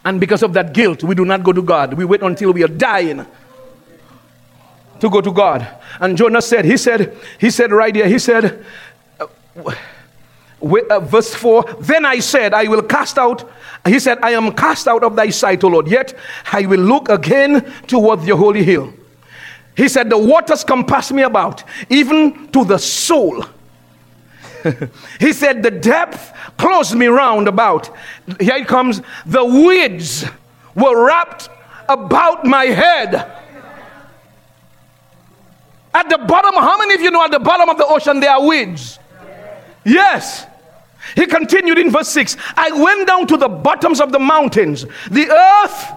And 0.04 0.20
because 0.20 0.42
of 0.42 0.54
that 0.54 0.72
guilt, 0.72 1.02
we 1.02 1.14
do 1.14 1.24
not 1.24 1.42
go 1.42 1.52
to 1.52 1.62
God. 1.62 1.94
We 1.94 2.04
wait 2.04 2.22
until 2.22 2.52
we 2.52 2.64
are 2.64 2.68
dying 2.68 3.26
to 5.00 5.10
go 5.10 5.20
to 5.20 5.32
God. 5.32 5.66
And 6.00 6.16
Jonah 6.16 6.42
said, 6.42 6.64
He 6.64 6.76
said, 6.76 7.16
He 7.38 7.50
said 7.50 7.72
right 7.72 7.94
here, 7.94 8.08
He 8.08 8.18
said, 8.18 8.64
uh, 9.20 9.26
uh, 10.62 11.00
verse 11.00 11.34
4 11.34 11.76
Then 11.80 12.04
I 12.06 12.20
said, 12.20 12.54
I 12.54 12.68
will 12.68 12.82
cast 12.82 13.18
out, 13.18 13.50
He 13.86 13.98
said, 13.98 14.18
I 14.22 14.30
am 14.30 14.52
cast 14.52 14.88
out 14.88 15.04
of 15.04 15.14
thy 15.14 15.30
sight, 15.30 15.62
O 15.64 15.68
Lord, 15.68 15.88
yet 15.88 16.16
I 16.52 16.66
will 16.66 16.80
look 16.80 17.08
again 17.08 17.70
toward 17.86 18.24
your 18.24 18.36
holy 18.36 18.64
hill. 18.64 18.92
He 19.78 19.86
said, 19.88 20.10
The 20.10 20.18
waters 20.18 20.64
compass 20.64 21.12
me 21.12 21.22
about, 21.22 21.62
even 21.88 22.48
to 22.48 22.64
the 22.64 22.78
soul. 22.78 23.44
he 25.20 25.32
said, 25.32 25.62
The 25.62 25.70
depth 25.70 26.32
closed 26.58 26.96
me 26.96 27.06
round 27.06 27.46
about. 27.46 27.88
Here 28.40 28.56
it 28.56 28.66
comes. 28.66 29.00
The 29.24 29.44
weeds 29.44 30.24
were 30.74 31.06
wrapped 31.06 31.48
about 31.88 32.44
my 32.44 32.64
head. 32.64 33.14
At 35.94 36.08
the 36.10 36.18
bottom, 36.18 36.54
how 36.54 36.76
many 36.78 36.94
of 36.94 37.00
you 37.00 37.12
know 37.12 37.24
at 37.24 37.30
the 37.30 37.38
bottom 37.38 37.68
of 37.68 37.78
the 37.78 37.86
ocean 37.86 38.18
there 38.18 38.32
are 38.32 38.44
weeds? 38.44 38.98
Yes. 39.84 40.44
He 41.14 41.24
continued 41.24 41.78
in 41.78 41.92
verse 41.92 42.08
6 42.08 42.36
I 42.56 42.72
went 42.72 43.06
down 43.06 43.28
to 43.28 43.36
the 43.36 43.48
bottoms 43.48 44.00
of 44.00 44.10
the 44.10 44.18
mountains. 44.18 44.86
The 45.08 45.30
earth 45.30 45.92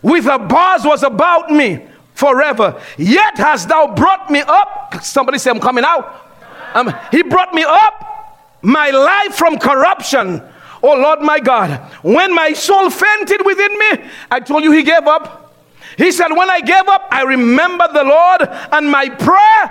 with 0.00 0.24
her 0.24 0.38
bars 0.38 0.84
was 0.86 1.02
about 1.02 1.50
me 1.50 1.86
forever. 2.20 2.80
Yet 2.98 3.38
hast 3.38 3.68
thou 3.68 3.94
brought 3.94 4.30
me 4.30 4.42
up. 4.46 5.02
Somebody 5.02 5.38
say, 5.38 5.50
I'm 5.50 5.58
coming 5.58 5.84
out. 5.84 6.26
Um, 6.74 6.94
he 7.10 7.22
brought 7.22 7.52
me 7.54 7.64
up, 7.66 8.58
my 8.62 8.90
life 8.90 9.34
from 9.34 9.58
corruption. 9.58 10.42
Oh 10.82 10.94
Lord 10.94 11.20
my 11.20 11.40
God, 11.40 11.80
when 12.02 12.34
my 12.34 12.52
soul 12.52 12.90
fainted 12.90 13.44
within 13.44 13.76
me, 13.78 14.10
I 14.30 14.40
told 14.40 14.62
you 14.62 14.70
he 14.70 14.82
gave 14.82 15.06
up. 15.06 15.54
He 15.96 16.12
said, 16.12 16.28
When 16.28 16.48
I 16.48 16.60
gave 16.60 16.86
up, 16.88 17.08
I 17.10 17.22
remembered 17.22 17.92
the 17.92 18.04
Lord, 18.04 18.42
and 18.72 18.90
my 18.90 19.08
prayer 19.08 19.64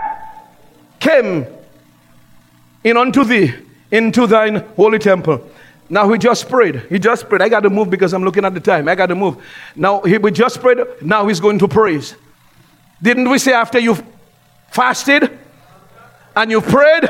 came 1.00 1.46
in 2.84 2.98
unto 2.98 3.24
thee 3.24 3.54
into 3.92 4.28
thine 4.28 4.58
holy 4.76 5.00
temple. 5.00 5.42
Now 5.90 6.12
he 6.12 6.20
just 6.20 6.50
prayed. 6.50 6.84
He 6.90 7.00
just 7.00 7.28
prayed. 7.28 7.42
I 7.42 7.50
got 7.50 7.62
to 7.62 7.70
move 7.70 7.90
because 7.90 8.14
I'm 8.14 8.24
looking 8.24 8.46
at 8.46 8.54
the 8.54 8.60
time. 8.60 8.88
I 8.88 8.96
got 8.96 9.08
to 9.08 9.16
move. 9.16 9.38
Now 9.76 10.02
he 10.02 10.20
just 10.32 10.62
prayed. 10.62 10.78
Now 11.02 11.28
he's 11.28 11.40
going 11.40 11.58
to 11.60 11.68
praise. 11.68 12.16
Didn't 13.02 13.30
we 13.30 13.40
say 13.40 13.54
after 13.54 13.80
you've 13.80 14.04
fasted 14.72 15.38
and 16.36 16.52
you've 16.52 16.66
prayed 16.66 17.10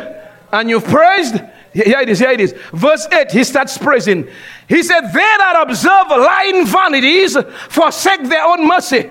and 0.51 0.69
you've 0.69 0.85
praised? 0.85 1.35
Here 1.73 1.99
it 1.99 2.09
is, 2.09 2.19
here 2.19 2.31
it 2.31 2.41
is. 2.41 2.53
Verse 2.73 3.07
8, 3.11 3.31
he 3.31 3.43
starts 3.43 3.77
praising. 3.77 4.27
He 4.67 4.81
said, 4.81 5.01
They 5.01 5.19
that 5.19 5.65
observe 5.67 6.09
lying 6.09 6.65
vanities 6.65 7.37
forsake 7.69 8.23
their 8.23 8.43
own 8.43 8.67
mercy. 8.67 9.09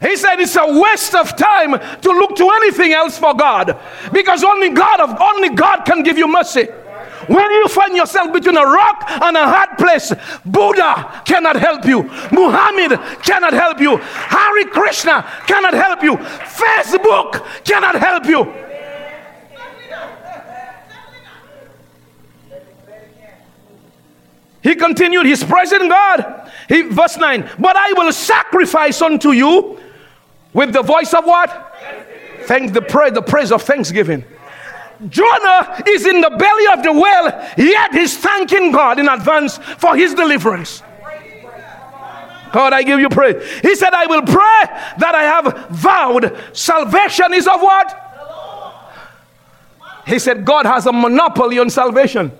He 0.00 0.16
said 0.16 0.38
it's 0.38 0.56
a 0.56 0.66
waste 0.66 1.14
of 1.14 1.34
time 1.36 1.78
to 2.00 2.10
look 2.10 2.36
to 2.36 2.50
anything 2.62 2.92
else 2.92 3.18
for 3.18 3.34
God 3.34 3.78
because 4.12 4.44
only 4.44 4.70
God 4.70 5.00
of 5.00 5.18
only 5.20 5.50
God 5.50 5.84
can 5.84 6.02
give 6.02 6.18
you 6.18 6.28
mercy. 6.28 6.68
When 7.26 7.50
you 7.50 7.68
find 7.68 7.96
yourself 7.96 8.32
between 8.32 8.56
a 8.56 8.64
rock 8.64 9.04
and 9.08 9.36
a 9.36 9.48
hard 9.48 9.78
place, 9.78 10.12
Buddha 10.44 11.22
cannot 11.24 11.56
help 11.56 11.84
you. 11.84 12.02
Muhammad 12.32 12.98
cannot 13.22 13.52
help 13.52 13.80
you. 13.80 13.96
Hare 13.98 14.64
Krishna 14.66 15.22
cannot 15.46 15.74
help 15.74 16.02
you. 16.02 16.16
Facebook 16.16 17.44
cannot 17.64 17.94
help 17.94 18.26
you. 18.26 18.52
He 24.62 24.74
continued, 24.74 25.26
he's 25.26 25.44
praising 25.44 25.90
God. 25.90 26.50
He, 26.68 26.82
verse 26.82 27.18
9, 27.18 27.50
but 27.58 27.76
I 27.76 27.92
will 27.92 28.10
sacrifice 28.12 29.02
unto 29.02 29.32
you 29.32 29.78
with 30.54 30.72
the 30.72 30.80
voice 30.80 31.12
of 31.12 31.26
what? 31.26 31.76
Thank 32.44 32.72
the 32.72 32.80
praise, 32.80 33.12
the 33.12 33.20
praise 33.20 33.52
of 33.52 33.62
thanksgiving. 33.62 34.24
Jonah 35.08 35.82
is 35.88 36.06
in 36.06 36.20
the 36.20 36.30
belly 36.30 36.66
of 36.72 36.82
the 36.82 36.92
whale, 36.92 37.66
yet 37.68 37.92
he's 37.92 38.16
thanking 38.16 38.72
God 38.72 38.98
in 38.98 39.08
advance 39.08 39.58
for 39.58 39.96
his 39.96 40.14
deliverance. 40.14 40.82
God, 42.52 42.72
I 42.72 42.84
give 42.84 43.00
you 43.00 43.08
praise. 43.08 43.42
He 43.62 43.74
said, 43.74 43.92
I 43.92 44.06
will 44.06 44.22
pray 44.22 44.62
that 44.98 45.12
I 45.14 45.24
have 45.24 45.68
vowed. 45.70 46.38
Salvation 46.52 47.34
is 47.34 47.48
of 47.48 47.60
what? 47.60 48.00
He 50.06 50.20
said, 50.20 50.44
God 50.44 50.64
has 50.64 50.86
a 50.86 50.92
monopoly 50.92 51.58
on 51.58 51.68
salvation. 51.68 52.30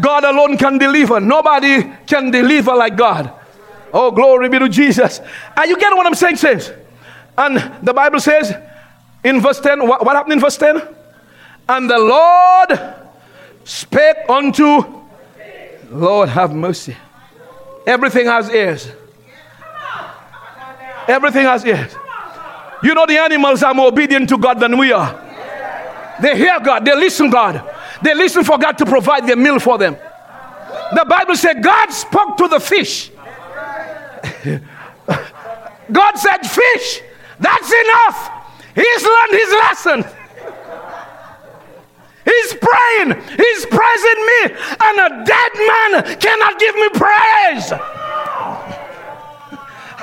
God 0.00 0.24
alone 0.24 0.56
can 0.56 0.78
deliver. 0.78 1.20
Nobody 1.20 1.82
can 2.06 2.30
deliver 2.30 2.74
like 2.74 2.96
God. 2.96 3.30
Oh, 3.92 4.10
glory 4.10 4.48
be 4.48 4.58
to 4.58 4.68
Jesus. 4.70 5.20
Are 5.56 5.66
you 5.66 5.78
getting 5.78 5.98
what 5.98 6.06
I'm 6.06 6.14
saying, 6.14 6.36
saints? 6.36 6.72
And 7.36 7.58
the 7.82 7.92
Bible 7.92 8.20
says 8.20 8.54
in 9.22 9.42
verse 9.42 9.60
10, 9.60 9.86
what, 9.86 10.04
what 10.06 10.16
happened 10.16 10.32
in 10.32 10.40
verse 10.40 10.56
10? 10.56 10.80
And 11.68 11.88
the 11.88 11.98
Lord 11.98 12.78
spake 13.64 14.28
unto, 14.28 14.84
Lord 15.90 16.28
have 16.28 16.52
mercy. 16.54 16.96
Everything 17.86 18.26
has 18.26 18.50
ears. 18.50 18.90
Everything 21.08 21.44
has 21.44 21.64
ears. 21.64 21.94
You 22.82 22.94
know, 22.94 23.06
the 23.06 23.18
animals 23.18 23.62
are 23.62 23.74
more 23.74 23.88
obedient 23.88 24.28
to 24.30 24.38
God 24.38 24.58
than 24.60 24.76
we 24.76 24.92
are. 24.92 25.18
They 26.20 26.36
hear 26.36 26.58
God, 26.60 26.84
they 26.84 26.94
listen 26.94 27.30
God. 27.30 27.68
They 28.02 28.14
listen 28.14 28.44
for 28.44 28.58
God 28.58 28.76
to 28.78 28.86
provide 28.86 29.26
their 29.26 29.36
meal 29.36 29.58
for 29.58 29.78
them. 29.78 29.96
The 30.94 31.06
Bible 31.08 31.36
said 31.36 31.62
God 31.62 31.90
spoke 31.90 32.36
to 32.38 32.48
the 32.48 32.60
fish. 32.60 33.10
God 35.92 36.16
said, 36.16 36.38
Fish, 36.38 37.02
that's 37.38 37.72
enough. 37.72 38.30
He's 38.74 39.02
learned 39.02 39.32
his 39.32 39.52
lesson. 39.52 40.04
He's 42.24 42.54
praying. 42.54 43.20
He's 43.36 43.66
praising 43.66 44.20
me. 44.26 44.42
And 44.80 44.98
a 44.98 45.24
dead 45.24 45.52
man 45.54 46.18
cannot 46.20 46.58
give 46.58 46.74
me 46.74 46.88
praise. 46.90 47.72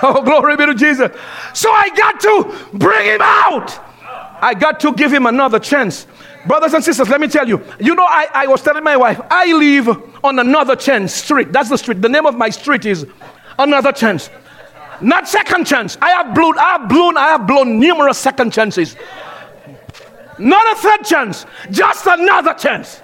Oh, 0.02 0.22
glory 0.22 0.56
be 0.56 0.66
to 0.66 0.74
Jesus. 0.76 1.12
So 1.54 1.70
I 1.70 1.90
got 1.90 2.22
to 2.22 2.56
bring 2.72 3.06
him 3.06 3.20
out. 3.22 3.78
I 4.42 4.54
got 4.54 4.80
to 4.80 4.94
give 4.94 5.12
him 5.12 5.26
another 5.26 5.60
chance. 5.60 6.08
Brothers 6.48 6.74
and 6.74 6.82
sisters, 6.82 7.10
let 7.10 7.20
me 7.20 7.28
tell 7.28 7.48
you. 7.48 7.62
You 7.82 7.96
know, 7.96 8.06
I, 8.06 8.28
I 8.34 8.48
was 8.48 8.62
telling 8.62 8.84
my 8.84 8.96
wife, 8.96 9.20
I 9.30 9.52
live 9.52 9.90
on 10.24 10.40
another 10.40 10.76
chance 10.76 11.14
street. 11.14 11.52
That's 11.52 11.68
the 11.68 11.78
street. 11.78 12.02
The 12.02 12.08
name 12.08 12.26
of 12.26 12.36
my 12.36 12.50
street 12.50 12.86
is 12.86 13.06
Another 13.58 13.92
Chance. 13.92 14.30
Not 15.02 15.28
second 15.28 15.66
chance. 15.66 15.98
I 16.02 16.10
have 16.12 16.34
blown, 16.34 16.58
I 16.58 16.78
have 16.78 16.90
blown, 16.90 17.18
I 17.18 17.28
have 17.30 17.48
blown 17.48 17.80
numerous 17.80 18.18
second 18.18 18.52
chances. 18.54 18.96
Not 20.40 20.78
a 20.78 20.82
third 20.82 21.04
chance, 21.04 21.46
just 21.70 22.06
another 22.08 22.54
chance. 22.54 23.02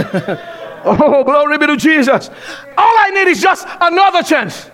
oh, 0.83 1.23
glory 1.23 1.57
be 1.57 1.67
to 1.67 1.77
Jesus. 1.77 2.29
All 2.77 2.93
I 2.99 3.11
need 3.13 3.29
is 3.29 3.41
just 3.41 3.67
another 3.79 4.23
chance. 4.23 4.69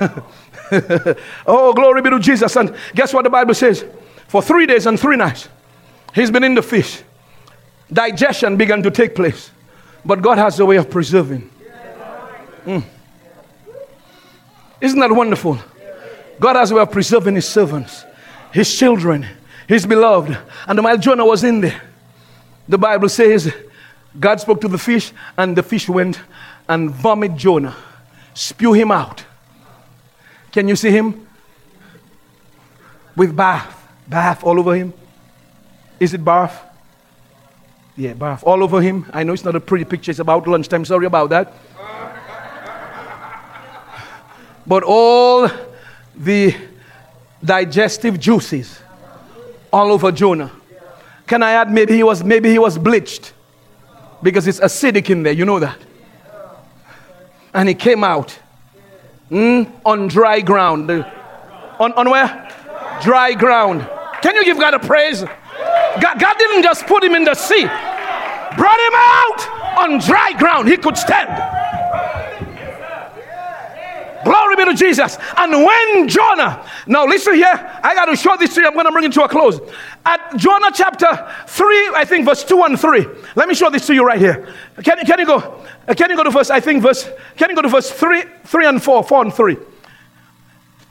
oh, 1.46 1.72
glory 1.74 2.00
be 2.02 2.10
to 2.10 2.20
Jesus. 2.20 2.54
And 2.56 2.74
guess 2.94 3.12
what 3.12 3.24
the 3.24 3.30
Bible 3.30 3.54
says? 3.54 3.84
For 4.28 4.40
three 4.40 4.66
days 4.66 4.86
and 4.86 4.98
three 4.98 5.16
nights, 5.16 5.48
he's 6.14 6.30
been 6.30 6.44
in 6.44 6.54
the 6.54 6.62
fish. 6.62 7.02
Digestion 7.92 8.56
began 8.56 8.82
to 8.82 8.90
take 8.90 9.14
place. 9.14 9.50
But 10.04 10.22
God 10.22 10.38
has 10.38 10.60
a 10.60 10.66
way 10.66 10.76
of 10.76 10.88
preserving. 10.88 11.50
Mm. 12.64 12.84
Isn't 14.80 15.00
that 15.00 15.12
wonderful? 15.12 15.58
God 16.38 16.56
has 16.56 16.70
of 16.70 16.90
preserving 16.90 17.36
his 17.36 17.48
servants, 17.48 18.04
his 18.52 18.76
children, 18.76 19.26
his 19.66 19.86
beloved. 19.86 20.36
And 20.66 20.82
while 20.82 20.98
Jonah 20.98 21.24
was 21.24 21.44
in 21.44 21.60
there, 21.60 21.80
the 22.68 22.78
Bible 22.78 23.08
says 23.08 23.52
God 24.18 24.40
spoke 24.40 24.60
to 24.62 24.68
the 24.68 24.78
fish, 24.78 25.12
and 25.36 25.56
the 25.56 25.62
fish 25.62 25.88
went 25.88 26.20
and 26.68 26.90
vomit 26.90 27.36
Jonah, 27.36 27.76
spew 28.34 28.72
him 28.72 28.90
out. 28.90 29.24
Can 30.52 30.68
you 30.68 30.76
see 30.76 30.90
him? 30.90 31.26
With 33.14 33.36
bath, 33.36 33.88
bath 34.08 34.44
all 34.44 34.58
over 34.58 34.74
him. 34.74 34.92
Is 36.00 36.12
it 36.12 36.24
bath? 36.24 36.62
Yeah, 37.96 38.12
bath 38.12 38.42
all 38.44 38.62
over 38.62 38.82
him. 38.82 39.06
I 39.12 39.22
know 39.22 39.32
it's 39.32 39.44
not 39.44 39.56
a 39.56 39.60
pretty 39.60 39.84
picture, 39.84 40.10
it's 40.10 40.20
about 40.20 40.46
lunchtime. 40.46 40.84
Sorry 40.84 41.06
about 41.06 41.30
that. 41.30 41.52
But 44.66 44.82
all 44.82 45.48
the 46.16 46.54
digestive 47.44 48.18
juices 48.18 48.80
all 49.72 49.92
over 49.92 50.10
Jonah. 50.10 50.50
Can 51.26 51.42
I 51.42 51.52
add 51.52 51.70
maybe 51.72 51.94
he 51.94 52.02
was 52.02 52.22
maybe 52.24 52.50
he 52.50 52.58
was 52.58 52.78
bleached 52.78 53.32
because 54.22 54.46
it's 54.46 54.60
acidic 54.60 55.10
in 55.10 55.22
there, 55.22 55.32
you 55.32 55.44
know 55.44 55.58
that. 55.58 55.78
And 57.52 57.68
he 57.68 57.74
came 57.74 58.04
out 58.04 58.38
Mm, 59.30 59.68
on 59.84 60.06
dry 60.06 60.40
ground. 60.40 60.90
On, 60.90 61.92
on 61.92 62.10
where? 62.10 62.48
Dry 63.02 63.32
ground. 63.34 63.86
Can 64.22 64.36
you 64.36 64.44
give 64.44 64.58
God 64.58 64.74
a 64.74 64.78
praise? 64.78 65.22
God, 65.22 66.20
God 66.20 66.38
didn't 66.38 66.62
just 66.62 66.86
put 66.86 67.02
him 67.02 67.14
in 67.14 67.24
the 67.24 67.34
sea, 67.34 67.64
brought 67.64 68.80
him 68.80 68.94
out 68.94 69.78
on 69.84 69.98
dry 69.98 70.32
ground. 70.38 70.68
He 70.68 70.76
could 70.76 70.96
stand. 70.96 71.28
Glory 74.26 74.56
be 74.56 74.64
to 74.64 74.74
Jesus. 74.74 75.18
And 75.36 75.52
when 75.52 76.08
Jonah, 76.08 76.68
now 76.88 77.06
listen 77.06 77.34
here, 77.36 77.46
I 77.80 77.94
got 77.94 78.06
to 78.06 78.16
show 78.16 78.36
this 78.36 78.56
to 78.56 78.60
you. 78.60 78.66
I'm 78.66 78.72
going 78.72 78.86
to 78.86 78.90
bring 78.90 79.04
it 79.04 79.12
to 79.12 79.22
a 79.22 79.28
close. 79.28 79.60
At 80.04 80.36
Jonah 80.36 80.72
chapter 80.74 81.32
3, 81.46 81.92
I 81.94 82.04
think 82.04 82.24
verse 82.24 82.42
2 82.42 82.60
and 82.64 82.80
3. 82.80 83.06
Let 83.36 83.48
me 83.48 83.54
show 83.54 83.70
this 83.70 83.86
to 83.86 83.94
you 83.94 84.04
right 84.04 84.18
here. 84.18 84.52
Can, 84.82 84.98
can 85.06 85.20
you 85.20 85.26
go? 85.26 85.64
Can 85.96 86.10
you 86.10 86.16
go 86.16 86.24
to 86.24 86.32
verse, 86.32 86.50
I 86.50 86.58
think 86.58 86.82
verse, 86.82 87.08
can 87.36 87.50
you 87.50 87.54
go 87.54 87.62
to 87.62 87.68
verse 87.68 87.88
3, 87.92 88.24
3 88.46 88.66
and 88.66 88.82
4, 88.82 89.04
4 89.04 89.22
and 89.26 89.32
3? 89.32 89.56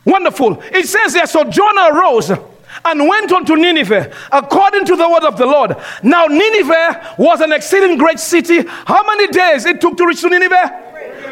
Wonderful. 0.06 0.62
It 0.72 0.88
says 0.88 1.12
there, 1.12 1.28
so 1.28 1.44
Jonah 1.44 1.94
arose 1.94 2.30
and 2.30 3.10
went 3.10 3.34
unto 3.34 3.58
Nineveh 3.58 4.16
according 4.32 4.86
to 4.86 4.96
the 4.96 5.10
word 5.10 5.26
of 5.26 5.38
the 5.38 5.46
Lord. 5.46 5.76
Now, 6.04 6.28
Nineveh 6.28 7.16
was 7.18 7.42
an 7.42 7.52
exceeding 7.52 7.98
great 7.98 8.20
city. 8.20 8.64
How 8.66 9.06
many 9.06 9.28
days 9.28 9.66
it 9.66 9.82
took 9.82 9.98
to 9.98 10.06
reach 10.08 10.22
to 10.22 10.30
Nineveh? 10.30 10.84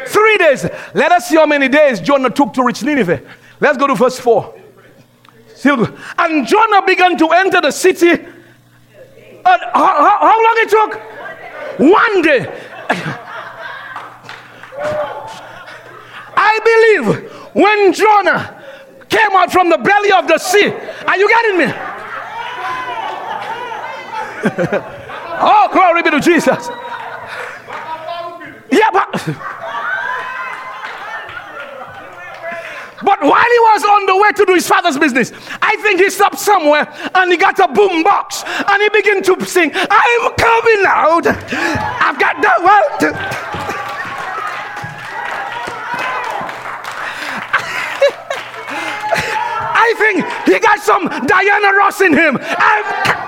Three 0.06 0.36
days. 0.38 0.64
Let 0.94 1.12
us 1.12 1.28
see 1.28 1.36
how 1.36 1.46
many 1.46 1.68
days 1.68 2.00
Jonah 2.00 2.30
took 2.30 2.52
to 2.54 2.64
reach 2.64 2.82
Nineveh. 2.82 3.22
Let's 3.60 3.78
go 3.78 3.86
to 3.86 3.94
verse 3.94 4.18
4. 4.18 4.54
And 6.18 6.46
Jonah 6.46 6.84
began 6.84 7.16
to 7.18 7.28
enter 7.28 7.60
the 7.60 7.70
city. 7.70 8.22
How, 9.44 9.58
how, 9.72 10.18
how 10.20 10.42
long 10.44 10.56
it 10.58 10.68
took? 10.68 11.00
One 11.78 12.22
day. 12.22 12.46
I 16.36 16.58
believe 16.64 17.30
when 17.54 17.92
Jonah 17.92 18.62
came 19.08 19.36
out 19.36 19.52
from 19.52 19.70
the 19.70 19.78
belly 19.78 20.12
of 20.12 20.26
the 20.28 20.38
sea. 20.38 20.72
Are 21.06 21.16
you 21.16 21.28
getting 21.28 21.58
me? 21.58 21.66
oh, 25.40 25.68
glory 25.72 26.02
be 26.02 26.10
to 26.10 26.20
Jesus. 26.20 26.68
Yeah, 28.70 28.90
but 28.92 29.63
But 33.04 33.20
while 33.20 33.44
he 33.44 33.58
was 33.70 33.84
on 33.84 34.06
the 34.06 34.16
way 34.16 34.32
to 34.32 34.46
do 34.46 34.54
his 34.54 34.66
father's 34.66 34.98
business, 34.98 35.30
I 35.60 35.76
think 35.76 36.00
he 36.00 36.08
stopped 36.08 36.38
somewhere 36.38 36.88
and 37.14 37.30
he 37.30 37.36
got 37.36 37.58
a 37.58 37.68
boom 37.68 38.02
box 38.02 38.42
and 38.46 38.82
he 38.82 38.88
began 38.88 39.22
to 39.24 39.44
sing, 39.44 39.70
I'm 39.74 40.32
coming 40.34 40.84
out. 40.86 41.26
I've 41.26 42.18
got 42.18 42.40
the 42.40 42.54
world. 42.64 43.14
I 49.76 49.94
think 49.98 50.24
he 50.46 50.58
got 50.58 50.80
some 50.80 51.08
Diana 51.26 51.76
Ross 51.76 52.00
in 52.00 52.14
him. 52.14 52.38
I'm 52.40 53.24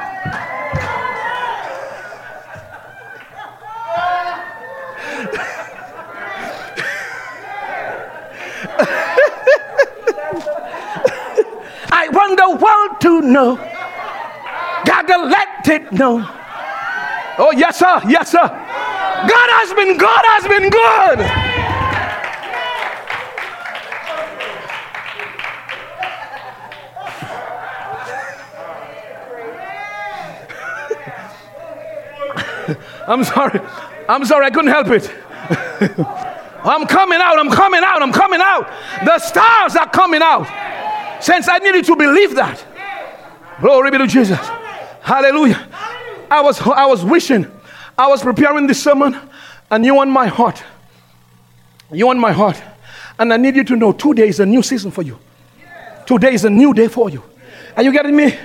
I 11.99 12.09
want 12.27 12.39
the 12.39 12.51
world 12.65 13.01
to 13.01 13.23
know. 13.23 13.57
Gotta 14.85 15.25
let 15.25 15.69
it 15.69 15.93
know. 15.93 16.29
Oh, 17.39 17.53
yes, 17.57 17.79
sir. 17.79 18.01
Yes, 18.09 18.31
sir. 18.31 18.39
God 18.39 19.51
has 19.59 19.73
been, 19.75 19.99
God 19.99 20.23
has 20.25 20.47
been 20.49 20.71
good. 20.71 21.21
I'm 33.09 33.23
sorry. 33.23 33.61
I'm 34.09 34.25
sorry. 34.25 34.47
I 34.47 34.51
couldn't 34.51 34.71
help 34.71 34.89
it. 34.89 35.13
I'm 36.65 36.87
coming 36.87 37.21
out. 37.21 37.39
I'm 37.39 37.51
coming 37.51 37.83
out. 37.85 38.03
I'm 38.03 38.13
coming 38.13 38.41
out. 38.43 38.69
The 39.05 39.19
stars 39.19 39.77
are 39.77 39.89
coming 39.91 40.23
out. 40.23 40.47
Since 41.21 41.49
I 41.49 41.59
needed 41.59 41.85
to 41.87 41.97
believe 41.97 42.35
that. 42.35 42.65
Glory 43.61 43.91
be 43.91 43.99
to 43.99 44.07
Jesus. 44.07 44.39
Hallelujah. 45.01 45.69
I 46.31 46.41
was 46.41 46.61
I 46.61 46.87
was 46.87 47.05
wishing, 47.05 47.47
I 47.97 48.09
was 48.09 48.23
preparing 48.23 48.67
this 48.67 48.83
sermon, 48.83 49.17
and 49.71 49.85
you 49.85 49.99
on 50.01 50.11
my 50.11 50.27
heart. 50.27 50.63
You 51.93 52.09
on 52.11 52.19
my 52.19 52.33
heart. 52.33 52.61
And 53.19 53.33
I 53.33 53.37
need 53.37 53.57
you 53.57 53.65
to 53.65 53.77
know 53.77 53.93
today 53.93 54.29
is 54.29 54.41
a 54.41 54.47
new 54.47 54.63
season 54.63 54.91
for 54.91 55.03
you. 55.03 55.19
Today 56.07 56.35
is 56.35 56.45
a 56.45 56.51
new 56.51 56.75
day 56.75 56.89
for 56.89 57.09
you. 57.09 57.23
Are 57.77 57.83
you 57.83 57.93
getting 57.93 58.15
me? 58.15 58.37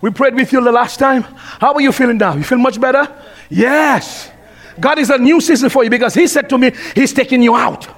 We 0.00 0.10
prayed 0.10 0.34
with 0.34 0.52
you 0.52 0.62
the 0.62 0.72
last 0.72 0.98
time. 0.98 1.22
How 1.22 1.74
are 1.74 1.80
you 1.80 1.92
feeling 1.92 2.18
now? 2.18 2.34
You 2.34 2.44
feel 2.44 2.58
much 2.58 2.80
better? 2.80 3.08
Yes. 3.50 4.30
God 4.78 4.98
is 4.98 5.10
a 5.10 5.18
new 5.18 5.40
season 5.40 5.68
for 5.68 5.84
you 5.84 5.90
because 5.90 6.14
He 6.14 6.26
said 6.26 6.48
to 6.50 6.58
me, 6.58 6.72
He's 6.94 7.12
taking 7.12 7.42
you 7.42 7.54
out. 7.54 7.88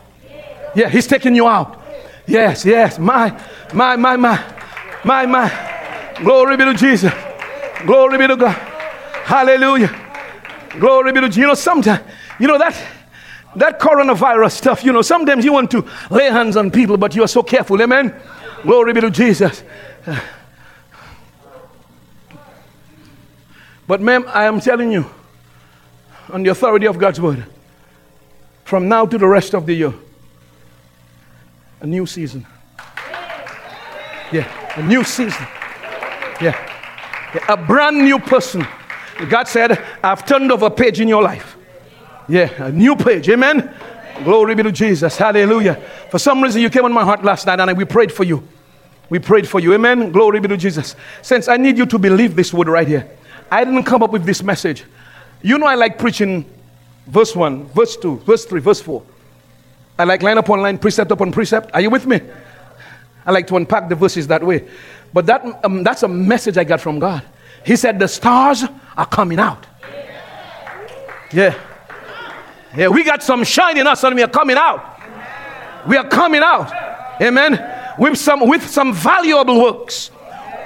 Yeah, 0.74 0.88
He's 0.88 1.06
taking 1.06 1.34
you 1.34 1.46
out. 1.46 1.82
Yes, 2.26 2.64
yes. 2.64 2.98
My, 2.98 3.30
my, 3.72 3.96
my, 3.96 4.16
my, 4.16 4.54
my, 5.04 5.26
my. 5.26 6.14
Glory 6.22 6.56
be 6.56 6.64
to 6.64 6.74
Jesus. 6.74 7.12
Glory 7.84 8.18
be 8.18 8.26
to 8.26 8.36
God. 8.36 8.56
Hallelujah. 9.24 9.94
Glory 10.78 11.12
be 11.12 11.20
to 11.20 11.28
Jesus. 11.28 11.38
You 11.38 11.46
know, 11.46 11.54
sometimes, 11.54 12.02
you 12.38 12.48
know 12.48 12.58
that 12.58 12.74
that 13.56 13.80
coronavirus 13.80 14.52
stuff, 14.52 14.84
you 14.84 14.92
know, 14.92 15.02
sometimes 15.02 15.44
you 15.44 15.52
want 15.52 15.70
to 15.70 15.84
lay 16.10 16.30
hands 16.30 16.56
on 16.56 16.70
people, 16.70 16.96
but 16.98 17.14
you 17.14 17.22
are 17.22 17.28
so 17.28 17.42
careful. 17.42 17.80
Amen. 17.80 18.14
Glory 18.62 18.92
be 18.92 19.00
to 19.00 19.10
Jesus. 19.10 19.62
But, 23.86 24.00
ma'am, 24.00 24.24
I 24.28 24.44
am 24.44 24.60
telling 24.60 24.92
you, 24.92 25.06
on 26.30 26.42
the 26.42 26.50
authority 26.50 26.86
of 26.86 26.98
God's 26.98 27.20
word, 27.20 27.46
from 28.64 28.88
now 28.88 29.06
to 29.06 29.16
the 29.16 29.28
rest 29.28 29.54
of 29.54 29.64
the 29.64 29.74
year, 29.74 29.94
a 31.80 31.86
new 31.86 32.06
season. 32.06 32.46
Yeah, 34.32 34.48
a 34.76 34.82
new 34.82 35.04
season. 35.04 35.46
Yeah. 36.40 36.52
yeah. 37.34 37.44
A 37.48 37.56
brand 37.56 37.98
new 37.98 38.18
person. 38.18 38.66
God 39.28 39.48
said, 39.48 39.82
I've 40.02 40.26
turned 40.26 40.52
over 40.52 40.66
a 40.66 40.70
page 40.70 41.00
in 41.00 41.08
your 41.08 41.22
life. 41.22 41.56
Yeah, 42.28 42.50
a 42.64 42.72
new 42.72 42.96
page. 42.96 43.28
Amen. 43.28 43.72
Glory 44.24 44.54
be 44.54 44.62
to 44.62 44.72
Jesus. 44.72 45.16
Hallelujah. 45.16 45.76
For 46.10 46.18
some 46.18 46.42
reason, 46.42 46.60
you 46.60 46.70
came 46.70 46.84
on 46.84 46.92
my 46.92 47.04
heart 47.04 47.22
last 47.22 47.46
night 47.46 47.60
and 47.60 47.76
we 47.76 47.84
prayed 47.84 48.12
for 48.12 48.24
you. 48.24 48.46
We 49.08 49.18
prayed 49.18 49.48
for 49.48 49.60
you. 49.60 49.72
Amen. 49.74 50.10
Glory 50.10 50.40
be 50.40 50.48
to 50.48 50.56
Jesus. 50.56 50.96
Since 51.22 51.48
I 51.48 51.56
need 51.56 51.78
you 51.78 51.86
to 51.86 51.98
believe 51.98 52.34
this 52.34 52.52
word 52.52 52.68
right 52.68 52.88
here, 52.88 53.08
I 53.50 53.64
didn't 53.64 53.84
come 53.84 54.02
up 54.02 54.10
with 54.10 54.24
this 54.24 54.42
message. 54.42 54.84
You 55.42 55.58
know, 55.58 55.66
I 55.66 55.76
like 55.76 55.98
preaching 55.98 56.44
verse 57.06 57.36
1, 57.36 57.66
verse 57.66 57.96
2, 57.96 58.18
verse 58.18 58.44
3, 58.44 58.60
verse 58.60 58.80
4. 58.80 59.02
I 59.98 60.04
like 60.04 60.22
line 60.22 60.38
upon 60.38 60.60
line, 60.60 60.78
precept 60.78 61.10
upon 61.10 61.32
precept. 61.32 61.70
Are 61.74 61.80
you 61.80 61.90
with 61.90 62.06
me? 62.06 62.20
I 63.24 63.32
like 63.32 63.46
to 63.48 63.56
unpack 63.56 63.88
the 63.88 63.94
verses 63.94 64.26
that 64.28 64.42
way. 64.44 64.68
But 65.12 65.26
that, 65.26 65.64
um, 65.64 65.82
that's 65.82 66.02
a 66.02 66.08
message 66.08 66.58
I 66.58 66.64
got 66.64 66.80
from 66.80 66.98
God. 66.98 67.22
He 67.64 67.76
said, 67.76 67.98
The 67.98 68.08
stars 68.08 68.64
are 68.96 69.06
coming 69.06 69.38
out. 69.38 69.66
Yeah. 71.32 71.58
Yeah, 72.76 72.88
we 72.88 73.04
got 73.04 73.22
some 73.22 73.42
shine 73.42 73.78
in 73.78 73.86
us 73.86 74.04
and 74.04 74.14
we 74.14 74.22
are 74.22 74.28
coming 74.28 74.56
out. 74.56 75.00
We 75.88 75.96
are 75.96 76.06
coming 76.06 76.42
out. 76.42 76.70
Amen. 77.20 77.94
With 77.98 78.18
some 78.18 78.46
with 78.46 78.68
some 78.68 78.92
valuable 78.92 79.62
works, 79.62 80.10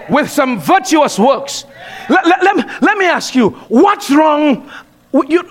with 0.09 0.29
some 0.29 0.59
virtuous 0.59 1.19
works. 1.19 1.65
Let, 2.09 2.27
let, 2.27 2.43
let, 2.43 2.83
let 2.83 2.99
me 2.99 3.07
ask 3.07 3.35
you, 3.37 3.51
what's 3.69 4.11
wrong? 4.11 4.69
You, 5.13 5.49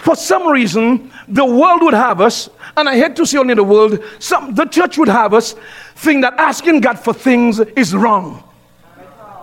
for 0.00 0.16
some 0.16 0.48
reason, 0.48 1.12
the 1.28 1.44
world 1.44 1.82
would 1.82 1.94
have 1.94 2.20
us, 2.20 2.48
and 2.76 2.88
I 2.88 2.96
hate 2.96 3.16
to 3.16 3.26
see 3.26 3.38
only 3.38 3.54
the 3.54 3.64
world, 3.64 4.02
some, 4.18 4.54
the 4.54 4.64
church 4.64 4.96
would 4.96 5.08
have 5.08 5.34
us 5.34 5.54
think 5.96 6.22
that 6.22 6.34
asking 6.34 6.80
God 6.80 6.98
for 6.98 7.12
things 7.12 7.60
is 7.60 7.94
wrong. 7.94 8.42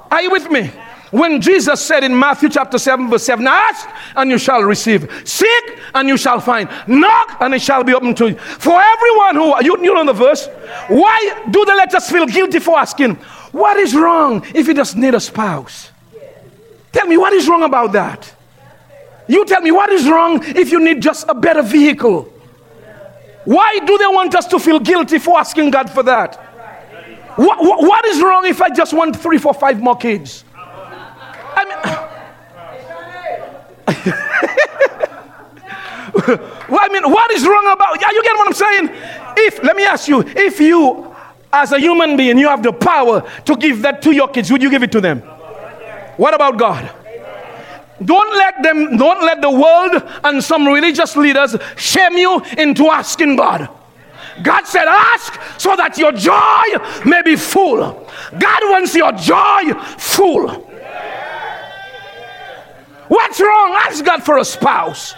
Are 0.09 0.21
you 0.21 0.31
with 0.31 0.49
me? 0.49 0.71
When 1.11 1.39
Jesus 1.39 1.79
said 1.79 2.03
in 2.03 2.17
Matthew 2.17 2.49
chapter 2.49 2.77
7, 2.77 3.09
verse 3.09 3.23
7, 3.23 3.45
Ask 3.47 3.87
and 4.15 4.29
you 4.29 4.37
shall 4.37 4.61
receive, 4.63 5.09
seek 5.23 5.79
and 5.93 6.09
you 6.09 6.17
shall 6.17 6.39
find, 6.39 6.69
knock 6.87 7.37
and 7.39 7.53
it 7.53 7.61
shall 7.61 7.83
be 7.83 7.93
opened 7.93 8.17
to 8.17 8.29
you. 8.29 8.35
For 8.37 8.81
everyone 8.81 9.35
who, 9.35 9.63
you, 9.63 9.77
you 9.83 9.93
know 9.93 10.05
the 10.05 10.13
verse, 10.13 10.47
why 10.87 11.43
do 11.49 11.63
they 11.65 11.75
let 11.75 11.93
us 11.93 12.09
feel 12.09 12.25
guilty 12.25 12.59
for 12.59 12.77
asking? 12.77 13.15
What 13.51 13.77
is 13.77 13.95
wrong 13.95 14.43
if 14.53 14.67
you 14.67 14.73
just 14.73 14.97
need 14.97 15.13
a 15.13 15.19
spouse? 15.19 15.91
Tell 16.91 17.07
me, 17.07 17.17
what 17.17 17.31
is 17.31 17.47
wrong 17.47 17.63
about 17.63 17.93
that? 17.93 18.33
You 19.27 19.45
tell 19.45 19.61
me, 19.61 19.71
what 19.71 19.91
is 19.91 20.07
wrong 20.07 20.41
if 20.43 20.71
you 20.71 20.79
need 20.79 21.01
just 21.01 21.25
a 21.27 21.33
better 21.33 21.61
vehicle? 21.61 22.31
Why 23.45 23.79
do 23.79 23.97
they 23.97 24.07
want 24.07 24.35
us 24.35 24.45
to 24.47 24.59
feel 24.59 24.79
guilty 24.79 25.19
for 25.19 25.39
asking 25.39 25.71
God 25.71 25.89
for 25.89 26.03
that? 26.03 26.35
What, 27.37 27.59
what, 27.59 27.81
what 27.81 28.05
is 28.05 28.21
wrong 28.21 28.45
if 28.45 28.61
I 28.61 28.69
just 28.69 28.93
want 28.93 29.15
three, 29.15 29.37
four, 29.37 29.53
five 29.53 29.81
more 29.81 29.95
kids? 29.95 30.43
I 30.55 31.65
mean, 31.65 31.77
well, 36.67 36.79
I 36.81 36.89
mean, 36.89 37.09
what 37.11 37.31
is 37.31 37.45
wrong 37.45 37.71
about? 37.71 38.01
Yeah, 38.01 38.09
you 38.11 38.23
get 38.23 38.35
what 38.35 38.47
I'm 38.47 38.53
saying? 38.53 38.89
If 39.37 39.63
let 39.63 39.75
me 39.75 39.83
ask 39.83 40.07
you, 40.07 40.21
if 40.21 40.59
you, 40.59 41.15
as 41.53 41.71
a 41.71 41.79
human 41.79 42.17
being, 42.17 42.37
you 42.37 42.47
have 42.47 42.63
the 42.63 42.73
power 42.73 43.29
to 43.45 43.55
give 43.55 43.81
that 43.83 44.01
to 44.01 44.11
your 44.11 44.27
kids, 44.27 44.51
would 44.51 44.61
you 44.61 44.69
give 44.69 44.83
it 44.83 44.91
to 44.93 45.01
them? 45.01 45.21
What 46.17 46.33
about 46.33 46.57
God? 46.57 46.91
Don't 48.03 48.37
let 48.37 48.61
them, 48.61 48.97
don't 48.97 49.21
let 49.23 49.41
the 49.41 49.49
world 49.49 50.03
and 50.23 50.43
some 50.43 50.67
religious 50.67 51.15
leaders 51.15 51.55
shame 51.75 52.17
you 52.17 52.41
into 52.57 52.87
asking 52.87 53.35
God. 53.35 53.69
God 54.43 54.65
said, 54.65 54.85
Ask 54.87 55.39
so 55.59 55.75
that 55.75 55.97
your 55.97 56.11
joy 56.11 57.09
may 57.09 57.21
be 57.23 57.35
full. 57.35 57.79
God 58.37 58.59
wants 58.65 58.93
your 58.93 59.11
joy 59.13 59.73
full. 59.97 60.67
What's 63.07 63.39
wrong? 63.39 63.75
Ask 63.85 64.03
God 64.03 64.23
for 64.23 64.37
a 64.37 64.45
spouse. 64.45 65.15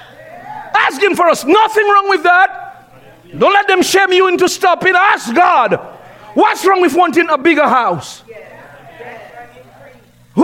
Ask 0.76 1.02
Him 1.02 1.16
for 1.16 1.28
us. 1.28 1.44
Nothing 1.44 1.86
wrong 1.86 2.10
with 2.10 2.24
that. 2.24 2.86
Don't 3.38 3.54
let 3.54 3.68
them 3.68 3.82
shame 3.82 4.14
you 4.14 4.28
into 4.28 4.48
stopping. 4.48 4.94
Ask 4.96 5.34
God. 5.34 5.74
What's 6.34 6.66
wrong 6.66 6.82
with 6.82 6.96
wanting 6.96 7.30
a 7.30 7.38
bigger 7.38 7.68
house? 7.68 8.24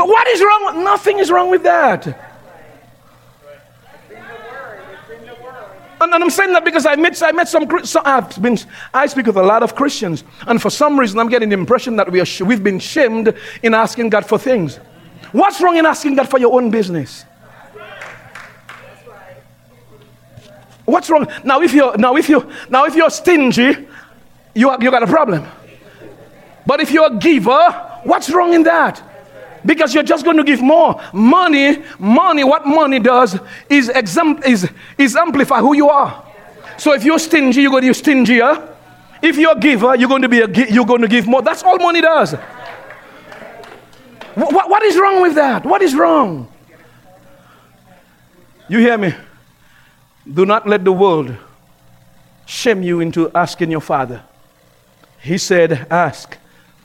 What 0.04 0.28
is 0.28 0.42
wrong? 0.42 0.84
Nothing 0.84 1.20
is 1.20 1.32
wrong 1.32 1.50
with 1.50 1.64
that. 1.64 2.08
And, 6.02 6.14
and, 6.14 6.22
I'm 6.22 6.30
saying 6.30 6.52
that 6.52 6.66
because 6.66 6.86
I 6.86 6.96
met, 6.98 7.22
I 7.24 7.32
met 7.32 7.48
some, 7.48 7.86
some 7.86 8.04
I've 8.06 8.42
been, 8.42 8.58
I 8.94 9.08
speak 9.08 9.28
with 9.28 9.38
a 9.38 9.44
lot 9.44 9.64
of 9.64 9.76
Christians, 9.76 10.26
and 10.46 10.62
for 10.62 10.70
some 10.70 11.00
reason 11.00 11.18
I'm 11.20 11.30
getting 11.30 11.48
the 11.48 11.54
impression 11.54 11.96
that 11.96 12.12
we 12.12 12.20
are, 12.20 12.26
we've 12.46 12.62
been 12.62 12.80
shamed 12.80 13.34
in 13.64 13.74
asking 13.74 14.10
God 14.10 14.26
for 14.26 14.38
things. 14.38 14.76
What's 15.32 15.62
wrong 15.62 15.78
in 15.78 15.86
asking 15.86 16.16
God 16.16 16.30
for 16.30 16.38
your 16.38 16.54
own 16.54 16.70
business? 16.70 17.24
What's 20.84 21.10
wrong? 21.10 21.28
Now 21.46 21.62
if 21.62 21.74
you're 21.74 21.98
now 21.98 22.18
if 22.18 22.28
you 22.28 22.52
now 22.70 22.86
if 22.86 22.94
you're 22.94 23.10
stingy, 23.10 23.88
you, 24.54 24.72
you 24.72 24.92
got 24.92 25.02
a 25.02 25.08
problem. 25.08 25.48
But 26.68 26.82
if 26.82 26.92
you're 26.92 27.08
a 27.08 27.18
giver, 27.18 27.72
what's 28.04 28.30
wrong 28.30 28.54
in 28.54 28.64
that? 28.64 29.02
Because 29.66 29.94
you're 29.94 30.04
just 30.04 30.24
going 30.24 30.38
to 30.38 30.44
give 30.44 30.62
more 30.62 31.02
money 31.14 31.84
money 32.00 32.44
what 32.44 32.66
money 32.66 33.00
does 33.00 33.40
is 33.70 33.90
exam- 33.90 34.42
is, 34.46 34.70
is 34.98 35.16
amplify 35.16 35.60
who 35.60 35.76
you 35.76 35.90
are 35.90 36.26
so 36.78 36.94
if 36.94 37.04
you're 37.04 37.20
stingy 37.20 37.62
you're 37.62 37.72
going 37.72 37.84
to 37.84 37.90
be 37.90 37.94
stingier 37.94 38.76
If 39.22 39.38
you're 39.38 39.58
a 39.58 39.60
giver, 39.60 39.96
you're 39.96 40.10
going 40.10 40.22
to 40.22 40.30
be 40.30 40.42
a 40.42 40.48
you're 40.70 40.86
going 40.86 41.02
to 41.02 41.08
give 41.08 41.26
more. 41.26 41.42
That's 41.42 41.64
all 41.64 41.80
money 41.80 42.02
does. 42.02 42.34
What, 44.36 44.70
what 44.70 44.84
is 44.84 44.98
wrong 44.98 45.22
with 45.22 45.36
that? 45.36 45.66
What 45.66 45.82
is 45.82 45.96
wrong? 45.96 46.52
You 48.68 48.80
hear 48.80 48.98
me? 48.98 49.14
Do 50.32 50.46
not 50.46 50.68
let 50.68 50.84
the 50.84 50.92
world 50.92 51.36
shame 52.46 52.84
you 52.84 53.00
into 53.00 53.32
asking 53.34 53.72
your 53.72 53.82
father. 53.82 54.22
He 55.22 55.38
said, 55.38 55.88
Ask 55.90 56.38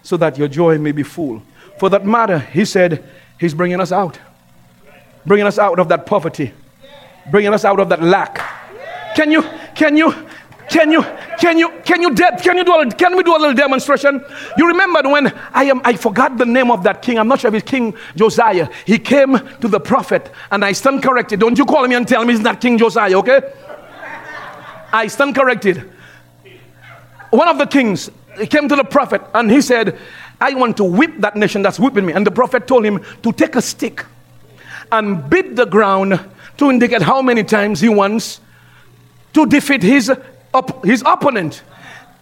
so 0.02 0.16
that 0.16 0.38
your 0.38 0.48
joy 0.48 0.78
may 0.78 0.92
be 0.92 1.02
full. 1.02 1.42
For 1.80 1.88
that 1.88 2.04
matter, 2.04 2.40
he 2.40 2.66
said, 2.66 3.02
He's 3.38 3.54
bringing 3.54 3.80
us 3.80 3.90
out, 3.90 4.18
bringing 5.24 5.46
us 5.46 5.58
out 5.58 5.78
of 5.78 5.88
that 5.88 6.04
poverty, 6.04 6.52
bringing 7.30 7.54
us 7.54 7.64
out 7.64 7.80
of 7.80 7.88
that 7.88 8.02
lack. 8.02 8.38
Can 9.16 9.32
you, 9.32 9.42
can 9.74 9.96
you, 9.96 10.12
can 10.68 10.92
you, 10.92 11.02
can 11.38 11.56
you, 11.56 11.70
can 11.86 12.02
you, 12.02 12.14
de- 12.14 12.36
can 12.42 12.58
you 12.58 12.64
do 12.64 12.74
a, 12.74 12.90
can 12.90 13.16
we 13.16 13.22
do 13.22 13.34
a 13.34 13.40
little 13.40 13.54
demonstration? 13.54 14.22
You 14.58 14.68
remember 14.68 15.08
when 15.08 15.32
I 15.54 15.64
am, 15.64 15.80
I 15.82 15.94
forgot 15.94 16.36
the 16.36 16.44
name 16.44 16.70
of 16.70 16.82
that 16.82 17.00
king. 17.00 17.18
I'm 17.18 17.28
not 17.28 17.40
sure 17.40 17.48
if 17.48 17.54
it's 17.54 17.70
King 17.70 17.96
Josiah. 18.14 18.68
He 18.84 18.98
came 18.98 19.38
to 19.38 19.66
the 19.66 19.80
prophet 19.80 20.30
and 20.50 20.62
I 20.62 20.72
stand 20.72 21.02
corrected. 21.02 21.40
Don't 21.40 21.56
you 21.56 21.64
call 21.64 21.88
me 21.88 21.94
and 21.94 22.06
tell 22.06 22.22
me 22.26 22.34
it's 22.34 22.42
not 22.42 22.60
King 22.60 22.76
Josiah, 22.76 23.16
okay? 23.20 23.40
I 24.92 25.06
stand 25.06 25.34
corrected. 25.34 25.90
One 27.30 27.48
of 27.48 27.56
the 27.56 27.66
kings 27.66 28.10
came 28.50 28.68
to 28.68 28.76
the 28.76 28.84
prophet 28.84 29.22
and 29.32 29.50
he 29.50 29.62
said, 29.62 29.98
I 30.40 30.54
want 30.54 30.76
to 30.78 30.84
whip 30.84 31.12
that 31.18 31.36
nation 31.36 31.62
that's 31.62 31.78
whipping 31.78 32.06
me. 32.06 32.12
And 32.12 32.26
the 32.26 32.30
prophet 32.30 32.66
told 32.66 32.84
him 32.84 33.04
to 33.22 33.32
take 33.32 33.56
a 33.56 33.62
stick 33.62 34.04
and 34.90 35.28
beat 35.28 35.56
the 35.56 35.66
ground 35.66 36.18
to 36.56 36.70
indicate 36.70 37.02
how 37.02 37.22
many 37.22 37.44
times 37.44 37.80
he 37.80 37.88
wants 37.88 38.40
to 39.34 39.46
defeat 39.46 39.82
his, 39.82 40.10
op- 40.54 40.84
his 40.84 41.02
opponent. 41.06 41.62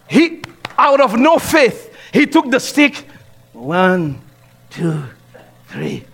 He, 0.09 0.41
out 0.77 0.99
of 1.01 1.17
no 1.17 1.37
faith, 1.37 1.95
he 2.13 2.25
took 2.25 2.51
the 2.51 2.59
stick. 2.59 3.05
One, 3.53 4.21
two, 4.69 5.03
three. 5.67 6.05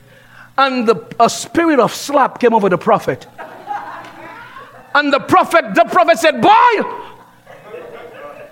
And 0.58 0.88
the, 0.88 1.16
a 1.20 1.30
spirit 1.30 1.80
of 1.80 1.94
slap 1.94 2.40
came 2.40 2.54
over 2.54 2.70
the 2.70 2.78
prophet. 2.78 3.28
And 4.94 5.12
the 5.12 5.20
prophet, 5.20 5.76
the 5.76 5.84
prophet 5.86 6.18
said, 6.20 6.42
Boy, 6.42 6.72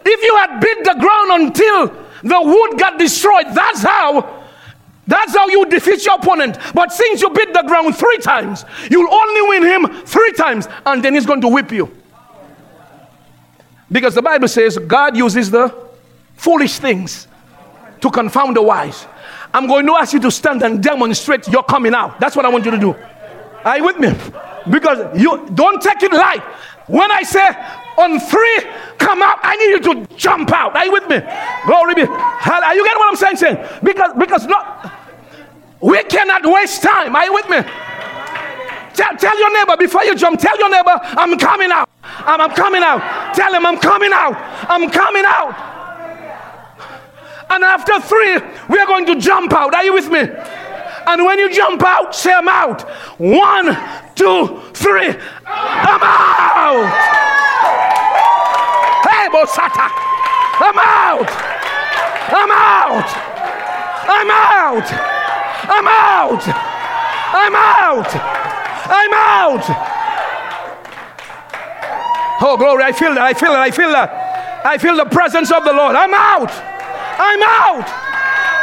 if 0.05 0.23
you 0.23 0.35
had 0.37 0.59
beat 0.59 0.83
the 0.83 0.95
ground 0.99 1.41
until 1.43 2.02
the 2.23 2.41
wood 2.41 2.79
got 2.79 2.97
destroyed, 2.97 3.47
that's 3.53 3.83
how. 3.83 4.41
That's 5.05 5.35
how 5.35 5.47
you 5.47 5.65
defeat 5.65 6.05
your 6.05 6.15
opponent. 6.15 6.57
But 6.73 6.93
since 6.93 7.21
you 7.21 7.29
beat 7.29 7.53
the 7.53 7.63
ground 7.67 7.95
three 7.97 8.19
times, 8.19 8.63
you'll 8.89 9.13
only 9.13 9.41
win 9.49 9.63
him 9.63 10.05
three 10.05 10.31
times, 10.31 10.67
and 10.85 11.03
then 11.03 11.13
he's 11.13 11.25
going 11.25 11.41
to 11.41 11.49
whip 11.49 11.71
you. 11.71 11.91
Because 13.91 14.15
the 14.15 14.21
Bible 14.21 14.47
says 14.47 14.77
God 14.77 15.17
uses 15.17 15.51
the 15.51 15.75
foolish 16.35 16.79
things 16.79 17.27
to 17.99 18.09
confound 18.09 18.55
the 18.55 18.61
wise. 18.61 19.05
I'm 19.53 19.67
going 19.67 19.85
to 19.85 19.93
ask 19.93 20.13
you 20.13 20.19
to 20.21 20.31
stand 20.31 20.63
and 20.63 20.81
demonstrate 20.81 21.47
your 21.47 21.63
coming 21.63 21.93
out. 21.93 22.19
That's 22.19 22.35
what 22.35 22.45
I 22.45 22.49
want 22.49 22.65
you 22.65 22.71
to 22.71 22.79
do. 22.79 22.95
Are 23.63 23.77
you 23.77 23.85
with 23.85 23.99
me? 23.99 24.13
Because 24.69 25.19
you 25.19 25.47
don't 25.53 25.81
take 25.81 26.01
it 26.01 26.11
light. 26.11 26.41
When 26.87 27.11
I 27.11 27.23
say 27.23 27.45
on 27.97 28.19
three, 28.19 28.59
come 28.97 29.21
out, 29.21 29.39
I 29.41 29.55
need 29.55 29.69
you 29.69 29.93
to 29.93 30.15
jump 30.15 30.51
out. 30.51 30.75
Are 30.75 30.85
you 30.85 30.91
with 30.91 31.07
me? 31.07 31.19
Glory 31.65 31.95
be. 31.95 32.03
Are 32.03 32.75
you 32.75 32.83
getting 32.83 32.99
what 32.99 33.09
I'm 33.09 33.15
saying? 33.15 33.37
saying? 33.37 33.57
Because 33.83 34.13
because 34.17 34.45
not 34.47 34.91
we 35.81 36.01
cannot 36.05 36.45
waste 36.45 36.81
time. 36.81 37.15
Are 37.15 37.25
you 37.25 37.33
with 37.33 37.49
me? 37.49 37.57
Tell, 38.93 39.17
tell 39.17 39.37
your 39.37 39.53
neighbor 39.53 39.75
before 39.77 40.03
you 40.03 40.15
jump, 40.15 40.39
tell 40.39 40.57
your 40.57 40.69
neighbor, 40.69 40.97
I'm 41.01 41.37
coming 41.37 41.71
out. 41.71 41.89
I'm, 42.03 42.39
I'm 42.39 42.51
coming 42.51 42.83
out. 42.83 43.33
Tell 43.35 43.53
him 43.53 43.65
I'm 43.65 43.77
coming 43.77 44.11
out. 44.13 44.35
I'm 44.69 44.89
coming 44.89 45.23
out. 45.25 45.73
And 47.49 47.63
after 47.63 47.99
three, 47.99 48.39
we 48.69 48.79
are 48.79 48.87
going 48.87 49.05
to 49.07 49.19
jump 49.19 49.51
out. 49.53 49.73
Are 49.73 49.83
you 49.83 49.93
with 49.93 50.09
me? 50.09 50.21
And 51.07 51.25
when 51.25 51.39
you 51.39 51.53
jump 51.53 51.81
out, 51.83 52.15
say 52.15 52.33
I'm 52.33 52.47
out. 52.47 52.81
One, 53.19 53.77
two, 54.15 54.61
three. 54.73 55.09
I'm 55.45 56.01
out. 56.01 56.87
Hey, 59.03 59.27
Bosata. 59.29 59.89
I'm 60.59 60.77
out. 60.77 61.29
I'm 62.31 62.51
out. 62.51 63.09
I'm 64.05 64.29
out. 64.31 64.87
I'm 65.69 65.87
out. 65.87 66.43
I'm 67.35 67.55
out. 67.55 68.15
I'm 68.85 69.13
out. 69.13 69.65
Oh, 72.41 72.57
glory. 72.57 72.83
I 72.83 72.91
feel 72.91 73.13
that. 73.15 73.23
I 73.23 73.33
feel 73.33 73.51
that. 73.51 73.61
I 73.61 73.71
feel 73.71 73.91
that. 73.91 74.63
I 74.65 74.77
feel 74.77 74.95
the 74.95 75.05
presence 75.05 75.51
of 75.51 75.63
the 75.63 75.73
Lord. 75.73 75.95
I'm 75.95 76.13
out. 76.13 76.51
I'm 77.19 77.41
out. 77.43 77.87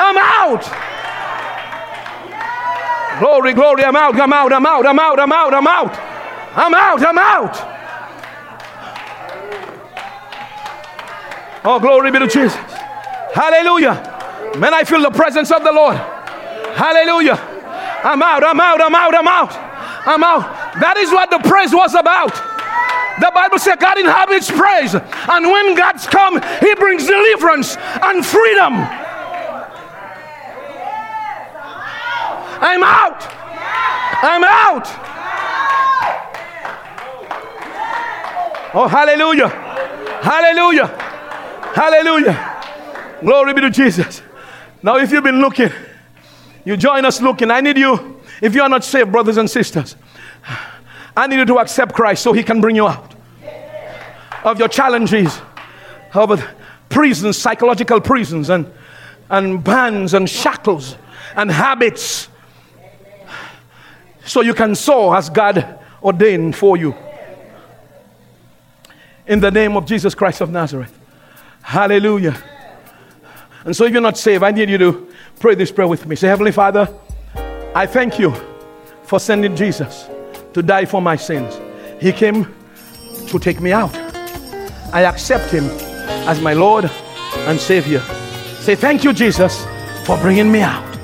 I'm 0.01 0.16
out. 0.18 0.89
Glory, 3.21 3.53
glory, 3.53 3.85
I'm 3.85 3.95
out, 3.95 4.18
I'm 4.18 4.33
out, 4.33 4.51
I'm 4.51 4.66
out, 4.66 4.87
I'm 4.87 4.99
out, 4.99 5.21
I'm 5.21 5.33
out, 5.33 5.55
I'm 5.55 5.66
out. 5.66 6.11
I'm 6.57 6.75
out, 6.75 7.03
I'm 7.05 7.18
out. 7.18 7.71
Oh, 11.62 11.79
glory 11.79 12.11
be 12.11 12.18
to 12.18 12.27
Jesus. 12.27 12.55
Hallelujah. 13.35 14.55
Man, 14.57 14.73
I 14.73 14.85
feel 14.85 15.03
the 15.03 15.11
presence 15.11 15.51
of 15.51 15.62
the 15.62 15.71
Lord. 15.71 15.97
Hallelujah. 15.97 17.35
I'm 18.03 18.23
out, 18.23 18.43
I'm 18.43 18.59
out, 18.59 18.81
I'm 18.81 18.95
out, 18.95 19.14
I'm 19.14 19.29
out. 19.29 19.53
I'm 20.07 20.25
out. 20.25 20.81
That 20.81 20.97
is 20.97 21.11
what 21.11 21.31
the 21.31 21.41
praise 21.47 21.75
was 21.75 21.95
about. 21.95 22.33
The 23.21 23.31
Bible 23.35 23.59
said 23.59 23.79
God 23.79 23.99
inhabits 23.99 24.51
praise. 24.51 24.95
And 24.95 25.45
when 25.47 25.75
God's 25.75 26.07
come, 26.07 26.41
He 26.61 26.75
brings 26.75 27.07
deliverance 27.07 27.77
and 27.77 28.25
freedom. 28.25 28.81
I'm 32.61 32.83
out. 32.83 33.27
I'm 34.23 34.45
out. 34.45 34.87
Oh, 38.73 38.87
hallelujah. 38.87 39.49
Hallelujah. 39.49 40.87
Hallelujah. 41.75 43.19
Glory 43.21 43.55
be 43.55 43.63
to 43.63 43.71
Jesus. 43.71 44.23
Now, 44.83 44.99
if 44.99 45.11
you've 45.11 45.25
been 45.25 45.41
looking, 45.41 45.71
you 46.65 46.77
join 46.77 47.05
us 47.05 47.21
looking. 47.21 47.51
I 47.51 47.61
need 47.61 47.79
you, 47.79 48.21
if 48.41 48.55
you 48.55 48.63
are 48.63 48.69
not 48.69 48.85
saved, 48.85 49.11
brothers 49.11 49.39
and 49.39 49.49
sisters, 49.51 49.97
I 51.17 51.27
need 51.27 51.37
you 51.37 51.45
to 51.47 51.59
accept 51.59 51.95
Christ 51.95 52.23
so 52.23 52.33
He 52.33 52.43
can 52.43 52.61
bring 52.61 52.77
you 52.77 52.87
out 52.87 53.15
of 54.45 54.59
your 54.59 54.69
challenges, 54.69 55.41
of 56.15 56.47
prisons, 56.89 57.39
psychological 57.39 58.01
prisons, 58.01 58.51
and, 58.51 58.71
and 59.29 59.63
bands 59.65 60.15
and 60.15 60.29
shackles 60.29 60.97
and 61.37 61.51
habits 61.51 62.29
so 64.25 64.41
you 64.41 64.55
can 64.55 64.75
soar 64.75 65.16
as 65.16 65.29
God 65.29 65.79
ordained 66.03 66.57
for 66.57 66.77
you. 66.77 66.95
In 69.27 69.41
the 69.41 69.51
name 69.51 69.77
of 69.77 69.87
Jesus 69.87 70.14
Christ 70.14 70.41
of 70.41 70.51
Nazareth. 70.51 70.99
Hallelujah. 71.62 72.37
And 73.64 73.77
so 73.77 73.85
if 73.85 73.93
you're 73.93 74.01
not 74.01 74.16
saved, 74.16 74.43
I 74.43 74.51
need 74.51 74.71
you 74.71 74.79
to 74.79 75.12
pray 75.39 75.55
this 75.55 75.71
prayer 75.71 75.87
with 75.87 76.07
me. 76.07 76.16
Say, 76.16 76.29
Heavenly 76.29 76.53
Father, 76.53 76.89
I 77.75 77.87
thank 77.87 78.18
you 78.18 78.35
for 79.05 79.21
sending 79.21 79.55
Jesus 79.55 80.09
to 80.55 80.62
die 80.62 80.85
for 80.85 81.01
my 81.01 81.16
sins. 81.16 81.59
He 82.01 82.12
came 82.12 82.55
to 83.29 83.39
take 83.39 83.61
me 83.61 83.73
out. 83.73 83.95
I 84.93 85.05
accept 85.05 85.51
him 85.51 85.64
as 86.27 86.41
my 86.41 86.55
Lord 86.55 86.91
and 87.47 87.61
Savior. 87.61 88.01
Say, 88.61 88.75
Thank 88.75 89.05
you, 89.05 89.12
Jesus, 89.12 89.64
for 90.05 90.16
bringing 90.18 90.51
me 90.51 90.62
out. 90.62 90.99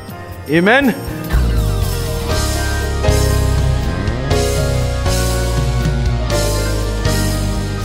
Amen. 0.48 1.35